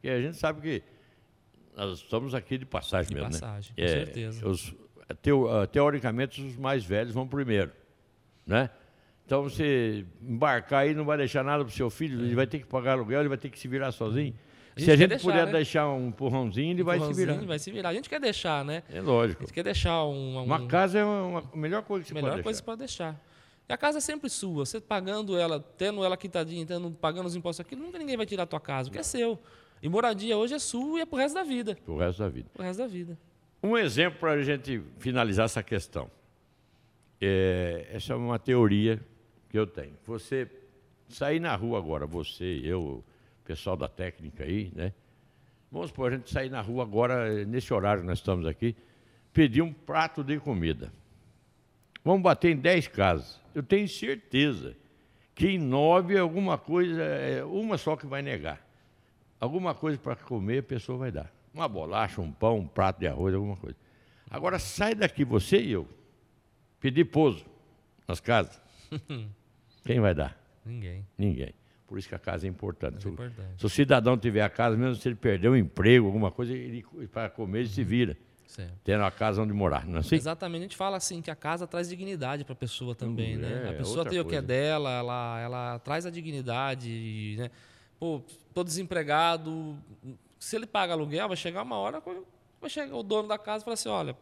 e 0.02 0.10
a 0.10 0.20
gente 0.20 0.36
sabe 0.36 0.60
que 0.60 0.82
nós 1.76 1.98
estamos 2.00 2.34
aqui 2.34 2.58
de 2.58 2.66
passagem 2.66 3.08
De 3.08 3.14
mesmo, 3.14 3.30
passagem, 3.30 3.72
né? 3.78 3.82
com 3.84 3.88
certeza. 3.92 4.48
os- 4.48 4.74
teo- 5.22 5.48
ah, 5.48 5.66
teoricamente, 5.66 6.42
os 6.44 6.56
mais 6.56 6.84
velhos 6.84 7.14
vão 7.14 7.26
primeiro, 7.28 7.70
né? 8.46 8.68
Então, 9.24 9.44
você 9.44 10.04
embarcar 10.20 10.80
aí 10.82 10.92
não 10.94 11.04
vai 11.04 11.16
deixar 11.16 11.44
nada 11.44 11.64
para 11.64 11.70
o 11.70 11.74
seu 11.74 11.88
filho, 11.88 12.20
ele 12.24 12.34
vai 12.34 12.46
ter 12.46 12.58
que 12.58 12.66
pagar 12.66 12.92
aluguel, 12.92 13.20
ele 13.20 13.28
vai 13.28 13.38
ter 13.38 13.48
que 13.48 13.58
se 13.58 13.68
virar 13.68 13.92
sozinho. 13.92 14.34
A 14.76 14.80
Se 14.80 14.90
a 14.90 14.96
gente 14.96 15.08
deixar, 15.10 15.22
puder 15.30 15.46
né? 15.46 15.52
deixar 15.52 15.88
um 15.90 16.08
empurrãozinho, 16.08 16.70
ele 16.70 16.82
vai 16.82 16.98
se 16.98 17.12
virar. 17.12 17.34
Vai 17.44 17.58
se 17.58 17.70
virar. 17.70 17.88
A 17.90 17.94
gente 17.94 18.08
quer 18.08 18.20
deixar, 18.20 18.64
né? 18.64 18.82
É 18.90 19.00
lógico. 19.00 19.42
A 19.42 19.44
gente 19.46 19.54
quer 19.54 19.62
deixar 19.64 20.04
um, 20.04 20.38
um- 20.38 20.44
Uma 20.44 20.66
casa 20.66 20.98
é 20.98 21.04
uma, 21.04 21.22
uma- 21.26 21.50
a 21.52 21.56
melhor 21.56 21.82
coisa 21.82 22.02
que 22.04 22.08
você 22.08 22.14
melhor 22.14 22.30
pode 22.30 22.42
coisa 22.42 22.58
deixar. 22.60 22.64
para 22.64 22.76
deixar. 22.76 23.20
E 23.68 23.72
a 23.72 23.76
casa 23.76 23.98
é 23.98 24.00
sempre 24.00 24.30
sua. 24.30 24.64
Você 24.64 24.80
pagando 24.80 25.36
ela, 25.38 25.60
tendo 25.76 26.02
ela 26.04 26.16
quitadinha, 26.16 26.64
tendo, 26.66 26.90
pagando 26.90 27.26
os 27.26 27.36
impostos 27.36 27.60
aqui, 27.64 27.76
nunca 27.76 27.98
ninguém 27.98 28.16
vai 28.16 28.24
tirar 28.26 28.44
a 28.44 28.46
tua 28.46 28.60
casa, 28.60 28.88
porque 28.88 28.98
é 28.98 29.02
seu. 29.02 29.38
E 29.82 29.88
moradia 29.88 30.36
hoje 30.38 30.54
é 30.54 30.58
sua 30.58 31.00
e 31.00 31.02
é 31.02 31.06
pro 31.06 31.18
resto 31.18 31.34
da 31.34 31.42
vida. 31.44 31.76
Pro 31.84 31.98
resto 31.98 32.20
da 32.20 32.28
vida. 32.28 32.48
Pro 32.54 32.62
resto 32.62 32.78
da 32.78 32.86
vida. 32.86 33.18
Um 33.62 33.76
exemplo 33.76 34.18
para 34.20 34.32
a 34.32 34.42
gente 34.42 34.80
finalizar 34.98 35.44
essa 35.44 35.62
questão. 35.62 36.10
É, 37.20 37.86
essa 37.92 38.12
é 38.12 38.16
uma 38.16 38.38
teoria 38.38 39.00
que 39.50 39.58
eu 39.58 39.66
tenho. 39.66 39.92
Você 40.06 40.48
sair 41.08 41.38
na 41.40 41.54
rua 41.54 41.78
agora, 41.78 42.06
você, 42.06 42.60
eu, 42.64 43.04
pessoal 43.44 43.76
da 43.76 43.88
técnica 43.88 44.44
aí, 44.44 44.72
né? 44.74 44.92
Vamos 45.70 45.88
supor, 45.88 46.12
a 46.12 46.16
gente 46.16 46.30
sair 46.30 46.50
na 46.50 46.60
rua 46.60 46.82
agora, 46.82 47.44
nesse 47.44 47.72
horário 47.72 48.02
que 48.02 48.06
nós 48.06 48.18
estamos 48.18 48.46
aqui, 48.46 48.76
pedir 49.32 49.62
um 49.62 49.72
prato 49.72 50.22
de 50.22 50.38
comida. 50.38 50.92
Vamos 52.04 52.22
bater 52.22 52.50
em 52.50 52.56
10 52.56 52.88
casas. 52.88 53.40
Eu 53.54 53.62
tenho 53.62 53.88
certeza 53.88 54.76
que 55.34 55.48
em 55.48 55.58
nove 55.58 56.18
alguma 56.18 56.58
coisa, 56.58 57.02
é 57.02 57.44
uma 57.44 57.78
só 57.78 57.96
que 57.96 58.06
vai 58.06 58.20
negar. 58.20 58.60
Alguma 59.40 59.74
coisa 59.74 59.98
para 59.98 60.14
comer 60.14 60.58
a 60.58 60.62
pessoa 60.62 60.98
vai 60.98 61.10
dar. 61.10 61.32
Uma 61.54 61.68
bolacha, 61.68 62.20
um 62.20 62.30
pão, 62.30 62.58
um 62.58 62.66
prato 62.66 63.00
de 63.00 63.06
arroz, 63.06 63.34
alguma 63.34 63.56
coisa. 63.56 63.76
Agora 64.30 64.58
sai 64.58 64.94
daqui, 64.94 65.24
você 65.24 65.58
e 65.60 65.72
eu, 65.72 65.88
pedir 66.80 67.04
pouso 67.04 67.44
nas 68.06 68.20
casas. 68.20 68.60
Quem 69.84 70.00
vai 70.00 70.14
dar? 70.14 70.38
Ninguém. 70.64 71.06
Ninguém. 71.18 71.54
Por 71.92 71.98
isso 71.98 72.08
que 72.08 72.14
a 72.14 72.18
casa 72.18 72.46
é 72.46 72.48
importante. 72.48 72.96
É 72.96 73.00
Se 73.02 73.06
o- 73.06 73.10
importante. 73.10 73.48
Se 73.58 73.66
o 73.66 73.68
cidadão 73.68 74.16
tiver 74.16 74.40
a 74.40 74.48
casa, 74.48 74.74
mesmo 74.78 74.94
se 74.94 75.06
ele 75.06 75.14
perder 75.14 75.48
o 75.48 75.54
emprego, 75.54 76.06
alguma 76.06 76.30
coisa, 76.30 76.54
ele, 76.54 76.82
para 77.12 77.28
comer 77.28 77.58
ele 77.60 77.68
se 77.68 77.84
vira, 77.84 78.16
Certo. 78.46 78.72
tendo 78.82 79.04
a 79.04 79.10
casa 79.10 79.42
onde 79.42 79.52
morar. 79.52 79.86
Não 79.86 79.96
é 79.96 80.00
assim? 80.00 80.14
Exatamente, 80.16 80.60
a 80.60 80.62
gente 80.62 80.76
fala 80.78 80.96
assim 80.96 81.20
que 81.20 81.30
a 81.30 81.36
casa 81.36 81.66
traz 81.66 81.90
dignidade 81.90 82.44
para 82.44 82.54
a 82.54 82.56
pessoa 82.56 82.94
também, 82.94 83.36
né? 83.36 83.64
é, 83.66 83.68
A 83.68 83.72
pessoa 83.74 83.98
outra 83.98 84.10
tem 84.10 84.20
o 84.20 84.24
que 84.24 84.30
é 84.34 84.38
coisa. 84.40 84.46
dela, 84.46 84.90
ela, 84.90 85.40
ela 85.42 85.78
traz 85.80 86.06
a 86.06 86.10
dignidade, 86.10 87.34
né? 87.38 87.50
Pô, 88.00 88.22
tô 88.54 88.64
desempregado, 88.64 89.76
se 90.38 90.56
ele 90.56 90.66
paga 90.66 90.94
aluguel, 90.94 91.28
vai 91.28 91.36
chegar 91.36 91.60
uma 91.62 91.76
hora, 91.76 92.02
vai 92.58 92.70
chegar 92.70 92.96
o 92.96 93.02
dono 93.02 93.28
da 93.28 93.36
casa 93.36 93.62
e 93.62 93.64
falar 93.66 93.74
assim, 93.74 93.90
olha, 93.90 94.16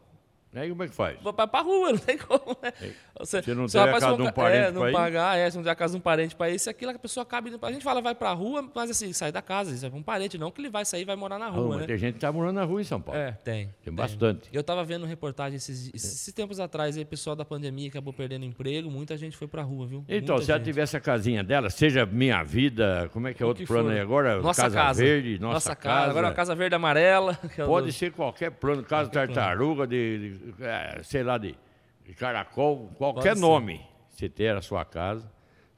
Aí 0.53 0.69
como 0.69 0.83
é 0.83 0.87
que 0.87 0.93
faz? 0.93 1.17
Vou 1.21 1.31
pra, 1.31 1.47
pra 1.47 1.61
rua, 1.61 1.91
não 1.93 1.97
tem 1.97 2.17
como, 2.17 2.57
né? 2.61 2.73
Você, 3.17 3.41
Se 3.41 3.53
não 3.53 3.67
se 3.67 3.73
tem 3.77 3.81
a 3.81 3.91
casa 3.99 4.15
de 4.17 4.21
um 4.21 4.31
parente 4.31 4.67
é, 4.67 4.71
não 4.71 4.81
pra 4.81 4.91
pagar, 4.91 5.37
é, 5.37 5.49
se 5.49 5.55
não 5.55 5.63
tem 5.63 5.71
a 5.71 5.75
casa 5.75 5.93
de 5.93 5.97
um 5.97 6.01
parente 6.01 6.35
para 6.35 6.49
isso, 6.49 6.69
aquilo 6.69 6.91
a 6.91 6.99
pessoa 6.99 7.21
acaba 7.23 7.47
indo 7.47 7.57
pra... 7.57 7.69
A 7.69 7.71
gente 7.71 7.83
fala, 7.83 8.01
vai 8.01 8.13
pra 8.15 8.33
rua, 8.33 8.69
mas 8.75 8.89
assim, 8.89 9.13
sai 9.13 9.31
da 9.31 9.41
casa, 9.41 9.71
isso 9.73 9.85
é 9.85 9.89
pra 9.89 9.97
um 9.97 10.03
parente, 10.03 10.37
não 10.37 10.51
que 10.51 10.59
ele 10.59 10.69
vai 10.69 10.83
sair 10.83 11.03
e 11.03 11.05
vai 11.05 11.15
morar 11.15 11.39
na 11.39 11.45
Ah, 11.45 11.49
rua, 11.49 11.69
mas 11.69 11.77
né? 11.81 11.87
tem 11.87 11.97
gente 11.97 12.11
que 12.13 12.17
está 12.17 12.31
morando 12.31 12.55
na 12.55 12.63
rua 12.63 12.81
em 12.81 12.83
São 12.83 12.99
Paulo. 12.99 13.19
É, 13.19 13.31
tem. 13.43 13.73
Tem 13.83 13.93
bastante. 13.93 14.49
Eu 14.51 14.63
tava 14.63 14.83
vendo 14.83 15.05
reportagem 15.05 15.55
esses, 15.55 15.89
esses, 15.93 16.33
tempos 16.33 16.59
atrás, 16.59 16.97
aí, 16.97 17.05
pessoal 17.05 17.35
da 17.35 17.45
pandemia 17.45 17.87
acabou 17.87 18.11
perdendo 18.11 18.43
emprego, 18.45 18.89
muita 18.91 19.15
gente 19.15 19.37
foi 19.37 19.47
pra 19.47 19.61
rua, 19.61 19.85
viu? 19.87 20.03
Então, 20.09 20.35
Muita 20.35 20.45
se 20.45 20.51
ela 20.51 20.59
gente. 20.59 20.65
tivesse 20.67 20.97
a 20.97 20.99
casinha 20.99 21.43
dela, 21.43 21.69
seja 21.69 22.05
Minha 22.05 22.43
Vida, 22.43 23.09
como 23.13 23.27
é 23.27 23.33
que 23.33 23.41
é 23.41 23.45
O 23.45 23.49
outro 23.49 23.65
plano 23.65 23.89
for. 23.89 23.93
aí 23.93 23.99
agora? 23.99 24.41
Nossa 24.41 24.63
casa, 24.63 24.75
casa. 24.75 25.03
Verde, 25.03 25.39
Nossa, 25.39 25.75
casa. 25.75 26.09
Agora 26.09 26.27
a 26.27 26.33
Casa 26.33 26.55
Verde 26.55 26.73
e 26.73 26.77
Amarela. 26.77 27.39
é 27.57 27.65
Pode 27.65 27.87
do- 27.87 27.93
ser 27.93 28.11
qualquer 28.11 28.51
plano, 28.51 28.83
casa 28.83 29.09
Qualquer 29.09 29.27
tartaruga, 29.33 29.85
de, 29.87 30.37
de, 30.37 30.40
é, 30.40 30.40
sei 31.03 31.23
lá, 31.23 31.37
de, 31.37 31.55
caracol, 32.17 32.89
qualquer 32.97 33.21
Pode 33.29 33.39
ser. 33.39 33.41
nome. 33.41 33.81
Você 34.09 34.27
ter 34.29 34.55
a 34.55 34.61
sua 34.61 34.83
casa. 34.83 35.31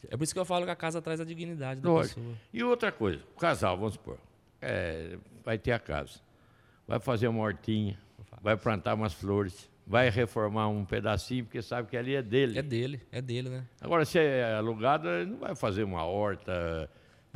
É 0.10 0.18
por 0.18 0.24
isso 0.24 0.34
que 0.34 0.40
eu 0.40 0.46
falo 0.46 0.66
que 0.66 0.72
a 0.72 0.76
casa 0.76 1.02
traz 1.02 1.22
a 1.22 1.24
dignidade 1.24 1.80
da 1.80 1.90
Lógico. 1.90 2.20
pessoa. 2.20 2.36
E 2.52 2.64
outra 2.64 2.92
coisa, 2.92 3.24
o 3.36 3.40
casal, 3.40 3.78
vamos 3.78 3.94
supor, 3.94 4.18
é, 4.62 5.18
vai 5.46 5.58
ter 5.58 5.72
a 5.72 5.80
casa, 5.80 6.20
vai 6.86 7.00
fazer 7.00 7.28
uma 7.30 7.42
hortinha, 7.42 7.98
vai 8.42 8.58
plantar 8.58 8.96
umas 8.96 9.14
flores, 9.14 9.70
vai 9.88 10.10
reformar 10.10 10.68
um 10.68 10.84
pedacinho, 10.84 11.46
porque 11.46 11.62
sabe 11.62 11.90
que 11.90 11.96
ali 11.96 12.16
é 12.16 12.22
dele. 12.22 12.60
É 12.60 12.62
dele, 12.62 13.02
é 13.12 13.22
dele, 13.22 13.50
né? 13.50 13.66
Agora, 13.80 14.04
se 14.04 14.20
é 14.20 14.56
alugado, 14.56 15.08
ele 15.08 15.32
não 15.32 15.38
vai 15.38 15.56
fazer 15.56 15.84
uma 15.84 16.04
horta, 16.04 16.90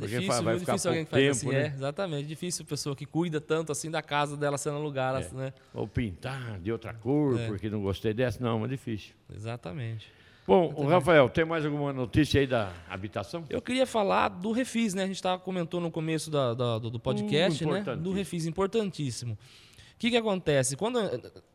Difícil, 0.06 0.32
fa- 0.32 0.40
vai 0.42 0.58
ficar 0.58 0.72
difícil 0.72 0.90
alguém 0.90 1.04
que 1.04 1.10
tempo, 1.10 1.24
faz 1.24 1.36
assim, 1.38 1.48
né? 1.48 1.62
é, 1.62 1.66
exatamente. 1.66 2.26
Difícil 2.28 2.64
pessoa 2.64 2.94
que 2.94 3.04
cuida 3.04 3.40
tanto 3.40 3.72
assim 3.72 3.90
da 3.90 4.00
casa 4.00 4.36
dela 4.36 4.56
sendo 4.56 4.76
alugada, 4.76 5.28
né? 5.32 5.52
Ou 5.74 5.88
pintar 5.88 6.60
de 6.60 6.70
outra 6.70 6.94
cor, 6.94 7.38
É. 7.38 7.46
porque 7.48 7.68
não 7.68 7.82
gostei 7.82 8.14
dessa. 8.14 8.42
Não, 8.42 8.64
é 8.64 8.68
difícil. 8.68 9.14
Exatamente. 9.34 10.06
Bom, 10.46 10.72
o 10.76 10.86
Rafael, 10.86 11.28
tem 11.28 11.44
mais 11.44 11.64
alguma 11.66 11.92
notícia 11.92 12.40
aí 12.40 12.46
da 12.46 12.72
habitação? 12.88 13.44
Eu 13.50 13.60
queria 13.60 13.84
falar 13.86 14.28
do 14.28 14.50
Refis, 14.52 14.94
né? 14.94 15.02
A 15.02 15.06
gente 15.06 15.22
tava, 15.22 15.38
comentou 15.42 15.78
no 15.80 15.90
começo 15.90 16.30
da- 16.30 16.54
da- 16.54 16.78
do, 16.78 16.90
do 16.90 16.98
podcast, 17.00 17.66
né? 17.66 17.82
Do. 17.96 18.12
Refis, 18.12 18.46
importantíssimo. 18.46 19.32
O 19.34 19.98
que, 19.98 20.10
que 20.10 20.16
acontece? 20.16 20.76
Quando 20.76 21.00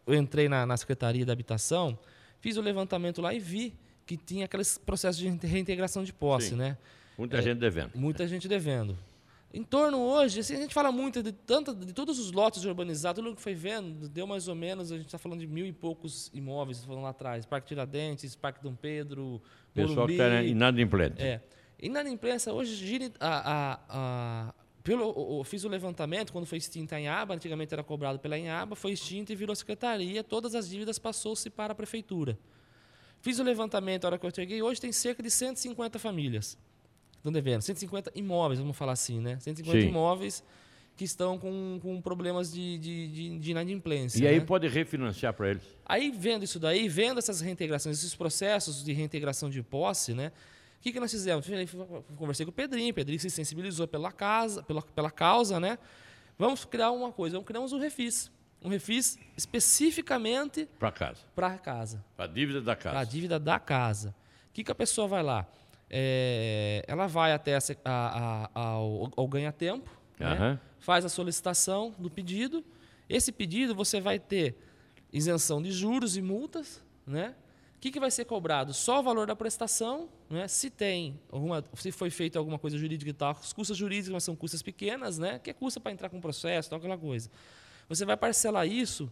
eu 0.06 0.13
entrei 0.13 0.47
na, 0.49 0.65
na 0.65 0.75
Secretaria 0.77 1.25
da 1.25 1.32
Habitação, 1.34 1.97
fiz 2.39 2.58
o 2.58 2.62
levantamento 2.62 3.21
lá 3.21 3.34
e 3.34 3.39
vi 3.39 3.73
que 4.06 4.17
tinha 4.17 4.45
aqueles 4.45 4.77
processos 4.77 5.17
de 5.17 5.29
reintegração 5.47 6.03
de 6.03 6.12
posse, 6.12 6.49
Sim. 6.49 6.56
né? 6.58 6.77
Muita 7.17 7.41
gente 7.41 7.60
devendo. 7.60 7.91
Muita 7.95 8.28
gente 8.28 8.47
devendo. 8.47 8.97
Em 9.54 9.63
torno 9.63 9.99
hoje, 9.99 10.39
assim, 10.39 10.56
a 10.56 10.58
gente 10.62 10.73
fala 10.73 10.91
muito 10.91 11.21
de, 11.21 11.32
tanta, 11.32 11.76
de 11.76 11.93
todos 11.93 12.17
os 12.17 12.32
lotes 12.32 12.65
urbanizados, 12.65 13.23
tudo 13.23 13.36
que 13.36 13.41
foi 13.41 13.54
vendo, 13.54 14.10
deu 14.10 14.26
mais 14.26 14.47
ou 14.47 14.56
menos, 14.56 14.91
a 14.91 14.95
gente 14.97 15.06
está 15.06 15.19
falando 15.19 15.41
de 15.41 15.47
mil 15.47 15.63
e 15.63 15.71
poucos 15.71 16.32
imóveis, 16.34 16.84
falando 16.84 17.04
lá 17.04 17.10
atrás. 17.10 17.45
Parque 17.45 17.67
Tiradentes, 17.67 18.36
Parque 18.36 18.63
Dom 18.63 18.73
Pedro, 18.73 19.39
Pessoal 19.71 19.95
Morumbi. 20.08 20.15
que 20.17 20.21
está 20.23 20.41
inadimplente. 20.41 21.21
É. 21.21 21.39
Na 21.88 22.02
imprensa, 22.10 22.52
hoje, 22.52 22.73
gira, 22.76 23.12
a, 23.19 23.52
a, 23.52 23.80
a, 24.49 24.54
pelo, 24.84 25.13
o- 25.15 25.43
fiz 25.43 25.63
o 25.63 25.69
levantamento, 25.69 26.32
quando 26.34 26.47
foi 26.47 26.58
extinta 26.58 26.95
a 26.95 26.99
Inhaba, 26.99 27.36
antigamente 27.36 27.71
era 27.73 27.84
cobrado 27.84 28.17
pela 28.17 28.36
Inhaba, 28.38 28.76
foi 28.76 28.93
extinta 28.93 29.34
e 29.34 29.36
virou 29.36 29.56
secretaria, 29.56 30.24
todas 30.24 30.55
as 30.55 30.68
dívidas 30.68 30.97
passou-se 30.97 31.47
para 31.51 31.74
a 31.74 31.76
prefeitura. 31.76 32.39
Fiz 33.22 33.38
o 33.38 33.43
levantamento, 33.43 34.05
a 34.05 34.07
hora 34.07 34.18
que 34.18 34.26
eu 34.26 34.32
cheguei, 34.34 34.64
hoje 34.64 34.82
tem 34.82 34.91
cerca 34.91 35.22
de 35.22 35.30
150 35.30 35.99
famílias 35.99 36.57
estão 37.24 37.32
devendo, 37.32 37.61
150 37.61 38.11
imóveis, 38.15 38.59
vamos 38.59 38.76
falar 38.76 38.91
assim, 38.91 39.21
né? 39.21 39.39
150 39.39 39.80
Sim. 39.80 39.88
imóveis 39.88 40.43
que 40.95 41.05
estão 41.05 41.39
com, 41.39 41.80
com 41.82 42.01
problemas 42.01 42.51
de, 42.51 42.78
de, 42.78 43.07
de, 43.07 43.39
de 43.39 43.51
inadimplência. 43.51 44.21
E 44.24 44.28
aí 44.28 44.39
né? 44.39 44.45
pode 44.45 44.67
refinanciar 44.67 45.34
para 45.34 45.51
eles. 45.51 45.63
Aí, 45.86 46.11
vendo 46.11 46.43
isso 46.43 46.59
daí, 46.59 46.88
vendo 46.89 47.17
essas 47.17 47.39
reintegrações, 47.41 47.97
esses 47.97 48.13
processos 48.13 48.84
de 48.84 48.91
reintegração 48.91 49.49
de 49.49 49.63
posse, 49.63 50.13
né? 50.13 50.32
O 50.78 50.84
que, 50.84 50.91
que 50.91 50.99
nós 50.99 51.09
fizemos? 51.09 51.47
Conversei 52.17 52.45
com 52.45 52.51
o 52.51 52.53
Pedrinho, 52.53 52.91
o 52.91 52.93
Pedrinho 52.93 53.19
se 53.19 53.30
sensibilizou 53.30 53.88
pela, 53.88 54.11
casa, 54.11 54.61
pela, 54.61 54.82
pela 54.82 55.09
causa, 55.09 55.59
né? 55.59 55.80
Vamos 56.38 56.65
criar 56.65 56.91
uma 56.91 57.11
coisa, 57.11 57.38
vamos 57.38 57.47
criamos 57.47 57.71
um 57.71 57.80
refis. 57.80 58.30
Um 58.61 58.67
refis 58.69 59.17
especificamente 59.38 60.67
Para 60.78 60.91
casa. 60.91 61.21
para 61.34 61.47
a 61.47 61.57
casa, 61.57 62.03
Para 62.15 62.26
a 62.26 62.28
dívida 62.28 62.61
da 62.61 62.76
para 62.76 62.91
a 62.91 62.93
casa. 62.95 63.11
dívida 63.11 63.39
da 63.39 63.59
casa. 63.59 64.15
O 64.49 64.53
que, 64.53 64.63
que 64.63 64.71
a 64.71 64.76
pessoa 64.76 65.07
vai 65.07 65.24
lá? 65.24 65.47
É, 65.95 66.83
ela 66.87 67.05
vai 67.05 67.33
até 67.33 67.55
a 67.55 67.59
a- 67.85 68.49
a- 68.55 68.59
ao, 68.69 69.11
ao 69.15 69.27
ganha-tempo, 69.27 69.87
né? 70.19 70.25
Aham. 70.25 70.59
faz 70.79 71.05
a 71.05 71.09
solicitação 71.09 71.93
do 71.99 72.09
pedido. 72.09 72.63
Esse 73.07 73.31
pedido 73.31 73.75
você 73.75 74.01
vai 74.01 74.17
ter 74.17 74.55
isenção 75.11 75.61
de 75.61 75.71
juros 75.71 76.17
e 76.17 76.21
multas, 76.21 76.81
né? 77.05 77.35
O 77.77 77.79
que, 77.83 77.91
que 77.91 77.99
vai 77.99 78.09
ser 78.09 78.25
cobrado? 78.25 78.73
Só 78.73 79.01
o 79.01 79.03
valor 79.03 79.27
da 79.27 79.35
prestação, 79.35 80.09
né? 80.29 80.47
Se 80.47 80.71
tem 80.71 81.19
alguma, 81.31 81.63
se 81.75 81.91
foi 81.91 82.09
feita 82.09 82.39
alguma 82.39 82.57
coisa 82.57 82.75
jurídica 82.77 83.11
e 83.11 83.13
tal, 83.13 83.31
as 83.39 83.53
custas 83.53 83.77
jurídicas 83.77 84.13
mas 84.13 84.23
são 84.23 84.35
custas 84.35 84.63
pequenas, 84.63 85.19
né? 85.19 85.37
Que 85.37 85.51
é 85.51 85.53
custa 85.53 85.79
para 85.79 85.91
entrar 85.91 86.09
com 86.09 86.19
processo, 86.19 86.69
tal, 86.71 86.79
aquela 86.79 86.97
coisa. 86.97 87.29
Você 87.87 88.03
vai 88.03 88.17
parcelar 88.17 88.65
isso, 88.67 89.11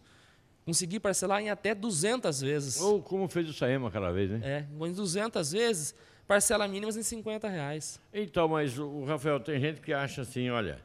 conseguir 0.64 0.98
parcelar 0.98 1.40
em 1.42 1.48
até 1.50 1.74
200 1.76 2.40
vezes. 2.40 2.80
Ou 2.80 3.00
como 3.00 3.28
fez 3.28 3.48
o 3.48 3.52
Saema 3.52 3.88
aquela 3.88 4.10
vez, 4.10 4.30
né? 4.30 4.40
É, 4.42 4.86
em 4.86 4.92
200 4.92 5.52
vezes, 5.52 5.94
parcela 6.32 6.66
mínimas 6.66 6.96
em 6.96 7.02
50 7.02 7.48
reais. 7.48 8.00
Então, 8.12 8.48
mas 8.48 8.78
o 8.78 9.04
Rafael, 9.04 9.38
tem 9.38 9.60
gente 9.60 9.80
que 9.80 9.92
acha 9.92 10.22
assim, 10.22 10.48
olha, 10.48 10.80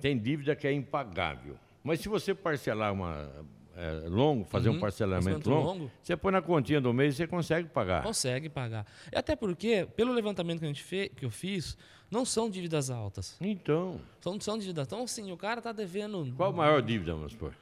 tem 0.00 0.16
dívida 0.16 0.54
que 0.54 0.66
é 0.66 0.72
impagável. 0.72 1.56
Mas 1.82 2.00
se 2.00 2.08
você 2.08 2.34
parcelar 2.34 2.92
uma 2.92 3.28
é, 3.76 4.08
longo, 4.08 4.44
fazer 4.44 4.68
um 4.68 4.78
parcelamento 4.78 5.50
longo, 5.50 5.66
longo. 5.66 5.90
você 6.02 6.16
põe 6.16 6.30
na 6.30 6.40
continha 6.40 6.80
do 6.80 6.92
mês 6.92 7.14
e 7.14 7.16
você 7.18 7.26
consegue 7.26 7.68
pagar. 7.68 8.02
Consegue 8.02 8.48
pagar. 8.48 8.86
E 9.12 9.16
até 9.16 9.34
porque, 9.34 9.88
pelo 9.96 10.12
levantamento 10.12 10.60
que, 10.60 10.66
a 10.66 10.68
gente 10.68 10.84
fe, 10.84 11.08
que 11.08 11.24
eu 11.24 11.30
fiz, 11.30 11.76
não 12.08 12.24
são 12.24 12.48
dívidas 12.48 12.90
altas. 12.90 13.36
Então, 13.40 14.00
São, 14.20 14.40
são 14.40 14.58
dívidas. 14.58 14.86
Então, 14.86 15.02
assim, 15.02 15.32
o 15.32 15.36
cara 15.36 15.58
está 15.58 15.72
devendo. 15.72 16.32
qual 16.36 16.50
a 16.50 16.52
maior 16.52 16.80
dívida, 16.80 17.14
vamos 17.14 17.32
supor? 17.32 17.54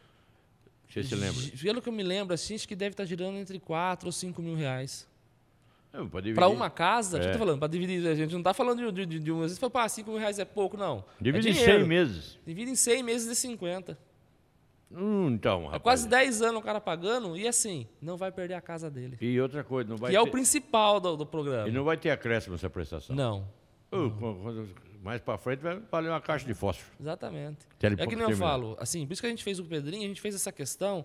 Você 0.88 1.02
se 1.02 1.14
lembra? 1.14 1.42
Pelo 1.62 1.82
que 1.82 1.88
eu 1.88 1.92
me 1.92 2.02
lembro, 2.02 2.34
assim, 2.34 2.54
acho 2.54 2.66
que 2.66 2.74
deve 2.74 2.94
estar 2.94 3.04
girando 3.04 3.36
entre 3.36 3.58
4 3.58 4.06
ou 4.08 4.12
5 4.12 4.42
mil 4.42 4.54
reais. 4.54 5.06
Não. 5.92 6.08
Para 6.34 6.48
uma 6.48 6.68
casa, 6.68 7.18
que 7.18 7.24
É. 7.26 7.28
eu 7.28 7.32
tô 7.32 7.38
falando? 7.38 7.58
Para 7.58 7.68
dividir, 7.68 8.06
a 8.06 8.14
gente 8.14 8.30
não 8.32 8.40
está 8.40 8.52
falando 8.52 8.92
de, 8.92 9.06
de, 9.06 9.18
de 9.18 9.32
um. 9.32 9.38
Às 9.38 9.52
vezes 9.52 9.58
fala, 9.58 9.72
ah, 9.84 9.88
5 9.88 10.10
mil 10.10 10.18
reais 10.20 10.38
é 10.38 10.44
pouco, 10.44 10.76
não. 10.76 11.04
Divide 11.20 11.48
é 11.48 11.50
em 11.50 11.54
dinheiro. 11.54 11.78
100 11.80 11.88
meses. 11.88 12.38
Divide 12.46 12.70
em 12.70 12.74
100 12.74 13.02
meses 13.02 13.28
de 13.28 13.34
50. 13.34 13.98
Hum, 14.90 15.28
então, 15.32 15.62
É 15.62 15.64
rapaz. 15.66 15.82
quase 15.82 16.08
10 16.08 16.40
anos 16.42 16.60
o 16.60 16.64
cara 16.64 16.80
pagando 16.80 17.36
e 17.36 17.46
assim, 17.46 17.86
não 18.00 18.16
vai 18.16 18.32
perder 18.32 18.54
a 18.54 18.60
casa 18.60 18.90
dele. 18.90 19.18
E 19.20 19.38
outra 19.40 19.62
coisa, 19.62 19.88
não 19.88 19.96
vai 19.98 20.10
que 20.10 20.16
é 20.16 20.20
o 20.20 20.24
ter... 20.24 20.30
principal 20.30 20.98
do, 21.00 21.16
do 21.16 21.26
programa. 21.26 21.68
E 21.68 21.72
não 21.72 21.84
vai 21.84 21.96
ter 21.96 22.10
acréscimo 22.10 22.54
essa 22.54 22.70
prestação. 22.70 23.14
Não, 23.14 23.46
quando- 23.90 24.10
quando- 24.42 24.68
mais 25.02 25.20
para 25.20 25.36
frente 25.38 25.60
vai 25.60 25.78
valer 25.90 26.08
uma 26.10 26.20
caixa 26.20 26.46
de 26.46 26.54
fósforo. 26.54 26.90
exatamente. 27.00 27.58
É 27.82 28.06
que 28.06 28.16
nem 28.16 28.30
eu 28.30 28.36
falo, 28.36 28.76
assim, 28.80 29.06
por 29.06 29.12
isso 29.12 29.22
que 29.22 29.26
a 29.26 29.30
gente 29.30 29.44
fez 29.44 29.58
o 29.58 29.64
Pedrinho, 29.64 30.04
a 30.04 30.08
gente 30.08 30.20
fez 30.20 30.34
essa 30.34 30.50
questão, 30.50 31.04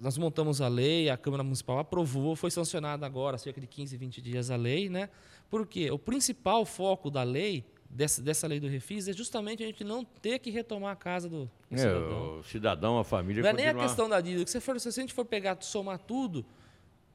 nós 0.00 0.16
montamos 0.16 0.60
a 0.60 0.68
lei, 0.68 1.10
a 1.10 1.16
Câmara 1.16 1.42
Municipal 1.42 1.78
aprovou, 1.78 2.36
foi 2.36 2.50
sancionada 2.50 3.04
agora, 3.04 3.36
cerca 3.38 3.60
de 3.60 3.66
15, 3.66 3.96
20 3.96 4.22
dias 4.22 4.50
a 4.50 4.56
lei, 4.56 4.88
né? 4.88 5.08
Porque 5.50 5.90
o 5.90 5.98
principal 5.98 6.64
foco 6.64 7.10
da 7.10 7.22
lei, 7.22 7.64
dessa, 7.90 8.22
dessa 8.22 8.46
lei 8.46 8.60
do 8.60 8.68
refis, 8.68 9.08
é 9.08 9.12
justamente 9.12 9.62
a 9.62 9.66
gente 9.66 9.82
não 9.82 10.04
ter 10.04 10.38
que 10.38 10.50
retomar 10.50 10.92
a 10.92 10.96
casa 10.96 11.28
do, 11.28 11.44
do 11.68 11.74
É, 11.74 11.78
cidadão. 11.78 12.38
o 12.38 12.42
cidadão, 12.44 12.98
a 12.98 13.04
família 13.04 13.42
Não 13.42 13.50
é 13.50 13.52
nem 13.52 13.66
a 13.68 13.74
questão 13.74 14.08
da 14.08 14.20
dívida, 14.20 14.44
que 14.44 14.50
se, 14.50 14.60
for, 14.60 14.78
se 14.80 14.88
a 14.88 14.92
gente 14.92 15.12
for 15.12 15.24
pegar, 15.24 15.56
somar 15.60 15.98
tudo, 15.98 16.44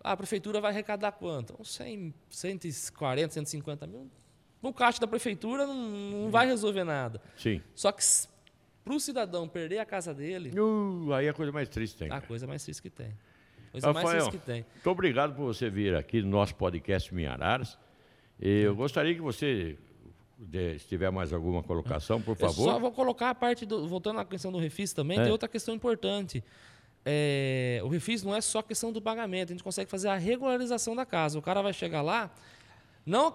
a 0.03 0.15
prefeitura 0.15 0.59
vai 0.61 0.71
arrecadar 0.71 1.13
quanto? 1.13 1.55
Uns 1.59 1.71
100, 1.73 2.13
140, 2.29 3.33
150 3.33 3.87
mil. 3.87 4.09
No 4.61 4.73
caixa 4.73 4.99
da 4.99 5.07
prefeitura 5.07 5.65
não, 5.65 5.75
não 5.75 6.29
vai 6.31 6.45
resolver 6.47 6.83
nada. 6.83 7.21
Sim. 7.37 7.61
Só 7.73 7.91
que 7.91 8.03
para 8.87 8.95
o 8.95 8.99
cidadão 8.99 9.47
perder 9.47 9.79
a 9.79 9.85
casa 9.85 10.13
dele, 10.13 10.51
Uh, 10.59 11.11
aí 11.13 11.25
é 11.25 11.29
a 11.29 11.33
coisa 11.33 11.51
mais 11.51 11.67
triste 11.69 11.97
tem. 11.97 12.11
a 12.11 12.21
coisa 12.21 12.47
mais 12.47 12.63
triste 12.63 12.81
que 12.81 12.89
tem. 12.89 13.11
Coisa 13.71 13.91
mais 13.93 14.05
Rafael, 14.05 14.23
triste 14.29 14.39
que 14.39 14.45
tem. 14.45 14.65
muito 14.73 14.89
obrigado 14.89 15.35
por 15.35 15.45
você 15.45 15.69
vir 15.69 15.93
aqui 15.95 16.21
no 16.21 16.29
nosso 16.29 16.55
podcast 16.55 17.13
Minhararas. 17.13 17.77
E 18.39 18.61
eu 18.61 18.75
gostaria 18.75 19.13
que 19.13 19.21
você, 19.21 19.77
de- 20.37 20.79
se 20.79 20.87
tiver 20.87 21.11
mais 21.11 21.33
alguma 21.33 21.61
colocação, 21.61 22.21
por 22.21 22.31
Eu 22.31 22.35
favor. 22.37 22.63
só 22.71 22.79
vou 22.79 22.91
colocar 22.91 23.29
a 23.29 23.35
parte 23.35 23.65
do. 23.65 23.87
Voltando 23.87 24.19
à 24.19 24.25
questão 24.25 24.51
do 24.51 24.57
refis 24.57 24.93
também, 24.93 25.19
É. 25.19 25.23
tem 25.23 25.31
outra 25.31 25.49
questão 25.49 25.75
importante. 25.75 26.43
É, 27.05 27.79
o 27.83 27.87
refis 27.87 28.23
não 28.23 28.35
é 28.35 28.41
só 28.41 28.61
questão 28.61 28.91
do 28.91 29.01
pagamento, 29.01 29.49
a 29.49 29.53
gente 29.53 29.63
consegue 29.63 29.89
fazer 29.89 30.09
a 30.09 30.15
regularização 30.17 30.95
da 30.95 31.05
casa. 31.05 31.37
O 31.39 31.41
cara 31.41 31.61
vai 31.61 31.71
chegar 31.73 32.01
lá, 32.01 32.29
não, 33.05 33.33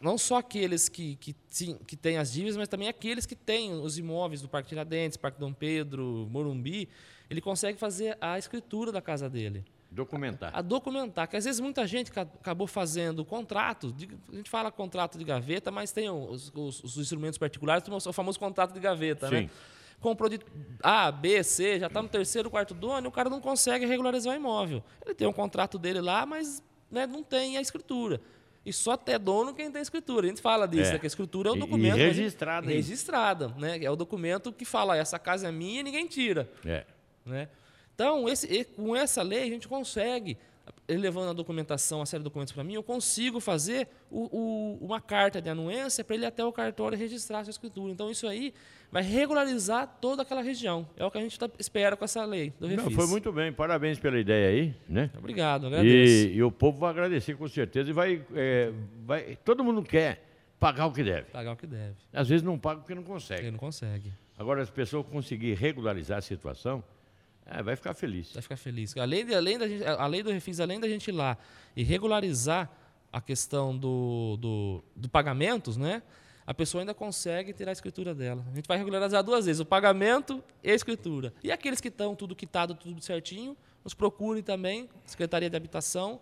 não 0.00 0.16
só 0.16 0.38
aqueles 0.38 0.88
que, 0.88 1.16
que, 1.16 1.36
sim, 1.48 1.78
que 1.86 1.96
têm 1.96 2.16
as 2.16 2.32
dívidas, 2.32 2.56
mas 2.56 2.68
também 2.68 2.88
aqueles 2.88 3.26
que 3.26 3.34
têm 3.36 3.72
os 3.74 3.98
imóveis 3.98 4.40
do 4.40 4.48
Parque 4.48 4.68
Tiradentes, 4.70 5.16
Parque 5.16 5.38
Dom 5.38 5.52
Pedro, 5.52 6.26
Morumbi, 6.30 6.88
ele 7.28 7.40
consegue 7.40 7.78
fazer 7.78 8.16
a 8.20 8.38
escritura 8.38 8.90
da 8.90 9.02
casa 9.02 9.28
dele 9.28 9.64
Documentar. 9.90 10.52
a 10.56 10.62
documentar, 10.62 11.28
que 11.28 11.36
às 11.36 11.44
vezes 11.44 11.60
muita 11.60 11.86
gente 11.86 12.10
ca- 12.10 12.22
acabou 12.22 12.66
fazendo 12.66 13.24
contrato, 13.24 13.92
de- 13.92 14.08
a 14.32 14.36
gente 14.36 14.48
fala 14.48 14.70
contrato 14.70 15.18
de 15.18 15.24
gaveta, 15.24 15.70
mas 15.70 15.92
tem 15.92 16.08
os, 16.08 16.50
os- 16.54 16.82
os 16.82 16.96
instrumentos 16.96 17.36
particulares, 17.38 17.84
o 18.06 18.12
famoso 18.12 18.38
contrato 18.38 18.72
de 18.72 18.80
gaveta, 18.80 19.28
Sim. 19.28 19.34
né? 19.42 19.50
Comprou 20.00 20.30
de 20.30 20.40
A, 20.82 21.12
B, 21.12 21.42
C, 21.44 21.78
já 21.78 21.88
está 21.88 22.00
no 22.00 22.08
terceiro, 22.08 22.48
quarto 22.48 22.72
dono, 22.72 23.06
e 23.06 23.08
o 23.08 23.12
cara 23.12 23.28
não 23.28 23.38
consegue 23.40 23.84
regularizar 23.84 24.32
o 24.32 24.36
imóvel. 24.36 24.82
Ele 25.04 25.14
tem 25.14 25.28
um 25.28 25.32
contrato 25.32 25.78
dele 25.78 26.00
lá, 26.00 26.24
mas 26.24 26.62
né, 26.90 27.06
não 27.06 27.22
tem 27.22 27.58
a 27.58 27.60
escritura. 27.60 28.18
E 28.64 28.72
só 28.72 28.98
é 29.06 29.18
dono 29.18 29.54
quem 29.54 29.70
tem 29.70 29.80
escritura. 29.80 30.26
A 30.26 30.28
gente 30.28 30.42
fala 30.42 30.66
disso, 30.68 30.90
É. 30.90 30.92
né, 30.94 30.98
que 30.98 31.06
a 31.06 31.08
escritura 31.08 31.48
é 31.48 31.52
o 31.52 31.54
E- 31.54 31.58
e 31.58 31.60
documento. 31.60 31.92
mas- 31.96 32.02
registrada. 32.16 32.66
Registrada, 32.68 33.48
né? 33.58 33.82
É 33.82 33.90
o 33.90 33.96
documento 33.96 34.52
que 34.52 34.64
fala, 34.66 34.96
essa 34.96 35.18
casa 35.18 35.48
é 35.48 35.52
minha 35.52 35.80
e 35.80 35.82
ninguém 35.82 36.06
tira. 36.06 36.48
É. 36.64 36.84
Né? 37.24 37.48
Então, 37.94 38.28
esse- 38.28 38.46
e- 38.46 38.64
com 38.64 38.94
essa 38.94 39.22
lei, 39.22 39.42
a 39.44 39.46
gente 39.46 39.66
consegue, 39.66 40.36
ele 40.88 41.00
levando 41.00 41.30
a 41.30 41.32
documentação, 41.32 42.02
a 42.02 42.06
série 42.06 42.20
de 42.20 42.24
documentos 42.24 42.52
para 42.52 42.64
mim, 42.64 42.74
eu 42.74 42.82
consigo 42.82 43.38
fazer 43.40 43.88
o- 44.10 44.28
o- 44.36 44.84
uma 44.84 45.00
carta 45.00 45.40
de 45.40 45.48
anuência 45.48 46.02
para 46.04 46.16
ele 46.16 46.24
ir 46.24 46.26
até 46.26 46.44
o 46.44 46.52
cartório 46.52 46.98
registrar 46.98 47.40
a 47.40 47.44
sua 47.44 47.50
escritura. 47.50 47.92
Então, 47.92 48.10
isso 48.10 48.26
aí 48.26 48.52
vai 48.90 49.02
regularizar 49.02 49.86
toda 50.00 50.22
aquela 50.22 50.42
região. 50.42 50.88
É 50.96 51.04
o 51.04 51.10
que 51.10 51.18
a 51.18 51.20
gente 51.20 51.38
tá, 51.38 51.48
espera 51.58 51.96
com 51.96 52.04
essa 52.04 52.24
lei 52.24 52.52
do 52.58 52.66
refis. 52.66 52.84
Não, 52.84 52.90
foi 52.90 53.06
muito 53.06 53.30
bem. 53.32 53.52
Parabéns 53.52 53.98
pela 54.00 54.18
ideia 54.18 54.48
aí, 54.48 54.74
né? 54.88 55.10
Obrigado, 55.16 55.66
agradeço. 55.68 56.26
E, 56.28 56.34
e 56.34 56.42
o 56.42 56.50
povo 56.50 56.78
vai 56.78 56.90
agradecer 56.90 57.36
com 57.36 57.46
certeza 57.46 57.88
e 57.88 57.92
vai, 57.92 58.24
é, 58.34 58.72
vai. 59.06 59.38
Todo 59.44 59.62
mundo 59.62 59.82
quer 59.82 60.26
pagar 60.58 60.86
o 60.86 60.92
que 60.92 61.04
deve. 61.04 61.30
Pagar 61.30 61.52
o 61.52 61.56
que 61.56 61.66
deve. 61.66 61.94
Às 62.12 62.28
vezes 62.28 62.42
não 62.42 62.58
paga 62.58 62.80
porque 62.80 62.94
não 62.94 63.04
consegue. 63.04 63.42
Ele 63.42 63.52
não 63.52 63.58
consegue. 63.58 64.12
Agora, 64.36 64.60
as 64.62 64.70
pessoas 64.70 65.06
conseguirem 65.06 65.54
regularizar 65.54 66.18
a 66.18 66.22
situação, 66.22 66.82
é, 67.46 67.62
vai 67.62 67.76
ficar 67.76 67.94
feliz. 67.94 68.32
Vai 68.32 68.42
ficar 68.42 68.56
feliz. 68.56 68.96
Além, 68.96 69.24
de, 69.24 69.34
além 69.34 69.58
da 69.58 69.68
gente, 69.68 69.84
a 69.84 70.06
lei 70.06 70.22
do 70.22 70.30
refis, 70.30 70.60
além 70.60 70.78
da 70.78 70.88
gente 70.88 71.08
ir 71.08 71.12
lá 71.12 71.36
e 71.76 71.82
regularizar 71.82 72.70
a 73.12 73.20
questão 73.20 73.76
do, 73.76 74.36
do, 74.40 74.84
do 74.94 75.08
pagamentos, 75.08 75.76
né? 75.76 76.02
A 76.46 76.54
pessoa 76.54 76.82
ainda 76.82 76.94
consegue 76.94 77.52
tirar 77.52 77.70
a 77.70 77.72
escritura 77.72 78.14
dela. 78.14 78.44
A 78.50 78.54
gente 78.54 78.66
vai 78.66 78.76
regularizar 78.76 79.22
duas 79.22 79.46
vezes, 79.46 79.60
o 79.60 79.64
pagamento 79.64 80.42
e 80.62 80.70
a 80.70 80.74
escritura. 80.74 81.32
E 81.42 81.52
aqueles 81.52 81.80
que 81.80 81.88
estão 81.88 82.16
tudo 82.16 82.34
quitado, 82.34 82.74
tudo 82.74 83.00
certinho, 83.00 83.56
nos 83.84 83.94
procurem 83.94 84.42
também, 84.42 84.88
Secretaria 85.06 85.48
de 85.48 85.56
Habitação, 85.56 86.20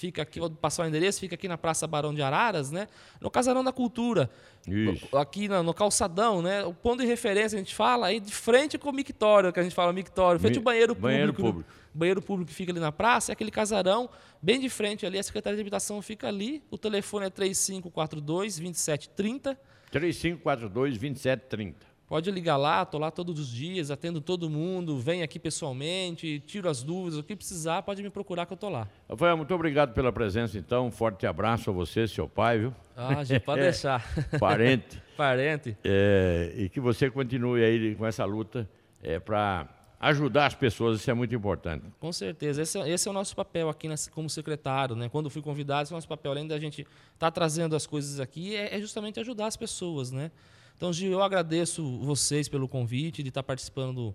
fica 0.00 0.22
aqui, 0.22 0.40
vou 0.40 0.48
passar 0.48 0.84
o 0.84 0.86
endereço, 0.88 1.20
fica 1.20 1.34
aqui 1.34 1.46
na 1.46 1.58
Praça 1.58 1.86
Barão 1.86 2.14
de 2.14 2.22
Araras, 2.22 2.70
né? 2.70 2.88
No 3.20 3.30
Casarão 3.30 3.62
da 3.62 3.70
Cultura, 3.70 4.30
Isso. 4.66 5.14
aqui 5.14 5.46
na- 5.46 5.62
no 5.62 5.74
calçadão, 5.74 6.40
né? 6.40 6.64
O 6.64 6.72
ponto 6.72 7.00
de 7.02 7.06
referência 7.06 7.56
a 7.56 7.58
gente 7.58 7.74
fala 7.74 8.06
aí 8.06 8.18
de 8.18 8.32
frente 8.32 8.78
com 8.78 8.88
o 8.88 8.92
mictório, 8.94 9.52
que 9.52 9.60
a 9.60 9.62
gente 9.62 9.74
fala 9.74 9.92
mictório, 9.92 10.40
frente 10.40 10.54
Mi- 10.54 10.58
ao 10.58 10.64
banheiro 10.64 10.94
público. 10.94 11.06
banheiro 11.12 11.32
né? 11.32 11.38
público. 11.38 11.70
banheiro 11.92 12.22
público 12.22 12.48
que 12.50 12.54
fica 12.56 12.72
ali 12.72 12.80
na 12.80 12.90
praça, 12.92 13.30
é 13.30 13.34
aquele 13.34 13.50
casarão, 13.50 14.08
bem 14.40 14.58
de 14.58 14.68
frente 14.70 15.04
ali, 15.04 15.18
a 15.18 15.22
Secretaria 15.22 15.56
de 15.56 15.60
Habitação 15.60 16.00
fica 16.00 16.28
ali, 16.28 16.62
o 16.70 16.78
telefone 16.78 17.26
é 17.26 17.30
3542 17.30 18.58
2730. 18.58 19.58
3542 19.90 20.96
2730. 20.98 21.89
Pode 22.10 22.28
ligar 22.28 22.56
lá, 22.56 22.82
estou 22.82 22.98
lá 22.98 23.08
todos 23.08 23.38
os 23.38 23.48
dias, 23.48 23.88
atendo 23.88 24.20
todo 24.20 24.50
mundo, 24.50 24.98
vem 24.98 25.22
aqui 25.22 25.38
pessoalmente, 25.38 26.42
tiro 26.44 26.68
as 26.68 26.82
dúvidas, 26.82 27.20
o 27.20 27.22
que 27.22 27.36
precisar, 27.36 27.82
pode 27.82 28.02
me 28.02 28.10
procurar 28.10 28.46
que 28.46 28.52
eu 28.52 28.56
estou 28.56 28.68
lá. 28.68 28.88
Rafael, 29.08 29.36
muito 29.36 29.54
obrigado 29.54 29.94
pela 29.94 30.10
presença, 30.10 30.58
então. 30.58 30.88
Um 30.88 30.90
forte 30.90 31.24
abraço 31.24 31.70
a 31.70 31.72
você, 31.72 32.08
seu 32.08 32.28
pai, 32.28 32.58
viu? 32.58 32.74
Ah, 32.96 33.22
gente, 33.22 33.44
pode 33.44 33.60
deixar. 33.62 34.04
Parente. 34.40 35.00
Parente. 35.16 35.78
É, 35.84 36.52
e 36.56 36.68
que 36.68 36.80
você 36.80 37.08
continue 37.08 37.62
aí 37.62 37.94
com 37.94 38.04
essa 38.04 38.24
luta 38.24 38.68
é, 39.00 39.20
para 39.20 39.68
ajudar 40.00 40.46
as 40.46 40.54
pessoas, 40.56 40.98
isso 40.98 41.12
é 41.12 41.14
muito 41.14 41.32
importante. 41.32 41.84
Com 42.00 42.12
certeza, 42.12 42.62
esse, 42.62 42.76
é, 42.76 42.90
esse 42.90 43.06
é 43.06 43.10
o 43.12 43.14
nosso 43.14 43.36
papel 43.36 43.68
aqui 43.68 43.86
como 44.10 44.28
secretário, 44.28 44.96
né? 44.96 45.08
Quando 45.08 45.30
fui 45.30 45.42
convidado, 45.42 45.84
esse 45.84 45.92
é 45.92 45.94
o 45.94 45.98
nosso 45.98 46.08
papel, 46.08 46.32
além 46.32 46.48
da 46.48 46.58
gente 46.58 46.80
estar 46.80 46.90
tá 47.20 47.30
trazendo 47.30 47.76
as 47.76 47.86
coisas 47.86 48.18
aqui, 48.18 48.56
é, 48.56 48.74
é 48.74 48.80
justamente 48.80 49.20
ajudar 49.20 49.46
as 49.46 49.56
pessoas, 49.56 50.10
né? 50.10 50.32
Então, 50.80 50.94
Gil, 50.94 51.12
eu 51.12 51.22
agradeço 51.22 51.98
vocês 51.98 52.48
pelo 52.48 52.66
convite, 52.66 53.22
de 53.22 53.28
estar 53.28 53.42
participando. 53.42 54.14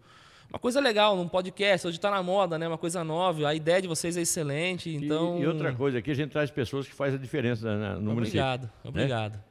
Uma 0.49 0.57
coisa 0.57 0.79
legal, 0.79 1.15
num 1.15 1.27
podcast, 1.27 1.85
hoje 1.85 1.97
está 1.99 2.09
na 2.09 2.23
moda, 2.23 2.57
né? 2.57 2.67
Uma 2.67 2.75
coisa 2.79 3.03
nova. 3.03 3.47
A 3.47 3.53
ideia 3.53 3.79
de 3.83 3.87
vocês 3.87 4.17
é 4.17 4.21
excelente. 4.21 4.89
Então... 4.89 5.37
E, 5.37 5.43
e 5.43 5.47
outra 5.47 5.71
coisa, 5.75 5.99
aqui 5.99 6.09
a 6.09 6.15
gente 6.15 6.31
traz 6.31 6.49
pessoas 6.49 6.87
que 6.87 6.93
fazem 6.95 7.19
a 7.19 7.21
diferença 7.21 7.67
no 7.99 8.09
obrigado, 8.09 8.13
município. 8.15 8.41
Obrigado, 8.41 8.61
né? 8.63 8.89
obrigado. 8.89 9.43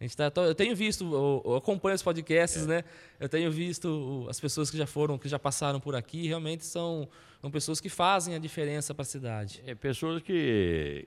A 0.00 0.02
gente 0.02 0.16
tá, 0.16 0.32
eu 0.42 0.56
tenho 0.56 0.74
visto, 0.74 1.04
eu 1.44 1.54
acompanho 1.54 1.94
os 1.94 2.02
podcasts, 2.02 2.64
é. 2.64 2.66
né? 2.66 2.84
Eu 3.20 3.28
tenho 3.28 3.48
visto 3.52 4.26
as 4.28 4.40
pessoas 4.40 4.68
que 4.68 4.76
já 4.76 4.88
foram, 4.88 5.16
que 5.16 5.28
já 5.28 5.38
passaram 5.38 5.78
por 5.78 5.94
aqui, 5.94 6.26
realmente 6.26 6.66
são, 6.66 7.08
são 7.40 7.48
pessoas 7.48 7.80
que 7.80 7.88
fazem 7.88 8.34
a 8.34 8.40
diferença 8.40 8.92
para 8.92 9.02
a 9.02 9.06
cidade. 9.06 9.62
É 9.64 9.72
pessoas 9.72 10.20
que, 10.20 11.06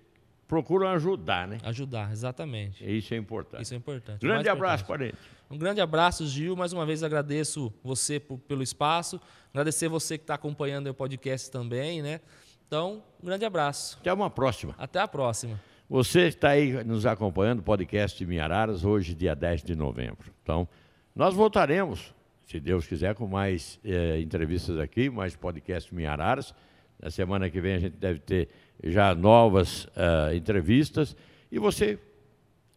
procuram 0.50 0.88
ajudar, 0.88 1.48
né? 1.48 1.60
Ajudar, 1.64 2.12
exatamente. 2.12 2.84
Isso 2.84 3.14
é 3.14 3.18
importante. 3.18 3.62
Isso 3.62 3.74
é 3.76 3.78
importante. 3.78 4.20
Grande 4.20 4.50
abraço, 4.50 4.84
parente. 4.84 5.16
Um 5.50 5.58
grande 5.58 5.80
abraço, 5.80 6.26
Gil. 6.26 6.56
Mais 6.56 6.74
uma 6.74 6.88
vez 6.88 7.04
agradeço 7.04 7.72
você 7.84 8.20
por, 8.20 8.40
pelo 8.40 8.64
espaço. 8.64 9.22
Agradecer 9.54 9.88
você 9.88 10.18
que 10.18 10.24
está 10.24 10.34
acompanhando 10.34 10.88
o 10.88 10.94
podcast 10.94 11.52
também, 11.52 12.02
né? 12.02 12.20
Então, 12.68 13.04
um 13.22 13.28
grande 13.28 13.46
abraço. 13.46 14.00
Até 14.02 14.12
uma 14.12 14.30
próxima. 14.30 14.74
Até 14.78 15.00
a 15.00 15.08
próxima. 15.08 15.62
Você 15.88 16.28
está 16.28 16.50
aí 16.50 16.84
nos 16.84 17.06
acompanhando, 17.06 17.62
podcast 17.62 18.18
de 18.18 18.26
Minhararas, 18.26 18.84
hoje, 18.84 19.14
dia 19.14 19.36
10 19.36 19.64
de 19.64 19.76
novembro. 19.76 20.32
Então, 20.42 20.68
nós 21.16 21.36
voltaremos, 21.36 22.14
se 22.48 22.60
Deus 22.60 22.88
quiser, 22.88 23.14
com 23.14 23.28
mais 23.28 23.80
eh, 23.86 24.20
entrevistas 24.20 24.80
aqui, 24.80 25.12
mais 25.12 25.36
podcast 25.36 25.94
Minhararas. 25.94 26.56
Na 27.00 27.10
semana 27.10 27.50
que 27.50 27.62
vem 27.62 27.76
a 27.76 27.80
gente 27.80 27.96
deve 27.98 28.20
ter 28.20 28.50
já 28.84 29.14
novas 29.16 29.86
uh, 29.86 30.34
entrevistas. 30.36 31.16
E 31.52 31.60
você 31.60 31.98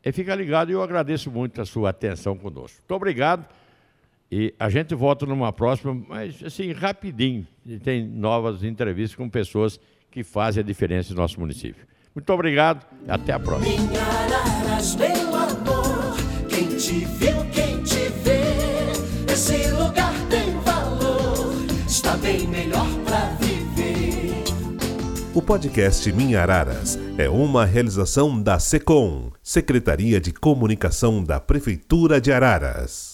eh, 0.02 0.12
fica 0.12 0.34
ligado 0.34 0.70
e 0.70 0.72
eu 0.72 0.82
agradeço 0.82 1.30
muito 1.30 1.60
a 1.60 1.64
sua 1.64 1.90
atenção 1.90 2.36
conosco. 2.36 2.78
Muito 2.80 2.94
obrigado. 2.94 3.46
E 4.30 4.54
a 4.58 4.70
gente 4.70 4.94
volta 4.94 5.26
numa 5.26 5.52
próxima, 5.52 5.94
mas 6.08 6.42
assim, 6.42 6.72
rapidinho. 6.72 7.46
Tem 7.84 8.02
novas 8.06 8.64
entrevistas 8.64 9.14
com 9.14 9.28
pessoas 9.28 9.78
que 10.10 10.24
fazem 10.24 10.62
a 10.62 10.64
diferença 10.64 11.12
no 11.12 11.20
nosso 11.20 11.38
município. 11.38 11.86
Muito 12.14 12.30
obrigado 12.32 12.86
e 13.06 13.10
até 13.10 13.32
a 13.32 13.40
próxima. 13.40 13.88
O 25.34 25.40
podcast 25.40 26.12
Minha 26.12 26.42
Araras 26.42 26.98
é 27.16 27.28
uma 27.28 27.64
realização 27.64 28.40
da 28.40 28.58
SECOM, 28.58 29.30
Secretaria 29.42 30.20
de 30.20 30.30
Comunicação 30.30 31.24
da 31.24 31.40
Prefeitura 31.40 32.20
de 32.20 32.30
Araras. 32.30 33.11